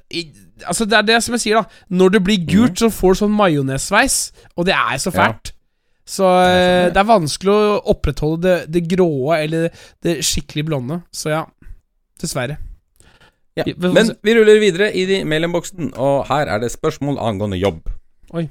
altså 0.63 0.88
det 0.88 0.97
er 0.99 1.08
det 1.10 1.19
som 1.25 1.36
jeg 1.36 1.43
sier, 1.43 1.62
da. 1.62 1.84
Når 1.99 2.15
det 2.15 2.23
blir 2.27 2.47
gult, 2.47 2.80
så 2.80 2.91
får 2.93 3.15
du 3.15 3.21
sånn 3.23 3.36
majonessveis, 3.36 4.17
og 4.56 4.67
det 4.69 4.75
er 4.77 5.01
så 5.03 5.13
fælt. 5.13 5.51
Ja. 5.51 5.56
Så 6.08 6.27
eh, 6.47 6.88
det 6.93 7.01
er 7.01 7.10
vanskelig 7.10 7.51
å 7.51 7.80
opprettholde 7.91 8.43
det, 8.45 8.58
det 8.71 8.86
gråe 8.93 9.41
eller 9.43 9.67
det 10.06 10.21
skikkelig 10.23 10.63
blonde. 10.69 11.01
Så 11.12 11.34
ja, 11.34 11.43
dessverre. 12.21 12.62
Ja. 13.58 13.65
Men 13.82 14.13
vi 14.23 14.36
ruller 14.38 14.62
videre 14.62 14.91
i 14.93 15.03
de 15.10 15.23
mailinnboksen, 15.27 15.91
og 15.97 16.27
her 16.30 16.47
er 16.53 16.62
det 16.63 16.71
spørsmål 16.71 17.17
angående 17.19 17.60
jobb. 17.60 17.89
Oi. 18.38 18.45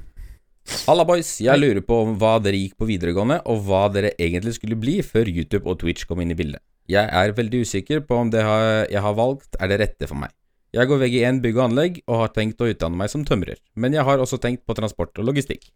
Halla, 0.83 1.05
boys. 1.07 1.29
Jeg 1.39 1.61
lurer 1.61 1.79
på 1.85 2.01
hva 2.19 2.33
dere 2.43 2.59
gikk 2.59 2.75
på 2.81 2.89
videregående, 2.89 3.39
og 3.47 3.63
hva 3.69 3.85
dere 3.93 4.11
egentlig 4.19 4.57
skulle 4.57 4.77
bli 4.79 4.99
før 5.05 5.29
YouTube 5.31 5.63
og 5.71 5.79
Twitch 5.81 6.05
kom 6.09 6.21
inn 6.21 6.33
i 6.35 6.37
bildet. 6.37 6.61
Jeg 6.91 7.07
er 7.07 7.35
veldig 7.35 7.63
usikker 7.67 8.03
på 8.07 8.19
om 8.19 8.29
det 8.31 8.43
jeg 8.43 9.01
har 9.03 9.15
valgt 9.15 9.57
er 9.59 9.71
det 9.71 9.79
rette 9.81 10.07
for 10.07 10.19
meg. 10.19 10.31
Jeg 10.75 10.89
går 10.89 10.99
VG1 10.99 11.37
bygg 11.43 11.57
og 11.57 11.65
anlegg, 11.69 11.99
og 12.11 12.21
har 12.25 12.31
tenkt 12.35 12.61
å 12.61 12.67
utdanne 12.67 12.99
meg 12.99 13.11
som 13.11 13.23
tømrer. 13.27 13.59
Men 13.79 13.95
jeg 13.95 14.03
har 14.07 14.19
også 14.19 14.39
tenkt 14.43 14.65
på 14.67 14.75
transport 14.75 15.15
og 15.15 15.29
logistikk. 15.29 15.69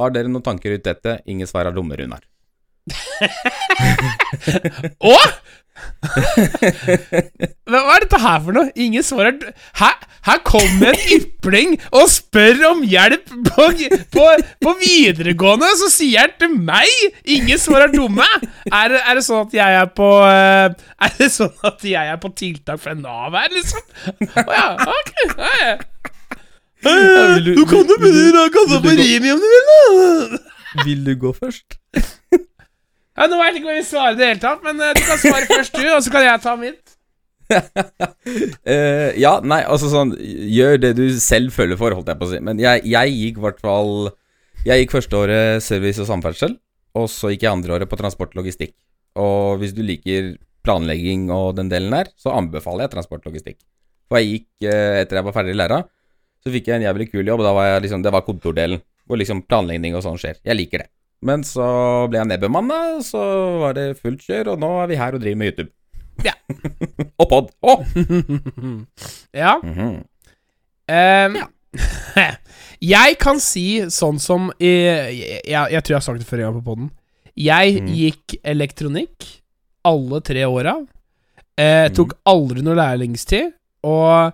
Har 0.00 0.14
dere 0.14 0.30
noen 0.30 0.44
tanker 0.46 0.72
ut 0.72 0.84
dette? 0.86 1.18
Ingen 1.28 1.48
svar 1.50 1.68
er 1.68 1.76
dumme, 1.76 1.98
Runar. 1.98 2.22
Å?! 5.12 5.16
Hva 7.68 7.80
er 7.94 8.04
dette 8.04 8.18
her 8.22 8.38
for 8.44 8.54
noe? 8.56 8.70
Ingen 8.80 9.04
svar 9.06 9.28
er 9.30 9.36
d- 9.40 9.50
Her, 9.80 10.38
kommer 10.46 10.92
en 10.92 11.12
ypling 11.16 11.74
og 11.96 12.08
spør 12.12 12.60
om 12.70 12.82
hjelp 12.86 13.30
på, 13.48 13.66
på, 14.14 14.26
på 14.64 14.72
videregående, 14.82 15.68
så 15.80 15.88
sier 15.92 16.26
han 16.26 16.34
til 16.40 16.54
meg 16.68 16.88
Ingen 17.36 17.60
svar 17.60 17.86
er 17.86 17.92
dumme! 17.94 18.26
Er, 18.68 18.96
er 18.98 19.18
det 19.18 19.24
sånn 19.26 19.46
at 19.46 19.56
jeg 19.56 19.78
er 19.82 19.88
på 19.96 20.08
eh, 20.28 20.74
Er 21.06 21.14
det 21.20 21.30
sånn 21.34 21.54
at 21.70 21.84
jeg 21.88 22.12
er 22.14 22.20
på 22.22 22.32
tiltak 22.38 22.82
fra 22.82 22.96
Nav 22.98 23.36
her, 23.38 23.48
liksom? 23.54 23.84
Å 24.44 24.48
ja, 24.52 24.68
ok. 24.98 25.12
Ja, 25.38 26.92
ja. 26.94 27.38
du- 27.42 27.64
kan 27.66 27.88
jo 27.90 27.96
begynne 27.98 28.44
å 28.46 28.52
kalle 28.54 28.78
på 28.84 28.92
Rimi 29.00 29.32
om 29.34 29.40
du 29.42 29.48
vil, 29.50 29.68
da! 29.72 30.44
Vil 30.84 31.00
du 31.08 31.14
gå 31.18 31.32
først? 31.34 31.78
Ja, 33.18 33.26
Nå 33.26 33.38
vet 33.40 33.50
jeg 33.50 33.58
ikke 33.58 33.66
hva 33.66 33.74
jeg 33.74 33.82
vil 33.82 33.88
svare 33.88 34.14
i 34.14 34.18
det 34.18 34.26
hele 34.30 34.42
tatt, 34.42 34.60
men 34.62 34.78
eh, 34.78 34.94
du 34.94 35.02
kan 35.02 35.18
svare 35.18 35.48
først, 35.50 35.74
du, 35.74 35.86
og 35.90 36.02
så 36.06 36.12
kan 36.14 36.22
jeg 36.22 36.42
ta 36.44 36.54
mitt. 36.60 36.94
uh, 37.48 39.08
ja, 39.24 39.30
nei, 39.40 39.62
altså 39.64 39.88
sånn 39.88 40.10
Gjør 40.20 40.74
det 40.82 40.90
du 40.98 41.06
selv 41.16 41.54
føler 41.56 41.78
for, 41.80 41.94
holdt 41.96 42.10
jeg 42.12 42.20
på 42.20 42.26
å 42.28 42.30
si. 42.34 42.40
Men 42.44 42.60
jeg, 42.60 42.82
jeg 42.84 43.14
gikk 43.14 43.38
i 43.40 43.44
hvert 43.46 43.62
fall 43.64 44.10
Jeg 44.68 44.82
gikk 44.82 44.92
førsteåret 44.92 45.64
service 45.64 46.02
og 46.04 46.10
samferdsel, 46.10 46.58
og 47.00 47.08
så 47.08 47.32
gikk 47.32 47.46
jeg 47.46 47.54
andreåret 47.54 47.88
på 47.88 47.98
transport 47.98 48.36
og 48.36 48.42
logistikk. 48.42 48.76
Og 49.18 49.62
hvis 49.62 49.72
du 49.74 49.80
liker 49.80 50.36
planlegging 50.66 51.30
og 51.32 51.56
den 51.56 51.72
delen 51.72 51.94
der, 51.96 52.12
så 52.20 52.36
anbefaler 52.36 52.84
jeg 52.84 52.94
transport 52.98 53.24
og 53.24 53.32
logistikk. 53.32 53.58
For 54.12 54.20
jeg 54.20 54.30
gikk, 54.34 54.50
uh, 54.68 55.00
etter 55.00 55.18
jeg 55.18 55.28
var 55.30 55.36
ferdig 55.40 55.56
i 55.56 55.58
læra, 55.58 55.80
så 56.44 56.52
fikk 56.54 56.70
jeg 56.70 56.78
en 56.78 56.86
jævlig 56.86 57.08
kul 57.10 57.24
jobb, 57.24 57.42
og 57.42 57.48
da 57.48 57.56
var 57.56 57.72
jeg 57.72 57.88
liksom 57.88 58.04
Det 58.04 58.14
var 58.14 58.28
kontordelen, 58.28 58.84
hvor 59.08 59.18
liksom 59.18 59.42
planlegging 59.48 59.96
og 59.98 60.04
sånn 60.04 60.20
skjer. 60.20 60.38
Jeg 60.44 60.60
liker 60.60 60.84
det. 60.84 60.92
Men 61.22 61.42
så 61.46 61.66
ble 62.10 62.20
jeg 62.20 62.28
nedbemanna, 62.30 63.00
så 63.02 63.22
var 63.64 63.74
det 63.74 63.96
fullt 63.98 64.22
kjør, 64.22 64.52
og 64.54 64.60
nå 64.62 64.68
er 64.84 64.90
vi 64.92 64.98
her 65.00 65.16
og 65.16 65.22
driver 65.24 65.40
med 65.40 65.50
YouTube. 65.52 65.72
Ja. 66.24 66.34
og 67.20 67.28
pod. 67.30 67.50
Å! 67.62 67.78
Ja. 69.38 69.56
Mhm. 69.62 70.04
Ehm, 70.88 71.34
jeg 72.94 73.16
kan 73.20 73.40
si 73.42 73.66
sånn 73.92 74.18
som 74.22 74.48
i, 74.56 74.70
jeg, 74.72 75.42
jeg 75.52 75.82
tror 75.84 75.94
jeg 75.94 75.98
har 75.98 76.06
sagt 76.06 76.22
det 76.22 76.28
før 76.30 76.40
en 76.42 76.46
gang 76.48 76.56
på 76.60 76.66
poden. 76.70 76.88
Jeg 77.38 77.82
Mm. 77.82 77.90
gikk 77.94 78.34
elektronikk 78.42 79.26
alle 79.86 80.18
tre 80.26 80.42
åra. 80.48 80.72
Eh, 81.58 81.86
tok 81.94 82.16
aldri 82.26 82.62
noe 82.66 82.74
lærlingstid. 82.78 83.52
Og 83.86 84.32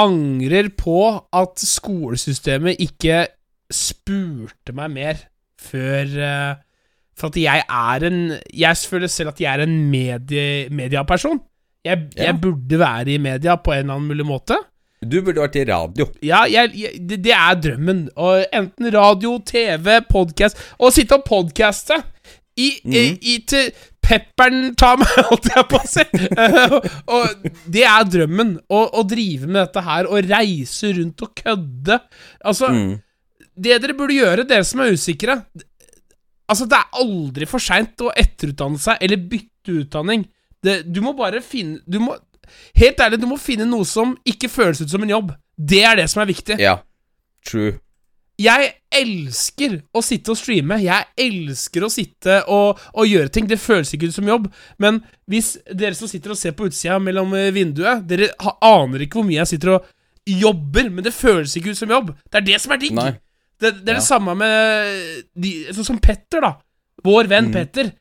angrer 0.00 0.68
på 0.76 0.98
at 1.32 1.60
skolesystemet 1.64 2.76
ikke 2.84 3.22
spurte 3.72 4.74
meg 4.76 4.90
mer 4.92 5.22
før 5.60 6.16
eh, 6.30 6.54
For 7.20 7.28
at 7.28 7.36
jeg 7.36 7.62
er 7.68 8.04
en 8.08 8.20
Jeg 8.56 8.76
føler 8.88 9.10
selv 9.12 9.28
at 9.34 9.40
jeg 9.42 9.50
er 9.52 9.62
en 9.66 9.74
medie, 9.92 10.68
mediaperson. 10.72 11.40
Jeg, 11.84 12.06
Ja. 12.16 12.24
jeg 12.30 12.40
burde 12.40 12.78
være 12.80 13.14
i 13.14 13.18
media 13.18 13.56
på 13.56 13.72
en 13.72 13.78
eller 13.84 13.94
annen 13.98 14.08
mulig 14.08 14.26
måte. 14.28 14.56
Du 15.00 15.18
burde 15.24 15.40
vært 15.40 15.54
i 15.56 15.64
radio. 15.68 16.06
Ja, 16.22 16.42
jeg, 16.48 16.72
jeg, 16.76 16.98
det, 17.08 17.18
det 17.24 17.32
er 17.32 17.54
drømmen. 17.56 18.02
Og 18.20 18.42
enten 18.52 18.90
radio, 18.94 19.38
TV, 19.48 20.00
podkast 20.10 20.58
Å 20.78 20.90
sitte 20.92 21.16
og 21.16 21.24
podcaste 21.28 21.96
i, 22.60 22.66
i, 22.84 23.04
i 23.32 23.36
til 23.48 23.70
pepperen 24.04 24.74
tar 24.76 24.98
meg, 25.00 25.08
holdt 25.30 25.46
jeg 25.54 25.64
på 25.70 25.78
å 25.80 25.86
si. 25.88 26.04
Eh, 26.28 26.74
og 27.16 27.46
det 27.72 27.84
er 27.88 28.08
drømmen. 28.12 28.50
Å 28.68 29.04
drive 29.08 29.46
med 29.48 29.60
dette 29.62 29.84
her, 29.86 30.08
og 30.10 30.28
reise 30.28 30.90
rundt 30.98 31.22
og 31.24 31.32
kødde. 31.44 32.00
Altså, 32.44 32.68
Mm. 32.74 32.98
Det 33.60 33.80
dere 33.82 33.96
burde 33.98 34.16
gjøre, 34.16 34.46
dere 34.48 34.66
som 34.66 34.82
er 34.84 34.94
usikre 34.96 35.42
Altså, 36.50 36.66
det 36.66 36.80
er 36.80 36.98
aldri 36.98 37.46
for 37.46 37.62
seint 37.62 38.02
å 38.02 38.10
etterutdanne 38.18 38.80
seg 38.82 38.98
eller 39.06 39.20
bytte 39.30 39.76
utdanning. 39.84 40.24
Det, 40.58 40.80
du 40.82 40.98
må 41.04 41.12
bare 41.16 41.38
finne 41.44 41.78
Du 41.86 42.00
må 42.02 42.16
Helt 42.74 42.98
ærlig, 42.98 43.20
du 43.22 43.28
må 43.30 43.36
finne 43.38 43.68
noe 43.68 43.86
som 43.86 44.16
ikke 44.26 44.48
føles 44.50 44.80
ut 44.82 44.90
som 44.90 45.04
en 45.06 45.12
jobb. 45.12 45.28
Det 45.54 45.84
er 45.86 46.00
det 46.00 46.08
som 46.10 46.18
er 46.24 46.26
viktig. 46.32 46.56
Ja. 46.58 46.80
True. 47.46 47.76
Jeg 48.40 48.72
elsker 48.90 49.76
å 49.94 50.02
sitte 50.02 50.32
og 50.32 50.38
streame. 50.40 50.80
Jeg 50.82 51.06
elsker 51.20 51.84
å 51.86 51.92
sitte 51.92 52.40
og, 52.50 52.80
og 52.90 53.06
gjøre 53.06 53.30
ting. 53.30 53.46
Det 53.46 53.60
føles 53.60 53.92
ikke 53.94 54.10
ut 54.10 54.16
som 54.16 54.28
jobb. 54.32 54.48
Men 54.82 54.98
hvis 55.30 55.52
dere 55.68 55.94
som 55.94 56.10
sitter 56.10 56.34
og 56.34 56.40
ser 56.40 56.56
på 56.58 56.66
utsida 56.70 56.98
mellom 57.02 57.34
eh, 57.38 57.52
vinduet 57.54 58.02
Dere 58.08 58.32
aner 58.66 59.04
ikke 59.04 59.20
hvor 59.20 59.28
mye 59.28 59.42
jeg 59.42 59.52
sitter 59.54 59.76
og 59.76 59.90
jobber, 60.26 60.90
men 60.90 61.04
det 61.06 61.14
føles 61.16 61.54
ikke 61.56 61.74
ut 61.74 61.80
som 61.80 61.92
jobb. 61.94 62.14
Det 62.26 62.40
er 62.40 62.48
det 62.50 62.60
som 62.62 62.74
er 62.74 62.80
digg. 62.82 62.96
Nei. 62.96 63.12
Det, 63.60 63.72
det 63.84 63.92
er 63.92 63.98
det 63.98 64.06
samme 64.06 64.34
med 64.40 65.24
de, 65.36 65.50
Sånn 65.76 65.92
som 65.92 66.00
Petter, 66.02 66.40
da. 66.44 66.54
Vår 67.04 67.28
venn 67.30 67.50
Mm. 67.50 67.56
Petter. 67.56 67.92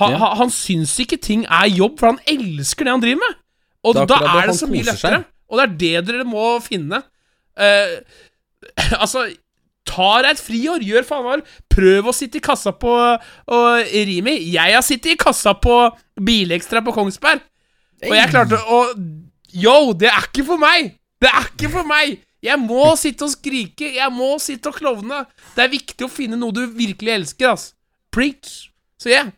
Ha, 0.00 0.08
ha, 0.16 0.28
han 0.40 0.50
syns 0.52 0.94
ikke 1.02 1.18
ting 1.20 1.44
er 1.44 1.68
jobb, 1.68 1.98
for 2.00 2.14
han 2.14 2.20
elsker 2.24 2.88
det 2.88 2.94
han 2.94 3.02
driver 3.02 3.20
med. 3.20 3.38
Og 3.84 3.98
da 3.98 4.06
det, 4.08 4.18
er 4.24 4.48
det 4.48 4.56
så 4.56 4.68
mye 4.70 4.86
lettere. 4.86 5.22
Og 5.52 5.58
det 5.58 5.64
er 5.68 6.04
det 6.04 6.14
dere 6.14 6.24
må 6.28 6.56
finne. 6.64 7.02
Uh, 7.58 8.00
altså 9.02 9.26
Ta 9.92 10.20
deg 10.22 10.36
et 10.36 10.40
friår, 10.40 10.84
gjør 10.86 11.06
faen 11.06 11.24
vel. 11.26 11.40
Prøv 11.72 12.08
å 12.08 12.14
sitte 12.14 12.38
i 12.38 12.44
kassa 12.44 12.70
på 12.70 12.92
og, 12.94 13.94
Rimi. 14.08 14.36
Jeg 14.54 14.76
har 14.76 14.84
sittet 14.86 15.16
i 15.16 15.18
kassa 15.20 15.56
på 15.58 15.74
Bilekstra 16.22 16.84
på 16.86 16.94
Kongsberg, 16.94 17.42
og 18.06 18.14
jeg 18.16 18.30
klarte 18.30 18.60
å 18.62 18.84
Yo, 19.52 19.92
det 19.98 20.08
er 20.08 20.30
ikke 20.30 20.46
for 20.46 20.56
meg! 20.56 20.94
Det 21.20 21.28
er 21.28 21.48
ikke 21.50 21.68
for 21.74 21.84
meg! 21.84 22.14
Jeg 22.42 22.58
må 22.58 22.88
sitte 22.98 23.26
og 23.28 23.30
skrike, 23.36 23.92
jeg 23.94 24.10
må 24.14 24.32
sitte 24.42 24.72
og 24.72 24.78
klovne. 24.80 25.20
Det 25.54 25.62
er 25.66 25.70
viktig 25.70 26.08
å 26.08 26.10
finne 26.10 26.38
noe 26.40 26.50
du 26.56 26.64
virkelig 26.74 27.12
elsker, 27.14 27.52
ass. 27.54 27.68
Preach. 28.12 28.68
Så 28.98 29.12
yeah. 29.12 29.30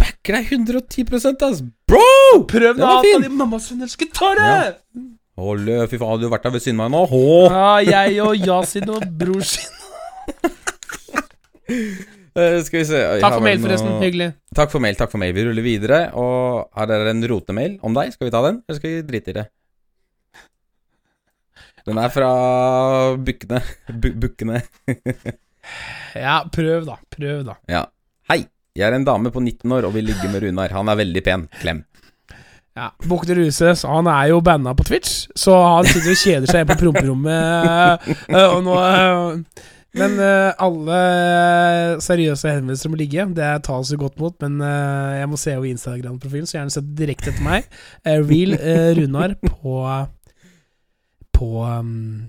Backer 0.00 0.38
deg 0.40 0.50
110% 0.56 1.44
ass. 1.46 1.60
Bro! 1.90 2.02
Prøv 2.50 2.78
noe 2.80 2.96
annet 2.98 3.14
av 3.20 3.24
de 3.26 3.30
mammasønnerske 3.38 4.08
tårer! 4.16 4.74
Å, 5.40 5.54
lø, 5.56 5.76
fy 5.88 5.96
faen, 6.00 6.18
du 6.20 6.26
har 6.26 6.34
vært 6.34 6.48
der 6.48 6.54
ved 6.58 6.64
siden 6.66 6.80
av 6.82 6.90
meg 6.90 6.98
nå. 6.98 7.04
Åh. 7.16 7.54
Ja, 7.54 7.70
jeg 8.10 8.18
og 8.26 8.34
Yasin 8.48 8.90
og 8.92 9.06
bror 9.20 9.46
sin. 9.46 9.70
Eh, 11.70 12.60
skal 12.62 12.78
vi 12.78 12.84
se 12.86 12.98
Takk 13.22 13.34
for 13.36 13.42
mail, 13.42 13.58
forresten. 13.62 13.88
noe- 13.90 14.02
Hyggelig. 14.04 14.26
Takk 14.54 14.70
for 14.70 14.82
mail, 14.82 14.94
takk 14.98 15.10
for 15.10 15.18
mail. 15.18 15.32
Vi 15.34 15.42
ruller 15.48 15.64
videre. 15.66 15.98
Og 16.14 16.68
her 16.78 16.92
er 16.94 17.02
det 17.04 17.10
en 17.16 17.24
rotemail 17.30 17.72
om 17.82 17.94
deg. 17.96 18.12
Skal 18.14 18.28
vi 18.28 18.30
ta 18.34 18.40
den, 18.46 18.60
eller 18.68 18.78
skal 18.78 18.90
vi 18.92 19.00
drite 19.08 19.32
i 19.32 19.36
det? 19.40 19.44
Den 21.90 21.98
er 21.98 22.10
fra 22.14 22.30
Bukkene. 23.18 23.62
Bu 23.90 24.12
Bukkene. 24.26 24.62
Ja, 26.16 26.40
prøv, 26.50 26.86
da. 26.86 26.94
Prøv, 27.12 27.42
da. 27.46 27.52
Ja. 27.70 27.82
Hei. 28.30 28.40
Jeg 28.74 28.86
er 28.88 28.94
en 28.96 29.04
dame 29.06 29.30
på 29.30 29.42
19 29.42 29.70
år 29.76 29.86
og 29.86 29.92
vil 29.94 30.06
ligge 30.08 30.30
med 30.32 30.42
Runar. 30.42 30.72
Han 30.74 30.88
er 30.90 30.96
veldig 31.02 31.22
pen. 31.26 31.44
Klem. 31.60 31.82
Ja, 32.78 32.88
Bukter 33.04 33.36
Ruses 33.38 33.82
han 33.86 34.08
er 34.10 34.30
jo 34.32 34.38
banna 34.46 34.72
på 34.78 34.86
Twitch, 34.88 35.26
så 35.38 35.52
han 35.58 35.86
sitter 35.90 36.14
og 36.14 36.20
kjeder 36.22 36.50
seg 36.50 36.68
på 36.70 36.76
promperommet. 36.80 38.06
eh, 38.30 38.46
og 38.46 38.62
nå 38.66 38.76
eh, 38.80 39.66
Men 40.00 40.14
eh, 40.22 40.62
alle 40.64 41.00
seriøse 42.02 42.54
henvendelser 42.56 42.90
må 42.94 42.98
ligge. 43.02 43.26
Det 43.36 43.50
tas 43.66 43.90
jo 43.92 43.98
godt 44.00 44.18
mot, 44.22 44.34
men 44.46 44.62
eh, 44.64 45.18
jeg 45.20 45.30
må 45.32 45.38
se 45.44 45.54
jo 45.58 45.66
Instagram-profilen, 45.74 46.46
så 46.50 46.60
gjerne 46.60 46.74
sett 46.78 46.90
direkte 46.98 47.34
etter 47.34 47.46
meg. 47.46 47.68
Eh, 48.06 48.22
Real 48.22 48.56
eh, 48.58 48.88
Runar 48.98 49.36
på 49.44 49.76
På 51.40 51.64
um, 51.64 52.28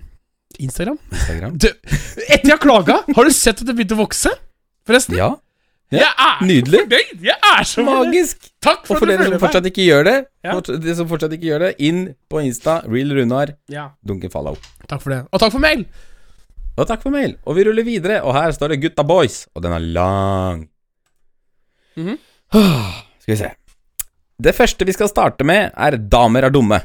Instagram. 0.64 0.98
Instagram. 1.12 1.56
Du, 1.60 1.68
etter 1.68 2.48
jeg 2.48 2.56
har 2.56 2.62
klaga, 2.64 3.02
har 3.16 3.28
du 3.28 3.34
sett 3.36 3.60
at 3.62 3.68
det 3.68 3.76
begynte 3.76 3.98
å 3.98 4.02
vokse? 4.06 4.32
Forresten. 4.88 5.18
Ja. 5.20 5.34
jeg 5.92 6.08
er 6.08 6.38
nydelig. 6.48 6.80
fornøyd! 6.86 7.26
Jeg 7.28 7.36
er 7.52 7.66
så! 7.68 7.84
Magisk. 7.84 8.46
Takk 8.64 8.86
Og 8.86 8.94
for, 8.94 9.02
for 9.02 9.12
at 9.12 9.20
du 9.20 9.24
dere 9.26 9.34
som 9.36 9.42
fortsatt 9.44 9.68
ikke 9.68 9.84
gjør 9.90 10.08
det, 10.08 10.14
Ja. 10.48 10.54
fortsatt, 10.56 10.80
de 10.86 10.96
som 11.02 11.10
fortsatt 11.12 11.36
ikke 11.36 11.50
gjør 11.50 11.66
det, 11.66 11.72
inn 11.84 12.00
på 12.32 12.40
Insta, 12.46 12.78
real 12.88 13.12
Runar, 13.18 13.52
Ja, 13.74 13.90
dunke 14.08 14.32
follow. 14.32 14.56
takk 14.88 15.04
for 15.04 15.12
det. 15.18 15.20
Og 15.28 15.44
takk 15.44 15.52
for 15.58 15.60
mail. 15.66 15.84
Og 16.80 16.88
takk 16.88 17.04
for 17.04 17.12
mail. 17.12 17.36
Og 17.46 17.58
vi 17.60 17.66
ruller 17.68 17.84
videre, 17.84 18.22
og 18.24 18.32
her 18.38 18.56
står 18.56 18.72
det 18.74 18.80
Gutta 18.86 19.04
Boys, 19.04 19.42
og 19.54 19.66
den 19.68 19.76
er 19.76 19.84
lang. 20.00 20.64
Mhm. 22.00 22.16
Skal 23.20 23.34
vi 23.36 23.40
se. 23.44 23.52
Det 24.42 24.56
første 24.58 24.88
vi 24.88 24.96
skal 24.96 25.12
starte 25.12 25.44
med, 25.46 25.74
er 25.76 25.98
Damer 26.00 26.48
er 26.48 26.56
dumme. 26.56 26.80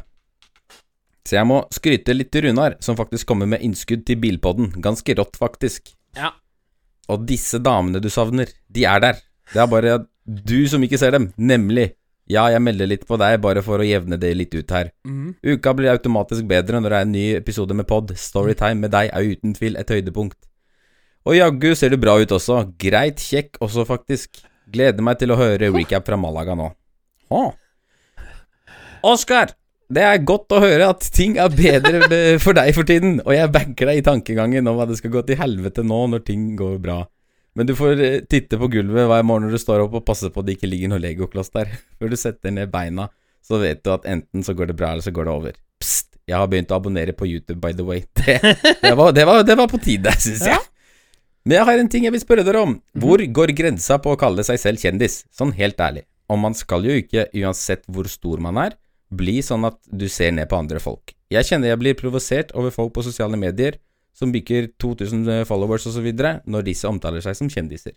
Så 1.27 1.37
jeg 1.39 1.49
må 1.49 1.61
skryte 1.75 2.15
litt 2.15 2.31
til 2.35 2.47
Runar, 2.47 2.77
som 2.85 2.99
faktisk 2.99 3.27
kommer 3.27 3.49
med 3.51 3.65
innskudd 3.67 4.05
til 4.07 4.21
Bilpodden. 4.23 4.71
Ganske 4.83 5.17
rått, 5.19 5.39
faktisk. 5.41 5.91
Ja. 6.17 6.33
Og 7.11 7.27
disse 7.27 7.59
damene 7.63 8.01
du 8.03 8.09
savner, 8.11 8.51
de 8.71 8.85
er 8.87 9.03
der. 9.03 9.23
Det 9.53 9.63
er 9.63 9.71
bare 9.71 9.97
du 10.27 10.59
som 10.71 10.83
ikke 10.83 10.99
ser 10.99 11.15
dem, 11.15 11.31
nemlig. 11.39 11.93
Ja, 12.31 12.49
jeg 12.51 12.63
melder 12.63 12.89
litt 12.91 13.05
på 13.07 13.19
deg 13.21 13.39
bare 13.43 13.63
for 13.63 13.79
å 13.79 13.87
jevne 13.87 14.19
det 14.19 14.33
litt 14.35 14.55
ut 14.57 14.73
her. 14.75 14.91
Mhm. 15.07 15.37
Uka 15.47 15.75
blir 15.79 15.93
automatisk 15.93 16.47
bedre 16.51 16.81
når 16.81 16.91
det 16.91 16.99
er 16.99 17.07
en 17.07 17.15
ny 17.15 17.27
episode 17.37 17.75
med 17.79 17.87
pod. 17.87 18.11
Storytime 18.19 18.83
med 18.83 18.91
deg 18.95 19.13
er 19.15 19.31
uten 19.35 19.55
tvil 19.55 19.79
et 19.79 19.93
høydepunkt. 19.95 20.39
Og 21.27 21.35
jaggu 21.35 21.73
ser 21.75 21.91
du 21.91 21.99
bra 21.99 22.17
ut 22.19 22.35
også. 22.35 22.65
Greit 22.79 23.23
kjekk 23.23 23.59
også, 23.63 23.87
faktisk. 23.87 24.43
Gleder 24.71 25.03
meg 25.03 25.19
til 25.19 25.31
å 25.31 25.39
høre 25.39 25.71
recap 25.75 26.07
fra 26.07 26.19
Malaga 26.19 26.55
nå. 26.59 26.73
Å. 27.31 27.43
Oskar, 29.07 29.55
Det 29.87 30.03
er 30.03 30.25
godt 30.27 30.51
å 30.51 30.59
høre 30.65 30.89
at 30.91 31.05
ting 31.15 31.37
er 31.39 31.53
bedre 31.53 32.09
for 32.45 32.59
deg 32.59 32.73
for 32.75 32.89
tiden, 32.89 33.21
og 33.23 33.31
jeg 33.37 33.53
backer 33.55 33.93
deg 33.93 34.01
i 34.01 34.07
tankegangen 34.07 34.67
om 34.67 34.81
at 34.83 34.91
det 34.91 34.99
skal 34.99 35.13
gå 35.15 35.23
til 35.29 35.39
helvete 35.39 35.85
nå 35.87 36.01
når 36.11 36.25
ting 36.27 36.49
går 36.59 36.81
bra. 36.83 37.05
Men 37.57 37.69
du 37.69 37.73
får 37.79 38.03
eh, 38.03 38.19
titte 38.29 38.59
på 38.61 38.69
gulvet 38.73 39.07
hver 39.09 39.23
morgen 39.25 39.47
når 39.47 39.57
du 39.57 39.63
står 39.63 39.87
opp 39.87 39.95
og 40.01 40.05
passe 40.09 40.29
på 40.33 40.43
at 40.43 40.49
det 40.49 40.59
ikke 40.59 40.69
ligger 40.69 40.93
noe 40.93 41.03
legokloss 41.03 41.53
der. 41.55 41.71
Før 42.01 42.13
du 42.13 42.19
setter 42.19 42.53
ned 42.53 42.73
beina, 42.73 43.09
så 43.47 43.63
vet 43.63 43.85
du 43.87 43.93
at 43.95 44.09
enten 44.11 44.43
så 44.45 44.57
går 44.59 44.73
det 44.73 44.79
bra, 44.79 44.91
eller 44.93 45.07
så 45.07 45.15
går 45.15 45.29
det 45.29 45.35
over. 45.37 45.61
Psst, 45.81 46.11
jeg 46.27 46.35
har 46.37 46.51
begynt 46.51 46.75
å 46.75 46.81
abonnere 46.81 47.15
på 47.15 47.29
YouTube, 47.31 47.61
by 47.63 47.71
the 47.77 47.87
way. 47.87 48.03
Det, 48.27 48.41
det, 48.83 48.93
var, 48.99 49.13
det, 49.15 49.25
var, 49.29 49.45
det 49.47 49.55
var 49.55 49.71
på 49.71 49.79
tide, 49.79 50.11
syns 50.19 50.43
jeg. 50.51 50.59
Men 51.47 51.61
jeg 51.61 51.69
har 51.69 51.79
en 51.79 51.89
ting 51.93 52.05
jeg 52.09 52.13
vil 52.17 52.25
spørre 52.25 52.43
dere 52.43 52.65
om. 52.67 52.73
Hvor 52.99 53.23
går 53.39 53.55
grensa 53.55 54.01
på 54.03 54.17
å 54.17 54.19
kalle 54.19 54.43
seg 54.45 54.59
selv 54.59 54.83
kjendis? 54.83 55.21
Sånn 55.31 55.55
helt 55.55 55.79
ærlig. 55.79 56.03
Og 56.27 56.41
man 56.43 56.59
skal 56.59 56.83
jo 56.89 56.97
ikke, 56.99 57.29
uansett 57.39 57.87
hvor 57.87 58.11
stor 58.11 58.43
man 58.43 58.59
er, 58.59 58.75
bli 59.15 59.39
sånn 59.45 59.67
at 59.69 59.79
du 59.87 60.09
ser 60.11 60.33
ned 60.35 60.49
på 60.51 60.59
andre 60.59 60.81
folk. 60.83 61.15
Jeg 61.33 61.47
kjenner 61.49 61.73
jeg 61.73 61.83
blir 61.83 61.99
provosert 61.99 62.53
over 62.59 62.75
folk 62.75 62.95
på 62.97 63.05
sosiale 63.07 63.39
medier 63.39 63.79
som 64.17 64.33
bikker 64.33 64.71
2000 64.81 65.45
followers 65.49 65.87
osv. 65.91 66.07
når 66.47 66.67
disse 66.67 66.89
omtaler 66.89 67.25
seg 67.25 67.37
som 67.39 67.51
kjendiser. 67.53 67.95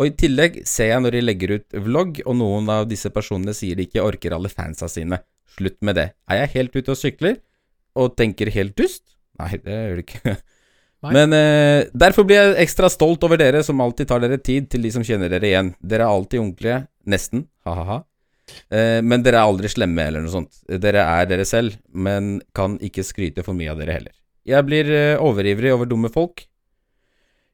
Og 0.00 0.08
i 0.08 0.14
tillegg 0.16 0.62
ser 0.68 0.94
jeg 0.94 1.04
når 1.04 1.16
de 1.16 1.22
legger 1.22 1.54
ut 1.58 1.76
vlogg, 1.84 2.22
og 2.24 2.36
noen 2.40 2.68
av 2.72 2.86
disse 2.88 3.12
personene 3.12 3.52
sier 3.56 3.76
de 3.76 3.86
ikke 3.86 4.04
orker 4.04 4.32
alle 4.32 4.50
fansa 4.52 4.88
sine. 4.88 5.20
Slutt 5.52 5.78
med 5.84 5.98
det. 6.00 6.08
Er 6.32 6.42
jeg 6.42 6.54
helt 6.56 6.78
ute 6.78 6.94
og 6.94 6.98
sykler 6.98 7.36
og 7.98 8.16
tenker 8.16 8.50
helt 8.54 8.74
dust? 8.78 9.04
Nei, 9.40 9.58
det 9.60 9.76
gjør 9.76 10.00
du 10.00 10.04
ikke. 10.06 10.36
Nei. 11.02 11.12
Men 11.18 11.34
eh, 11.34 11.90
derfor 11.98 12.24
blir 12.24 12.38
jeg 12.38 12.62
ekstra 12.62 12.88
stolt 12.92 13.24
over 13.26 13.40
dere 13.40 13.60
som 13.66 13.80
alltid 13.82 14.08
tar 14.08 14.22
dere 14.22 14.38
tid 14.38 14.70
til 14.72 14.86
de 14.86 14.92
som 14.94 15.04
kjenner 15.04 15.32
dere 15.32 15.50
igjen. 15.50 15.72
Dere 15.82 16.06
er 16.06 16.14
alltid 16.14 16.40
ordentlige. 16.40 16.78
Nesten. 17.10 17.48
Ha-ha-ha. 17.66 18.04
Eh, 18.72 19.00
men 19.04 19.22
dere 19.24 19.40
er 19.40 19.48
aldri 19.48 19.70
slemme 19.70 20.04
eller 20.08 20.24
noe 20.24 20.32
sånt. 20.32 20.62
Dere 20.68 21.04
er 21.04 21.28
dere 21.30 21.46
selv, 21.48 21.76
men 21.92 22.40
kan 22.56 22.78
ikke 22.82 23.04
skryte 23.06 23.44
for 23.46 23.56
mye 23.58 23.72
av 23.72 23.80
dere 23.80 23.98
heller. 23.98 24.14
Jeg 24.48 24.66
blir 24.66 24.90
eh, 24.90 25.20
overivrig 25.22 25.72
over 25.74 25.88
dumme 25.90 26.10
folk. 26.12 26.46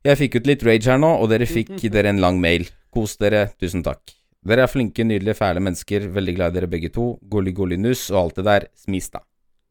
Jeg 0.07 0.21
fikk 0.21 0.39
ut 0.39 0.49
litt 0.49 0.63
rage 0.65 0.89
her 0.89 1.01
nå, 1.01 1.11
og 1.21 1.29
dere 1.33 1.49
fikk 1.49 1.75
dere 1.95 2.13
en 2.15 2.23
lang 2.25 2.41
mail. 2.41 2.69
Kos 2.95 3.19
dere. 3.21 3.49
Tusen 3.61 3.85
takk. 3.87 4.15
Dere 4.49 4.65
er 4.65 4.71
flinke, 4.71 5.05
nydelige, 5.05 5.37
fæle 5.37 5.61
mennesker. 5.61 6.09
Veldig 6.15 6.35
glad 6.39 6.55
i 6.55 6.61
dere 6.61 6.71
begge 6.71 6.93
to. 6.95 7.11
Golli-golli-nuss 7.29 8.09
og 8.15 8.21
alt 8.23 8.39
det 8.41 8.47
der. 8.49 8.69
Smista. 8.79 9.21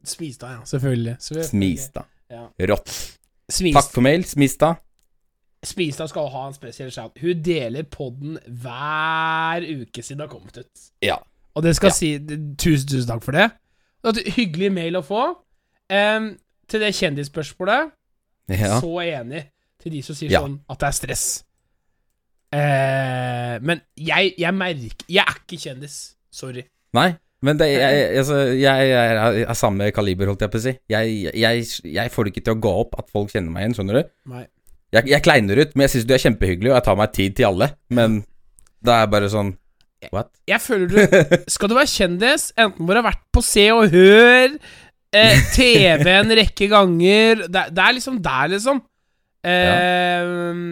Smista, 0.06 0.52
ja. 0.58 0.60
Selvfølgelig. 0.68 1.16
Selvfølgelig. 1.24 1.48
Smista. 1.50 2.04
Ja. 2.30 2.44
Rått. 2.70 2.92
Smis, 3.48 3.72
Takk 3.74 3.90
for 3.94 4.04
mail, 4.04 4.26
Smista. 4.28 4.74
Smistad 5.66 6.08
skal 6.12 6.28
ha 6.30 6.44
en 6.46 6.54
spesiell 6.54 6.90
shout. 6.94 7.16
Hun 7.20 7.40
deler 7.42 7.82
podden 7.90 8.36
hver 8.46 9.64
uke 9.66 10.02
siden 10.04 10.20
det 10.20 10.28
har 10.28 10.32
kommet 10.32 10.58
ut. 10.60 10.84
Ja. 11.02 11.16
Og 11.58 11.62
det 11.66 11.72
skal 11.76 11.90
Ja. 11.90 11.96
si 11.96 12.12
tusen, 12.58 12.86
tusen 12.88 13.08
takk 13.10 13.24
for 13.26 13.32
det. 13.34 13.48
Det 14.04 14.28
hyggelig 14.36 14.70
mail 14.72 14.96
å 15.00 15.02
få. 15.02 15.24
Um, 15.90 16.36
til 16.68 16.80
det 16.80 16.92
kjendisspørsmålet, 16.94 17.90
ja. 18.52 18.78
så 18.80 18.92
enig 19.02 19.46
til 19.82 19.92
de 19.92 20.02
som 20.02 20.14
sier 20.14 20.30
Ja. 20.30 20.40
sånn 20.44 20.60
at 20.70 20.78
det 20.78 20.86
er 20.86 20.96
stress. 20.98 21.44
Uh, 22.54 23.58
men 23.60 23.80
jeg, 23.96 24.32
jeg 24.40 24.54
merker 24.56 25.04
Jeg 25.08 25.24
er 25.26 25.40
ikke 25.42 25.58
kjendis. 25.60 26.14
Sorry. 26.32 26.62
Nei, 26.96 27.10
men 27.44 27.58
det, 27.58 27.66
jeg, 27.74 28.04
altså, 28.20 28.36
jeg, 28.56 28.88
jeg 28.88 29.42
er 29.42 29.54
samme 29.58 29.90
kaliber, 29.92 30.26
holdt 30.30 30.40
jeg 30.46 30.50
på 30.52 30.60
å 30.60 30.62
si. 30.64 30.72
Jeg 30.88 32.12
får 32.14 32.24
det 32.24 32.32
ikke 32.32 32.44
til 32.46 32.54
å 32.56 32.60
gå 32.62 32.72
opp 32.84 32.96
at 33.02 33.10
folk 33.12 33.32
kjenner 33.34 33.50
meg 33.52 33.66
igjen, 33.66 33.74
skjønner 33.80 34.00
du? 34.00 34.08
Nei. 34.32 34.46
Jeg, 34.94 35.04
jeg 35.10 35.22
kleiner 35.24 35.58
ut, 35.60 35.72
men 35.76 35.84
jeg 35.84 35.92
syns 35.96 36.06
du 36.08 36.14
er 36.16 36.22
kjempehyggelig, 36.22 36.70
og 36.72 36.76
jeg 36.78 36.84
tar 36.86 36.96
meg 36.96 37.10
tid 37.12 37.34
til 37.36 37.48
alle. 37.50 37.66
Men 37.92 38.20
da 38.84 38.94
er 38.94 39.02
jeg 39.06 39.10
bare 39.16 39.28
sånn 39.32 39.54
What? 40.14 40.28
Jeg 40.46 40.60
føler 40.62 40.86
du 40.86 40.98
Skal 41.50 41.68
du 41.68 41.74
være 41.74 41.90
kjendis, 41.90 42.44
enten 42.54 42.84
må 42.86 42.94
du 42.94 43.00
ha 43.00 43.08
vært 43.08 43.24
på 43.34 43.42
Se 43.42 43.64
og 43.74 43.90
Hør, 43.90 44.54
eh, 45.10 45.40
TV 45.56 46.06
en 46.12 46.30
rekke 46.38 46.68
ganger 46.70 47.42
Det, 47.48 47.64
det 47.74 47.82
er 47.82 47.96
liksom 47.96 48.20
der, 48.22 48.52
liksom. 48.54 48.78
Eh, 49.42 50.62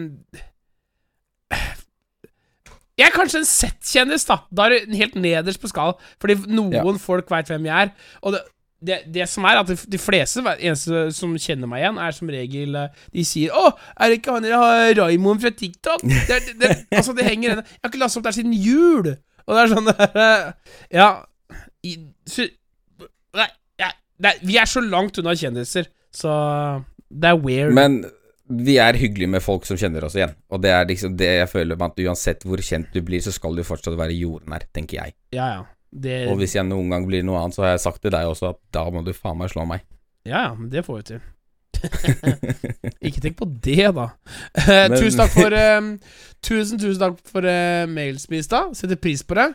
Jeg 2.97 3.11
er 3.11 3.13
kanskje 3.13 3.43
en 3.43 3.45
sett-kjendis, 3.45 4.23
da. 4.25 4.39
Da 4.49 4.65
er 4.65 4.79
du 4.87 4.95
helt 4.97 5.13
nederst 5.21 5.61
på 5.61 5.69
skala. 5.69 5.93
Fordi 6.23 6.39
noen 6.49 6.73
Ja. 6.73 6.81
folk 6.97 7.27
veit 7.29 7.45
hvem 7.51 7.67
jeg 7.69 7.75
er. 7.83 7.91
Og 8.23 8.33
det, 8.33 8.39
det, 8.79 8.99
det 9.13 9.25
som 9.29 9.45
er, 9.49 9.61
at 9.61 9.71
de, 9.89 9.97
fleste 9.97 10.43
eneste 10.45 11.07
som 11.15 11.33
kjenner 11.41 11.69
meg 11.69 11.81
igjen, 11.81 11.97
er 12.01 12.13
som 12.13 12.29
regel 12.29 12.75
eh, 12.77 12.99
De 13.13 13.23
sier 13.25 13.53
'Å, 13.53 13.71
er 13.97 14.11
det 14.11 14.19
ikke 14.19 14.35
han 14.35 14.45
der 14.45 14.57
har 14.57 14.91
Raymond 14.99 15.41
fra 15.41 15.49
TikTok?' 15.49 16.03
Det, 16.05 16.27
det, 16.29 16.53
det, 16.61 16.69
altså, 16.99 17.15
det 17.17 17.25
henger 17.25 17.49
igjen. 17.49 17.63
Jeg 17.65 17.81
har 17.83 17.91
ikke 17.91 18.03
lastet 18.03 18.21
opp 18.21 18.27
der 18.29 18.37
siden 18.37 18.53
jul. 18.53 19.15
Og 19.47 19.55
det 19.55 19.63
er 19.63 19.73
sånn 19.73 19.89
der 19.89 20.21
eh, 20.25 20.51
Ja 20.99 21.09
i, 21.85 21.95
så, 22.27 22.45
Nei, 23.37 23.49
nei, 24.23 24.35
vi 24.45 24.57
er 24.59 24.69
så 24.69 24.81
langt 24.83 25.17
unna 25.21 25.35
kjendiser, 25.37 25.89
så 26.13 26.31
det 27.07 27.29
er 27.29 27.37
weird. 27.41 27.75
Men 27.77 28.01
vi 28.47 28.77
er 28.81 28.97
hyggelige 28.97 29.29
med 29.29 29.43
folk 29.43 29.67
som 29.67 29.77
kjenner 29.79 30.05
oss 30.07 30.15
igjen. 30.17 30.33
Og 30.53 30.61
det 30.63 30.71
er 30.73 30.87
liksom 30.89 31.17
det 31.19 31.29
jeg 31.41 31.49
føler 31.51 31.77
med 31.77 31.91
at 31.91 32.05
uansett 32.07 32.45
hvor 32.47 32.61
kjent 32.63 32.93
du 32.95 33.01
blir, 33.05 33.21
så 33.23 33.33
skal 33.35 33.57
du 33.57 33.65
fortsatt 33.67 33.97
være 33.99 34.15
jordnær, 34.17 34.65
tenker 34.73 35.01
jeg. 35.01 35.17
ja, 35.35 35.49
ja. 35.57 35.65
Det, 35.91 36.27
Og 36.27 36.37
hvis 36.41 36.55
jeg 36.57 36.67
noen 36.67 36.89
gang 36.91 37.05
blir 37.07 37.23
noe 37.23 37.39
annet, 37.41 37.55
så 37.55 37.63
har 37.63 37.75
jeg 37.75 37.85
sagt 37.85 38.01
til 38.03 38.11
deg 38.11 38.27
også 38.27 38.51
at 38.51 38.59
da 38.75 38.83
må 38.91 39.05
du 39.05 39.13
faen 39.15 39.37
meg 39.39 39.49
slå 39.53 39.63
meg. 39.69 39.85
Ja, 40.27 40.49
ja, 40.49 40.55
det 40.71 40.83
får 40.85 40.97
vi 40.99 41.03
til. 41.13 41.25
ikke 43.07 43.21
tenk 43.23 43.37
på 43.39 43.45
det, 43.63 43.85
da. 43.95 44.07
Eh, 44.57 44.87
Men- 44.89 44.97
tusen 44.97 45.21
takk 45.21 45.33
for 45.35 45.53
eh, 45.55 45.91
Tusen, 46.47 46.77
tusen 46.79 46.99
takk 47.01 47.17
for 47.27 47.45
uh, 47.49 47.87
mailspis, 47.89 48.45
da. 48.51 48.59
Setter 48.77 48.99
pris 49.01 49.23
på 49.25 49.35
det. 49.39 49.47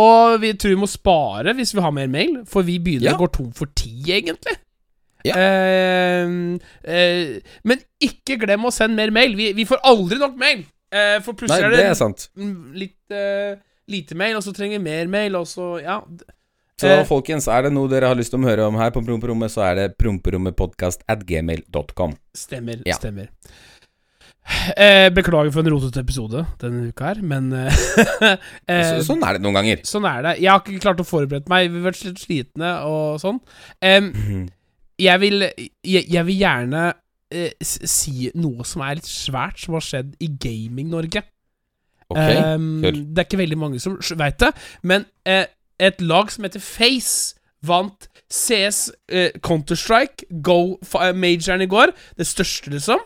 Og 0.00 0.38
vi 0.40 0.54
tror 0.56 0.72
vi 0.72 0.78
må 0.80 0.88
spare 0.88 1.52
hvis 1.58 1.74
vi 1.76 1.82
har 1.84 1.92
mer 1.94 2.08
mail, 2.10 2.40
for 2.48 2.64
vi 2.66 2.78
begynner 2.80 3.10
Ja. 3.10 3.16
å 3.18 3.20
gå 3.20 3.28
tom 3.34 3.50
for 3.52 3.68
tid, 3.76 4.08
egentlig. 4.08 4.56
Ja. 5.28 5.36
Uh, 5.36 6.56
uh, 6.88 7.56
men 7.68 7.82
ikke 8.00 8.38
glem 8.40 8.64
å 8.64 8.72
sende 8.72 8.96
mer 8.96 9.12
mail. 9.14 9.36
Vi, 9.36 9.50
vi 9.58 9.66
får 9.68 9.82
aldri 9.84 10.18
nok 10.22 10.38
mail. 10.40 10.64
Uh, 10.90 11.20
for 11.22 11.36
plutselig 11.38 11.68
er 11.68 11.74
det 11.76 11.82
det, 11.84 11.90
er 11.92 11.98
sant. 11.98 12.24
litt 12.74 13.14
eh, 13.14 13.52
lite 13.92 14.18
mail, 14.18 14.38
og 14.38 14.44
så 14.46 14.54
trenger 14.56 14.78
vi 14.78 14.84
mer 14.90 15.10
mail, 15.10 15.36
og 15.40 15.48
så 15.50 15.72
Ja. 15.82 16.02
Så 16.80 16.88
Eh, 16.88 17.04
folkens, 17.04 17.46
er 17.52 17.66
det 17.66 17.74
noe 17.74 17.90
dere 17.92 18.08
har 18.08 18.16
lyst 18.16 18.32
til 18.32 18.40
å 18.40 18.48
høre 18.48 18.64
om 18.66 18.78
her 18.80 18.90
på 18.90 19.02
Promperommet, 19.04 19.52
så 19.52 19.60
er 19.66 19.74
det 19.76 19.98
promperommetpodkastatgmail.com. 20.00 21.04
at 21.12 21.26
gmail.com. 21.28 22.14
Stemmer. 22.32 22.80
Ja. 22.86 22.96
Stemmer. 22.96 23.28
Eh, 24.76 25.08
beklager 25.14 25.52
for 25.52 25.62
en 25.62 25.70
rotete 25.70 26.00
episode 26.02 26.40
denne 26.60 26.88
uka 26.90 27.10
her, 27.12 27.20
men 27.22 27.52
eh, 27.52 27.82
eh, 28.70 28.80
Så, 28.96 29.04
sånn 29.12 29.22
er 29.26 29.36
det 29.36 29.44
noen 29.44 29.60
ganger. 29.60 29.82
Sånn 29.86 30.08
er 30.08 30.24
det. 30.24 30.32
Jeg 30.42 30.50
har 30.50 30.62
ikke 30.64 30.82
klart 30.82 31.02
å 31.02 31.06
forberede 31.06 31.52
meg. 31.52 31.68
Vi 31.70 31.82
har 31.82 31.90
vært 31.90 32.06
litt 32.08 32.22
slitne 32.22 32.72
og 32.88 33.20
sånn. 33.22 33.38
Em, 33.84 34.10
jeg, 35.00 35.22
vil, 35.22 35.46
jeg, 35.46 36.08
jeg 36.10 36.26
vil 36.28 36.40
gjerne 36.40 36.86
eh, 37.30 37.52
si 37.60 38.30
noe 38.40 38.66
som 38.66 38.84
er 38.86 38.98
litt 38.98 39.10
svært, 39.10 39.60
som 39.62 39.76
har 39.78 39.86
skjedd 39.86 40.16
i 40.24 40.32
Gaming-Norge. 40.42 41.22
Ok, 42.10 42.18
um, 42.56 42.82
det 42.82 43.18
er 43.22 43.26
ikke 43.28 43.38
veldig 43.42 43.58
mange 43.60 43.80
som 43.82 43.98
veit 44.18 44.38
det, 44.42 44.50
men 44.82 45.04
eh, 45.28 45.46
et 45.80 46.00
lag 46.02 46.30
som 46.32 46.44
heter 46.44 46.60
Face, 46.62 47.36
vant 47.62 48.08
CS 48.30 48.88
eh, 49.12 49.30
Counter-Strike, 49.46 50.26
Go-majoren 50.42 51.62
i 51.64 51.70
går. 51.70 51.92
Det 52.18 52.26
største, 52.28 52.70
liksom. 52.74 53.00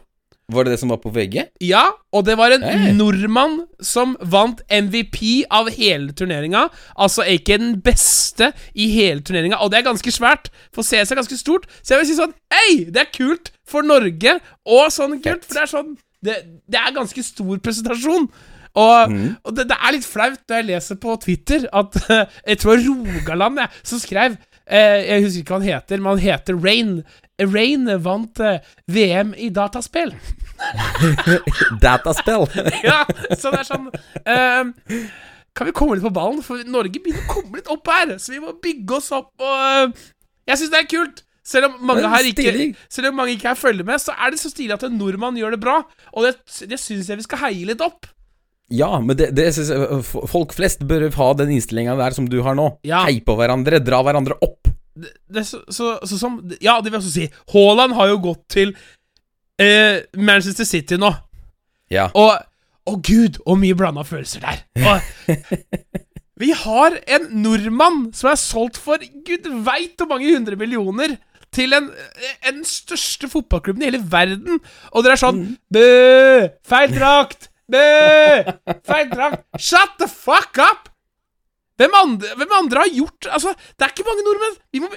Var 0.53 0.67
det 0.67 0.75
det 0.75 0.81
som 0.83 0.91
var 0.93 0.99
på 1.01 1.09
VG? 1.09 1.39
Ja, 1.65 1.87
og 2.13 2.27
det 2.27 2.35
var 2.37 2.53
en 2.53 2.63
Hey. 2.63 2.93
nordmann 2.93 3.63
som 3.81 4.13
vant 4.21 4.61
MVP 4.69 5.45
av 5.51 5.71
hele 5.73 6.13
turneringa. 6.13 6.67
Altså 7.01 7.25
ikke 7.25 7.57
den 7.59 7.79
beste 7.81 8.51
i 8.77 8.91
hele 8.93 9.25
turneringa, 9.25 9.57
og 9.65 9.71
det 9.73 9.79
er 9.81 9.87
ganske 9.89 10.13
svært, 10.13 10.51
for 10.75 10.85
CS 10.85 11.13
er 11.15 11.21
ganske 11.23 11.39
stort. 11.41 11.65
Så 11.81 11.95
jeg 11.95 12.03
vil 12.03 12.11
si 12.13 12.19
sånn 12.21 12.35
Hei, 12.53 12.85
det 12.93 13.07
er 13.07 13.13
kult 13.17 13.53
for 13.65 13.81
Norge, 13.89 14.37
og 14.69 14.91
sånn 14.93 15.17
kult, 15.25 15.45
for 15.49 15.55
det 15.57 15.63
er 15.65 15.73
sånn 15.73 15.95
Det, 16.25 16.37
det 16.73 16.81
er 16.81 16.93
ganske 16.97 17.21
stor 17.25 17.59
presentasjon. 17.61 18.29
Og, 18.75 19.11
mm. 19.11 19.27
og 19.47 19.55
det, 19.55 19.69
det 19.71 19.77
er 19.79 19.95
litt 19.95 20.07
flaut 20.07 20.41
når 20.51 20.59
jeg 20.59 20.69
leser 20.73 20.99
på 20.99 21.15
Twitter 21.23 21.69
at 21.71 21.95
Jeg 22.51 22.59
tror 22.59 22.81
Rogaland 22.83 23.61
jeg, 23.63 23.83
som 23.87 24.01
skrev 24.03 24.35
eh, 24.67 25.05
Jeg 25.07 25.27
husker 25.27 25.45
ikke 25.45 25.55
hva 25.55 25.61
han 25.61 25.69
heter, 25.69 26.01
men 26.03 26.11
han 26.17 26.25
heter 26.25 26.59
Rain. 26.59 26.97
Rain 27.43 27.91
vant 28.03 28.41
eh, 28.43 28.63
VM 28.91 29.35
i 29.39 29.51
dataspill. 29.55 30.15
Dataspill. 31.85 32.49
ja, 32.89 33.03
så 33.39 33.53
det 33.55 33.63
er 33.63 33.69
sånn 33.69 33.89
eh, 33.91 34.99
Kan 35.55 35.69
vi 35.71 35.75
komme 35.75 35.99
litt 35.99 36.07
på 36.07 36.15
ballen? 36.15 36.43
For 36.47 36.63
Norge 36.67 36.99
begynner 36.99 37.27
å 37.27 37.31
komme 37.31 37.61
litt 37.61 37.71
opp 37.71 37.91
her, 37.91 38.17
så 38.23 38.35
vi 38.35 38.43
må 38.43 38.57
bygge 38.63 38.99
oss 38.99 39.13
opp. 39.15 39.33
Og 39.39 39.55
eh, 39.69 40.11
jeg 40.51 40.61
syns 40.61 40.75
det 40.75 40.83
er 40.83 40.91
kult. 40.91 41.25
Selv 41.45 41.69
om 41.69 41.81
mange 41.91 42.07
er 42.07 42.13
her 42.15 42.27
ikke. 42.31 42.71
Selv 42.89 43.11
om 43.11 43.19
mange 43.21 43.35
ikke 43.35 43.51
her 43.51 43.59
følger 43.61 43.85
med, 43.87 44.01
så 44.01 44.15
er 44.17 44.33
det 44.33 44.41
så 44.41 44.49
stilig 44.49 44.79
at 44.79 44.87
en 44.87 44.97
nordmann 44.97 45.37
gjør 45.37 45.55
det 45.55 45.61
bra. 45.61 45.83
Og 46.15 46.25
det, 46.25 46.39
det 46.71 46.81
syns 46.81 47.11
jeg 47.11 47.21
vi 47.21 47.27
skal 47.27 47.43
heie 47.45 47.69
litt 47.69 47.85
opp. 47.85 48.09
Ja, 48.73 49.01
men 49.01 49.17
det, 49.19 49.31
det 49.37 49.51
synes 49.53 49.69
jeg 49.69 50.29
Folk 50.31 50.55
flest 50.57 50.87
bør 50.89 51.05
ha 51.19 51.27
den 51.37 51.53
innstillinga 51.53 51.97
der 51.99 52.17
som 52.17 52.29
du 52.31 52.39
har 52.47 52.57
nå. 52.57 52.71
Ja. 52.87 53.03
Hei 53.09 53.19
på 53.25 53.37
hverandre, 53.39 53.83
dra 53.85 54.01
hverandre 54.07 54.39
opp. 54.45 54.71
Det, 54.95 55.11
det, 55.29 55.45
så, 55.49 55.61
så, 55.69 55.97
så 56.07 56.19
som 56.21 56.39
Ja, 56.63 56.79
det 56.81 56.89
vil 56.91 56.99
jeg 56.99 57.03
også 57.03 57.15
si. 57.15 57.29
Haaland 57.53 57.97
har 57.99 58.13
jo 58.13 58.23
gått 58.31 58.45
til 58.55 58.75
eh, 59.61 60.05
Manchester 60.17 60.69
City 60.69 60.99
nå. 61.01 61.13
Ja. 61.93 62.09
Og 62.15 62.35
Å, 62.85 62.99
gud, 63.01 63.39
og 63.49 63.57
mye 63.63 63.77
blanda 63.79 64.03
følelser 64.05 64.43
der. 64.45 64.59
Og 64.85 65.29
Vi 66.43 66.51
har 66.53 66.99
en 67.17 67.31
nordmann 67.41 68.11
som 68.13 68.29
er 68.29 68.37
solgt 68.37 68.77
for 68.83 69.01
gud 69.25 69.47
veit 69.65 69.95
hvor 69.97 70.11
mange 70.11 70.29
hundre 70.35 70.59
millioner 70.61 71.15
til 71.55 71.73
en, 71.77 71.87
en 72.45 72.61
største 72.67 73.31
fotballklubben 73.31 73.85
i 73.85 73.89
hele 73.89 74.03
verden. 74.13 74.61
Og 74.93 75.05
dere 75.07 75.17
er 75.17 75.23
sånn 75.23 75.43
Bø! 75.73 75.87
Feil 76.67 76.93
drakt! 76.93 77.49
Bø! 77.71 77.85
Feil 78.85 79.09
drakt! 79.13 79.45
Shut 79.61 79.97
the 80.01 80.09
fuck 80.11 80.61
up! 80.61 80.91
Hvem 81.81 81.97
andre, 81.99 82.37
hvem 82.39 82.53
andre 82.55 82.85
har 82.85 82.91
gjort 82.95 83.27
Altså, 83.35 83.51
det 83.75 83.83
er 83.83 83.91
ikke 83.91 84.07
mange 84.07 84.23
nordmenn. 84.23 84.59
Vi 84.71 84.83
må, 84.85 84.91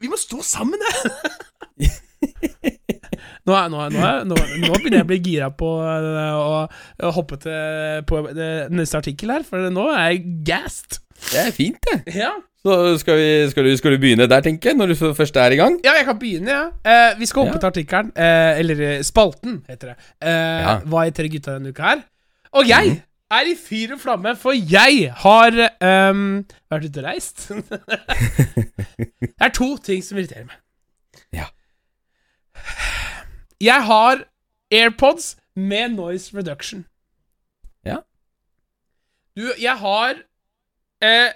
vi 0.00 0.10
må 0.10 0.18
stå 0.18 0.40
sammen 0.42 0.82
jeg! 0.82 1.92
Nå, 3.46 3.54
er, 3.54 3.68
nå, 3.70 3.78
er, 3.78 3.92
nå, 3.94 4.00
er, 4.02 4.24
nå, 4.26 4.36
nå 4.64 4.72
begynner 4.74 4.98
jeg 4.98 5.06
å 5.06 5.10
bli 5.12 5.18
gira 5.22 5.48
på 5.54 5.68
å, 5.78 6.56
å 6.66 7.10
hoppe 7.14 7.38
til 7.44 8.02
på 8.08 8.18
det 8.34 8.50
neste 8.74 8.98
artikkel 8.98 9.30
her, 9.36 9.44
for 9.46 9.68
nå 9.70 9.84
er 9.92 10.16
jeg 10.16 10.24
gassed. 10.48 10.98
Det 11.30 11.44
er 11.44 11.52
fint, 11.54 11.78
det. 11.86 12.16
Ja. 12.16 12.32
Så 12.66 12.98
skal, 12.98 13.14
vi, 13.20 13.26
skal, 13.50 13.64
du, 13.64 13.76
skal 13.78 13.92
du 13.94 13.98
begynne 14.02 14.26
der, 14.26 14.40
tenker 14.42 14.72
jeg, 14.72 14.76
når 14.80 14.90
du 14.90 14.94
først 15.14 15.36
er 15.38 15.54
i 15.54 15.58
gang? 15.60 15.76
Ja, 15.86 15.92
jeg 16.00 16.06
kan 16.08 16.16
begynne, 16.18 16.50
ja. 16.50 16.64
Eh, 17.12 17.18
vi 17.20 17.26
skal 17.30 17.44
hoppe 17.46 17.54
Ja. 17.54 17.60
til 17.62 17.66
artikkelen. 17.70 18.08
Eh, 18.18 18.58
eller 18.58 18.80
eh, 18.88 19.02
spalten, 19.06 19.60
heter 19.68 19.92
det. 19.92 19.96
Eh, 20.18 20.62
Ja. 20.64 20.72
Hva 20.82 21.04
er 21.06 21.14
tre 21.14 21.28
gutta 21.30 21.54
denne 21.60 21.70
uka 21.70 21.82
her? 21.92 22.02
Og 22.58 22.66
jeg 22.66 22.96
er 23.30 23.50
i 23.52 23.54
fyr 23.58 23.94
og 23.94 24.00
flamme, 24.02 24.32
for 24.36 24.50
jeg 24.56 25.12
har 25.22 25.60
um, 26.10 26.44
vært 26.70 26.88
ute 26.90 26.98
og 26.98 27.06
reist. 27.06 27.46
det 29.20 29.46
er 29.46 29.54
to 29.54 29.76
ting 29.86 30.02
som 30.04 30.18
irriterer 30.18 30.48
meg. 30.50 30.58
Ja. 31.34 31.46
Jeg 33.60 33.82
har 33.86 34.24
AirPods 34.74 35.36
med 35.54 35.94
noise 35.94 36.34
reduction. 36.36 36.84
Ja. 37.86 38.02
Du, 39.36 39.52
jeg 39.60 39.76
har 39.78 40.14
eh, 41.02 41.30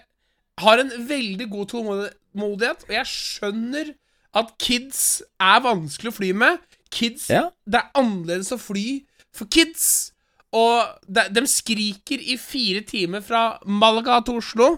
Har 0.61 0.82
en 0.82 0.92
veldig 1.08 1.48
god 1.50 1.70
tålmodighet, 1.72 2.86
og 2.88 2.94
jeg 2.94 3.11
skjønner 3.11 3.92
at 4.36 4.52
kids 4.62 5.22
er 5.42 5.62
vanskelig 5.64 6.12
å 6.12 6.18
fly 6.20 6.30
med. 6.36 6.61
Kids 6.90 7.28
Ja. 7.30 7.48
Det 7.66 7.80
er 7.80 7.90
annerledes 7.98 8.52
å 8.54 8.58
fly 8.61 9.02
for 9.34 9.50
kids. 9.50 10.12
Og 10.50 10.82
de, 11.06 11.28
de 11.30 11.44
skriker 11.46 12.22
i 12.22 12.36
fire 12.40 12.82
timer 12.86 13.22
fra 13.22 13.58
Malaga 13.66 14.18
til 14.26 14.40
Oslo. 14.40 14.70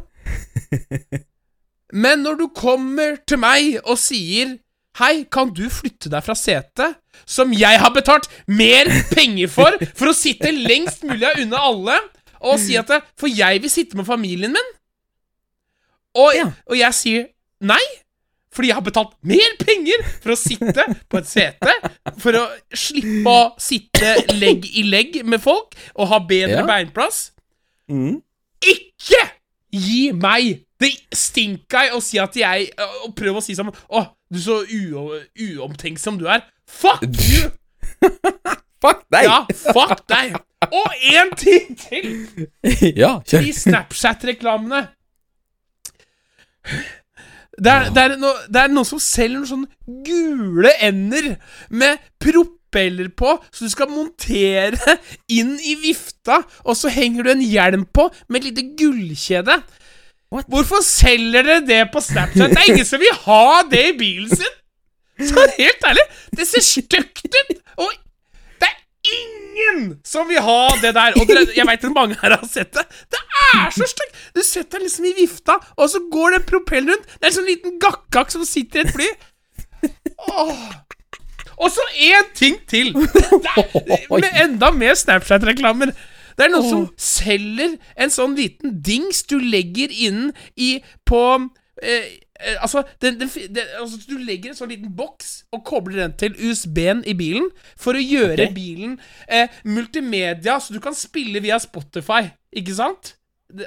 Men 2.05 2.25
når 2.25 2.39
du 2.41 2.47
kommer 2.57 3.19
til 3.29 3.41
meg 3.43 3.81
og 3.83 3.99
sier 4.01 4.59
Hei, 5.01 5.25
kan 5.33 5.49
du 5.57 5.63
flytte 5.73 6.11
deg 6.13 6.21
fra 6.21 6.35
setet, 6.37 6.99
som 7.25 7.49
jeg 7.57 7.79
har 7.81 7.95
betalt 7.95 8.27
mer 8.45 8.91
penger 9.15 9.49
for, 9.49 9.79
for 9.97 10.11
å 10.11 10.13
sitte 10.13 10.51
lengst 10.53 11.07
mulig 11.09 11.31
unna 11.41 11.63
alle, 11.65 11.97
og 12.45 12.59
si 12.61 12.77
at 12.77 12.93
For 13.17 13.33
jeg 13.33 13.63
vil 13.65 13.73
sitte 13.73 13.97
med 13.97 14.05
familien 14.05 14.53
min. 14.53 14.69
Og, 16.15 16.33
Ja. 16.37 16.51
og 16.69 16.77
jeg 16.77 16.95
sier 16.95 17.27
nei, 17.61 17.81
fordi 18.53 18.69
jeg 18.69 18.75
har 18.77 18.85
betalt 18.85 19.13
mer 19.25 19.55
penger 19.61 20.03
for 20.21 20.35
å 20.35 20.37
sitte 20.37 20.85
på 21.09 21.19
et 21.23 21.27
sete, 21.31 21.73
for 22.21 22.37
å 22.37 22.43
slippe 22.77 23.33
å 23.33 23.55
sitte 23.59 24.11
legg 24.37 24.67
i 24.77 24.83
legg 24.85 25.23
med 25.25 25.41
folk 25.41 25.73
og 25.95 26.09
ha 26.09 26.19
bedre 26.19 26.59
Ja. 26.61 26.67
beinplass. 26.69 27.31
Mm. 27.89 28.21
Ikke 28.63 29.23
gi 29.73 30.13
meg 30.13 30.65
det 30.83 30.93
stinket 31.15 31.93
å 31.97 32.01
si 32.03 32.19
at 32.19 32.35
jeg 32.37 32.71
Og 33.05 33.15
prøv 33.17 33.37
å 33.39 33.43
si 33.43 33.55
som 33.55 33.69
Å, 33.71 34.01
du 34.33 34.37
er 34.39 34.43
så 34.43 34.57
uo- 34.67 35.21
uomtenksom 35.39 36.19
du 36.19 36.27
er. 36.29 36.43
Fuck 36.67 37.03
you! 37.31 37.51
Fuck 38.83 39.05
deg! 39.13 39.25
Ja, 39.29 39.47
fuck 39.73 40.03
deg! 40.11 40.37
Og 40.73 40.95
én 41.13 41.31
ting 41.39 41.77
til! 41.79 42.49
Ja, 42.97 43.21
kjør. 43.27 43.43
De 43.47 43.53
Snapchat-reklamene. 43.53 44.89
Det 47.63 47.69
er, 47.69 47.91
det, 47.93 48.03
er 48.03 48.15
noe, 48.17 48.47
det 48.49 48.63
er 48.63 48.71
noen 48.73 48.89
som 48.89 49.01
selger 49.03 49.43
noen 49.43 49.51
sånne 49.51 50.03
gule 50.07 50.71
ender 50.81 51.35
med 51.69 52.01
propeller 52.23 53.11
på, 53.13 53.35
så 53.53 53.69
du 53.69 53.73
skal 53.75 53.93
montere 53.93 54.97
inn 55.39 55.59
i 55.61 55.77
vifta, 55.83 56.41
og 56.65 56.79
så 56.79 56.91
henger 56.93 57.29
du 57.29 57.33
en 57.35 57.45
hjelm 57.45 57.85
på 57.93 58.09
med 58.29 58.41
et 58.41 58.49
lite 58.51 58.65
gullkjede. 58.81 59.59
What? 60.33 60.49
Hvorfor 60.49 60.81
selger 60.87 61.45
dere 61.45 61.61
det 61.69 61.83
på 61.93 62.01
Snapchat? 62.01 62.55
Det 62.55 62.63
er 62.63 62.71
ingen 62.73 62.89
som 62.89 63.03
vil 63.03 63.19
ha 63.27 63.45
det 63.69 63.85
i 63.91 63.97
bilen 63.99 64.33
sin! 64.33 64.59
Så 65.29 65.45
helt 65.59 65.85
ærlig, 65.87 66.07
det 66.33 66.49
ser 66.49 66.65
stygt 66.65 67.27
ut! 67.37 67.53
Og 67.85 67.93
ingen 69.19 69.83
som 70.05 70.29
vil 70.29 70.43
ha 70.43 70.61
det 70.83 70.95
der. 70.97 71.17
Og 71.21 71.29
dere, 71.29 71.45
jeg 71.57 71.67
veit 71.69 71.85
mange 71.95 72.17
her 72.23 72.37
har 72.37 72.47
sett 72.49 72.73
det. 72.77 72.87
Det 73.13 73.21
er 73.53 73.69
så 73.75 73.89
stygt! 73.89 74.23
Du 74.37 74.43
setter 74.47 74.79
den 74.79 74.87
liksom 74.89 75.09
i 75.11 75.17
vifta, 75.19 75.59
og 75.77 75.91
så 75.93 76.03
går 76.13 76.39
den 76.39 76.47
propellen 76.49 76.95
rundt. 76.95 77.13
Det 77.19 77.29
er 77.29 77.33
en 77.33 77.39
sånn 77.41 77.51
liten 77.51 77.77
gakkak 77.83 78.33
som 78.33 78.47
sitter 78.49 78.83
i 78.83 78.87
et 78.87 78.97
fly. 78.97 79.11
Åh. 80.33 80.65
Og 81.63 81.71
så 81.71 81.85
én 82.01 82.33
ting 82.35 82.59
til! 82.69 82.95
Det 82.97 83.53
er, 83.57 84.09
med 84.11 84.41
enda 84.45 84.73
mer 84.75 84.97
Snapchat-reklamer. 84.99 85.93
Det 86.39 86.47
er 86.47 86.53
noen 86.53 86.69
som 86.69 86.85
selger 86.97 87.77
en 88.01 88.13
sånn 88.13 88.35
liten 88.39 88.79
dings 88.85 89.23
du 89.29 89.37
legger 89.39 89.93
inn 89.93 90.31
i 90.57 90.79
på 91.09 91.21
eh, 91.83 92.09
altså, 92.61 92.83
den, 93.03 93.19
den, 93.21 93.31
den, 93.55 93.73
altså, 93.81 93.99
du 94.09 94.17
legger 94.19 94.51
en 94.53 94.59
sånn 94.59 94.73
liten 94.73 94.93
boks 94.99 95.33
og 95.55 95.65
kobler 95.69 96.03
den 96.05 96.15
til 96.21 96.37
USB-en 96.49 97.03
i 97.09 97.15
bilen 97.19 97.49
for 97.79 97.99
å 97.99 98.03
gjøre 98.03 98.49
okay. 98.49 98.55
bilen 98.57 98.99
eh, 99.29 99.49
multimedia, 99.65 100.59
så 100.61 100.75
du 100.75 100.81
kan 100.83 100.97
spille 100.99 101.43
via 101.45 101.59
Spotify, 101.63 102.27
ikke 102.53 102.75
sant? 102.79 103.15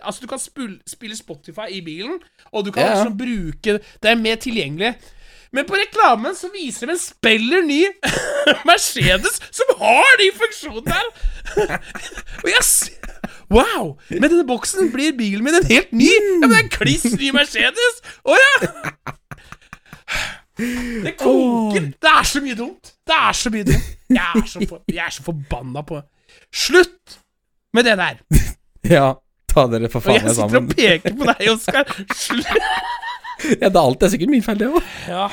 Altså, 0.02 0.24
du 0.24 0.28
kan 0.32 0.42
spille 0.42 1.16
Spotify 1.18 1.68
i 1.78 1.82
bilen, 1.86 2.18
og 2.52 2.66
du 2.66 2.72
kan 2.74 2.84
Ja, 2.88 2.96
ja. 2.96 3.04
også 3.04 3.14
bruke 3.20 3.78
Det 4.02 4.10
er 4.10 4.18
mer 4.18 4.36
tilgjengelig. 4.42 4.96
Men 5.54 5.68
på 5.70 5.78
reklamen 5.78 6.34
så 6.36 6.50
viser 6.52 6.90
de 6.90 6.96
en 6.96 7.00
spiller 7.00 7.62
ny 7.64 7.84
Mercedes 8.68 9.38
som 9.56 9.70
har 9.80 10.18
de 10.20 10.32
funksjonene 10.36 10.90
der. 10.90 11.78
Og 12.44 12.50
jeg 12.50 12.64
s- 12.66 12.92
Wow! 13.54 13.96
Med 14.10 14.30
denne 14.32 14.46
boksen 14.48 14.90
blir 14.94 15.14
bilen 15.18 15.44
min 15.46 15.56
en 15.60 15.68
helt 15.70 15.92
ny. 15.94 16.08
Ja, 16.10 16.48
men 16.48 16.50
det 16.50 16.58
er 16.58 16.64
en 16.66 16.72
kliss 16.74 17.06
ny 17.14 17.32
Mercedes! 17.36 18.02
Å 18.26 18.38
ja! 18.40 18.56
Det 21.06 21.12
koker. 21.20 21.90
Det 22.02 22.12
er 22.12 22.28
så 22.30 22.42
mye 22.44 22.56
dumt. 22.56 22.94
Det 23.06 23.16
er 23.18 23.36
så 23.36 23.52
mye 23.52 23.66
dumt. 23.68 23.88
Jeg 24.10 24.22
er 24.40 24.46
så, 24.48 24.62
for, 24.70 24.82
jeg 24.88 25.04
er 25.04 25.12
så 25.12 25.24
forbanna 25.26 25.82
på 25.88 26.00
Slutt 26.56 27.18
med 27.76 27.88
det 27.90 27.98
der. 28.00 28.22
Ja, 28.86 29.08
ta 29.50 29.64
dere 29.72 29.90
for 29.90 29.98
Og 29.98 30.06
faen 30.06 30.20
jeg 30.20 30.24
meg 30.28 30.36
sitter 30.36 30.52
sammen. 30.54 30.68
og 30.70 30.76
peker 30.78 31.16
på 31.18 31.26
deg, 31.32 31.48
Oskar. 31.56 31.90
Slutt. 32.14 32.50
Ja, 33.60 33.68
det 33.68 33.76
er 33.76 33.80
alt 33.82 34.04
er 34.06 34.12
sikkert 34.14 34.30
min 34.32 34.44
feil, 34.46 34.60
det 34.62 34.68
òg. 34.70 34.92
Ja. 35.10 35.26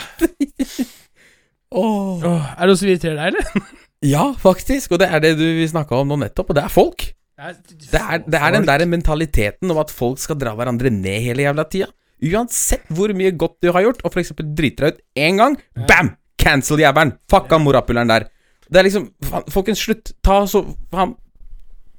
Åh. 1.82 2.24
Åh, 2.24 2.46
er 2.56 2.62
det 2.64 2.70
noe 2.72 2.80
som 2.80 2.88
irriterer 2.88 3.18
deg, 3.20 3.34
eller? 3.36 3.66
Ja, 4.04 4.24
faktisk. 4.40 4.92
Og 4.96 5.02
det 5.04 5.10
er 5.12 5.20
det 5.22 5.34
du 5.38 5.44
vi 5.60 5.68
snakka 5.68 6.00
om 6.00 6.08
nå 6.10 6.18
nettopp, 6.24 6.50
og 6.52 6.58
det 6.58 6.64
er 6.64 6.72
folk. 6.72 7.04
Det 7.38 7.98
er, 7.98 8.22
det 8.26 8.38
er 8.38 8.54
den 8.54 8.66
der 8.68 8.84
mentaliteten 8.86 9.72
om 9.72 9.80
at 9.82 9.92
folk 9.92 10.20
skal 10.20 10.38
dra 10.38 10.52
hverandre 10.58 10.92
ned 10.92 11.24
hele 11.24 11.46
jævla 11.46 11.64
tida. 11.70 11.88
Uansett 12.22 12.84
hvor 12.92 13.10
mye 13.18 13.32
godt 13.34 13.56
du 13.64 13.72
har 13.74 13.82
gjort, 13.86 14.02
og 14.06 14.18
eksempel 14.20 14.52
driter 14.54 14.86
deg 14.86 14.98
ut 14.98 15.24
én 15.24 15.40
gang, 15.40 15.56
bam! 15.88 16.12
Cancel 16.42 16.80
jævelen! 16.82 17.16
Fucka 17.30 17.58
morapuleren 17.62 18.10
der. 18.10 18.28
Det 18.72 18.80
er 18.80 18.86
liksom 18.86 19.10
Folkens, 19.52 19.82
slutt. 19.84 20.14
Ta 20.24 20.42
så 20.48 20.64
faen 20.92 21.16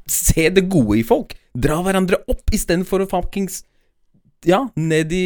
Se 0.10 0.50
det 0.52 0.66
gode 0.72 0.98
i 1.00 1.06
folk. 1.08 1.32
Dra 1.56 1.78
hverandre 1.86 2.20
opp 2.28 2.52
istedenfor 2.52 3.06
å 3.06 3.08
fuckings 3.08 3.62
Ja, 4.44 4.66
ned 4.76 5.14
i 5.16 5.26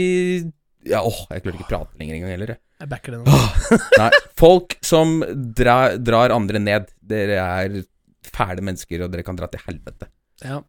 Ja, 0.85 1.01
åh, 1.01 1.23
jeg 1.31 1.41
klarer 1.41 1.57
ikke 1.57 1.65
å 1.65 1.71
prate 1.71 1.97
lenger 2.01 2.17
engang 2.19 2.33
heller, 2.35 2.51
jeg. 2.53 2.61
Jeg 2.77 2.89
backer 2.91 3.15
det 3.15 3.19
nå. 3.23 3.37
Nei, 4.03 4.09
folk 4.37 4.75
som 4.85 5.15
drar, 5.57 5.95
drar 5.97 6.33
andre 6.35 6.61
ned, 6.61 6.91
dere 7.01 7.39
er 7.41 7.79
fæle 8.33 8.61
mennesker, 8.65 9.03
og 9.05 9.11
dere 9.13 9.23
kan 9.27 9.37
dra 9.39 9.47
til 9.51 9.61
helvete. 9.67 10.09
Ja. 10.43 10.59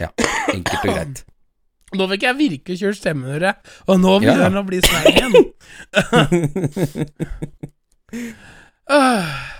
Ja, 0.00 0.08
enkelt 0.54 0.84
og 0.84 0.90
greit. 0.94 1.24
Nå 1.98 2.06
fikk 2.12 2.22
jeg 2.22 2.36
virkelig 2.38 2.76
kjørt 2.78 2.96
stemmen, 3.00 3.26
hører 3.32 3.46
jeg. 3.48 3.56
Og 3.90 3.96
nå 3.98 4.12
begynner 4.22 4.44
Ja. 4.44 4.50
den 4.52 4.60
å 4.60 4.66
bli 4.68 4.78
snau 4.78 5.04
igjen. 5.10 5.34
Øh, 8.90 9.26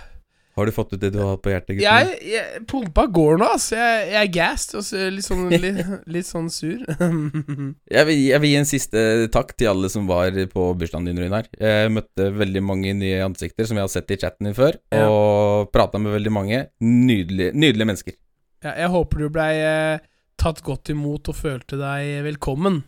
Har 0.61 0.69
du 0.69 0.73
fått 0.75 0.91
ut 0.93 1.01
det 1.01 1.09
du 1.15 1.19
har 1.23 1.39
på 1.41 1.49
hjertet, 1.49 1.79
jeg, 1.81 2.11
jeg 2.29 2.61
Pumpa 2.69 3.07
går 3.09 3.39
nå, 3.41 3.47
altså. 3.55 3.75
Jeg, 3.79 4.03
jeg 4.11 4.19
er 4.21 4.31
gassed 4.35 4.75
og 4.77 5.11
litt 5.15 5.25
sånn, 5.25 5.47
litt, 5.65 5.79
litt 6.13 6.27
sånn 6.29 6.49
sur. 6.53 6.83
Jeg 7.91 8.07
vil, 8.07 8.19
jeg 8.29 8.39
vil 8.43 8.51
gi 8.53 8.59
en 8.61 8.67
siste 8.69 9.01
takk 9.33 9.51
til 9.59 9.71
alle 9.71 9.89
som 9.91 10.05
var 10.09 10.35
på 10.53 10.67
bursdagen 10.79 11.09
din, 11.09 11.19
Runar. 11.21 11.47
Jeg 11.59 11.91
møtte 11.93 12.29
veldig 12.37 12.61
mange 12.63 12.93
nye 12.97 13.19
ansikter 13.25 13.67
som 13.67 13.79
jeg 13.79 13.83
har 13.87 13.91
sett 13.91 14.13
i 14.13 14.19
chatten 14.21 14.47
din 14.47 14.55
før, 14.57 14.77
Ja. 14.93 15.07
og 15.09 15.71
prata 15.73 15.99
med 16.01 16.13
veldig 16.15 16.31
mange. 16.33 16.61
Nydelige, 16.85 17.51
nydelige 17.57 17.89
mennesker. 17.91 18.15
ja, 18.63 18.75
jeg 18.83 18.89
håper 18.93 19.23
du 19.25 19.29
blei 19.33 19.51
eh, 19.65 19.99
tatt 20.41 20.61
godt 20.65 20.89
imot 20.93 21.29
og 21.33 21.35
følte 21.37 21.77
deg 21.81 22.21
velkommen. 22.29 22.83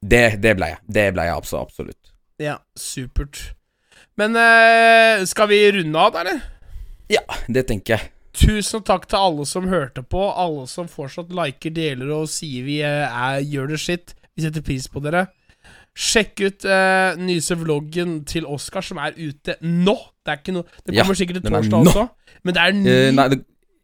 Det, 0.00 0.38
det 0.42 0.56
ble 0.58 0.72
jeg. 0.74 0.80
Det 0.86 1.06
ble 1.16 1.26
jeg 1.28 1.36
absolutt. 1.36 2.12
Ja, 2.42 2.58
supert. 2.78 3.40
Men 4.16 4.36
eh, 4.40 5.24
skal 5.28 5.48
vi 5.50 5.60
runde 5.76 5.98
av, 6.00 6.12
da, 6.14 6.22
eller? 6.24 6.40
Ja, 7.12 7.22
det 7.48 7.66
tenker 7.68 7.96
jeg. 7.96 8.10
Tusen 8.36 8.82
takk 8.84 9.06
til 9.08 9.16
alle 9.16 9.46
som 9.48 9.68
hørte 9.70 10.02
på, 10.04 10.20
alle 10.36 10.66
som 10.68 10.88
fortsatt 10.92 11.30
liker, 11.32 11.72
deler 11.72 12.10
og 12.18 12.26
sier 12.28 12.66
vi 12.66 12.80
eh, 12.84 13.06
er, 13.08 13.40
gjør 13.48 13.70
det 13.72 13.78
sitt 13.80 14.12
Vi 14.36 14.44
setter 14.44 14.60
pris 14.66 14.84
på 14.92 15.00
dere. 15.00 15.22
Sjekk 15.96 16.42
ut 16.44 16.66
eh, 16.68 17.14
nyeste 17.16 17.56
vloggen 17.56 18.18
til 18.28 18.44
Oskar, 18.52 18.84
som 18.84 18.98
er 19.00 19.14
ute 19.16 19.54
nå. 19.64 19.94
Det 20.20 20.34
er 20.34 20.42
ikke 20.42 20.52
noe 20.58 20.66
Det 20.84 20.92
Ja, 20.92 21.06
kommer 21.06 21.16
sikkert 21.16 21.40
til 21.40 21.48
torsdag 21.54 21.86
også, 21.86 22.04
men 22.44 22.54
det 22.58 22.62
er 22.66 22.76
ny. 22.76 22.84
uh, 22.90 23.14
nei, 23.16 23.26
det, 23.32 23.38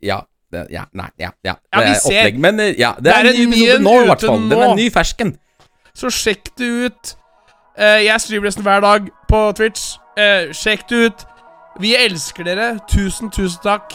ja, 0.04 0.18
det, 0.52 0.66
ja, 0.74 0.84
nei, 0.92 1.08
ja, 1.22 1.30
ja. 1.46 1.54
Ja, 1.72 1.80
Det 1.80 1.86
vi 1.86 1.94
er 1.94 2.04
opplegg. 2.10 2.42
Men 2.44 2.60
eh, 2.60 2.74
ja, 2.76 2.92
det, 2.98 3.04
Det 3.08 3.14
er 3.14 3.24
er 3.24 3.32
en 3.32 3.50
ny 3.54 3.62
episode 3.62 3.82
nå, 3.86 3.96
i 4.02 4.06
hvert 4.10 4.26
fall. 4.28 4.46
Den 4.52 4.66
er 4.68 4.74
ny 4.76 4.90
fersken. 4.92 5.34
Så 5.96 6.12
sjekk 6.12 6.52
det 6.60 6.68
ut. 6.84 7.16
Uh, 7.80 8.00
jeg 8.04 8.20
streamer 8.20 8.50
nesten 8.50 8.68
hver 8.68 8.84
dag 8.84 9.08
på 9.32 9.40
Twitch. 9.56 9.94
Uh, 10.20 10.52
sjekk 10.52 10.84
det 10.92 11.04
ut. 11.08 11.24
Vi 11.80 11.94
elsker 11.96 12.44
dere. 12.44 12.78
Tusen, 12.88 13.30
tusen 13.30 13.60
takk. 13.64 13.94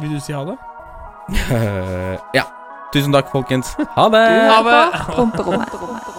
Vil 0.00 0.14
du 0.14 0.20
si 0.20 0.32
ha 0.36 0.44
det? 0.44 0.58
Ja. 2.38 2.44
Tusen 2.92 3.12
takk, 3.12 3.28
folkens. 3.32 3.74
Ha 3.96 4.08
det. 4.12 4.24
Ha 4.48 4.60
det. 4.64 6.17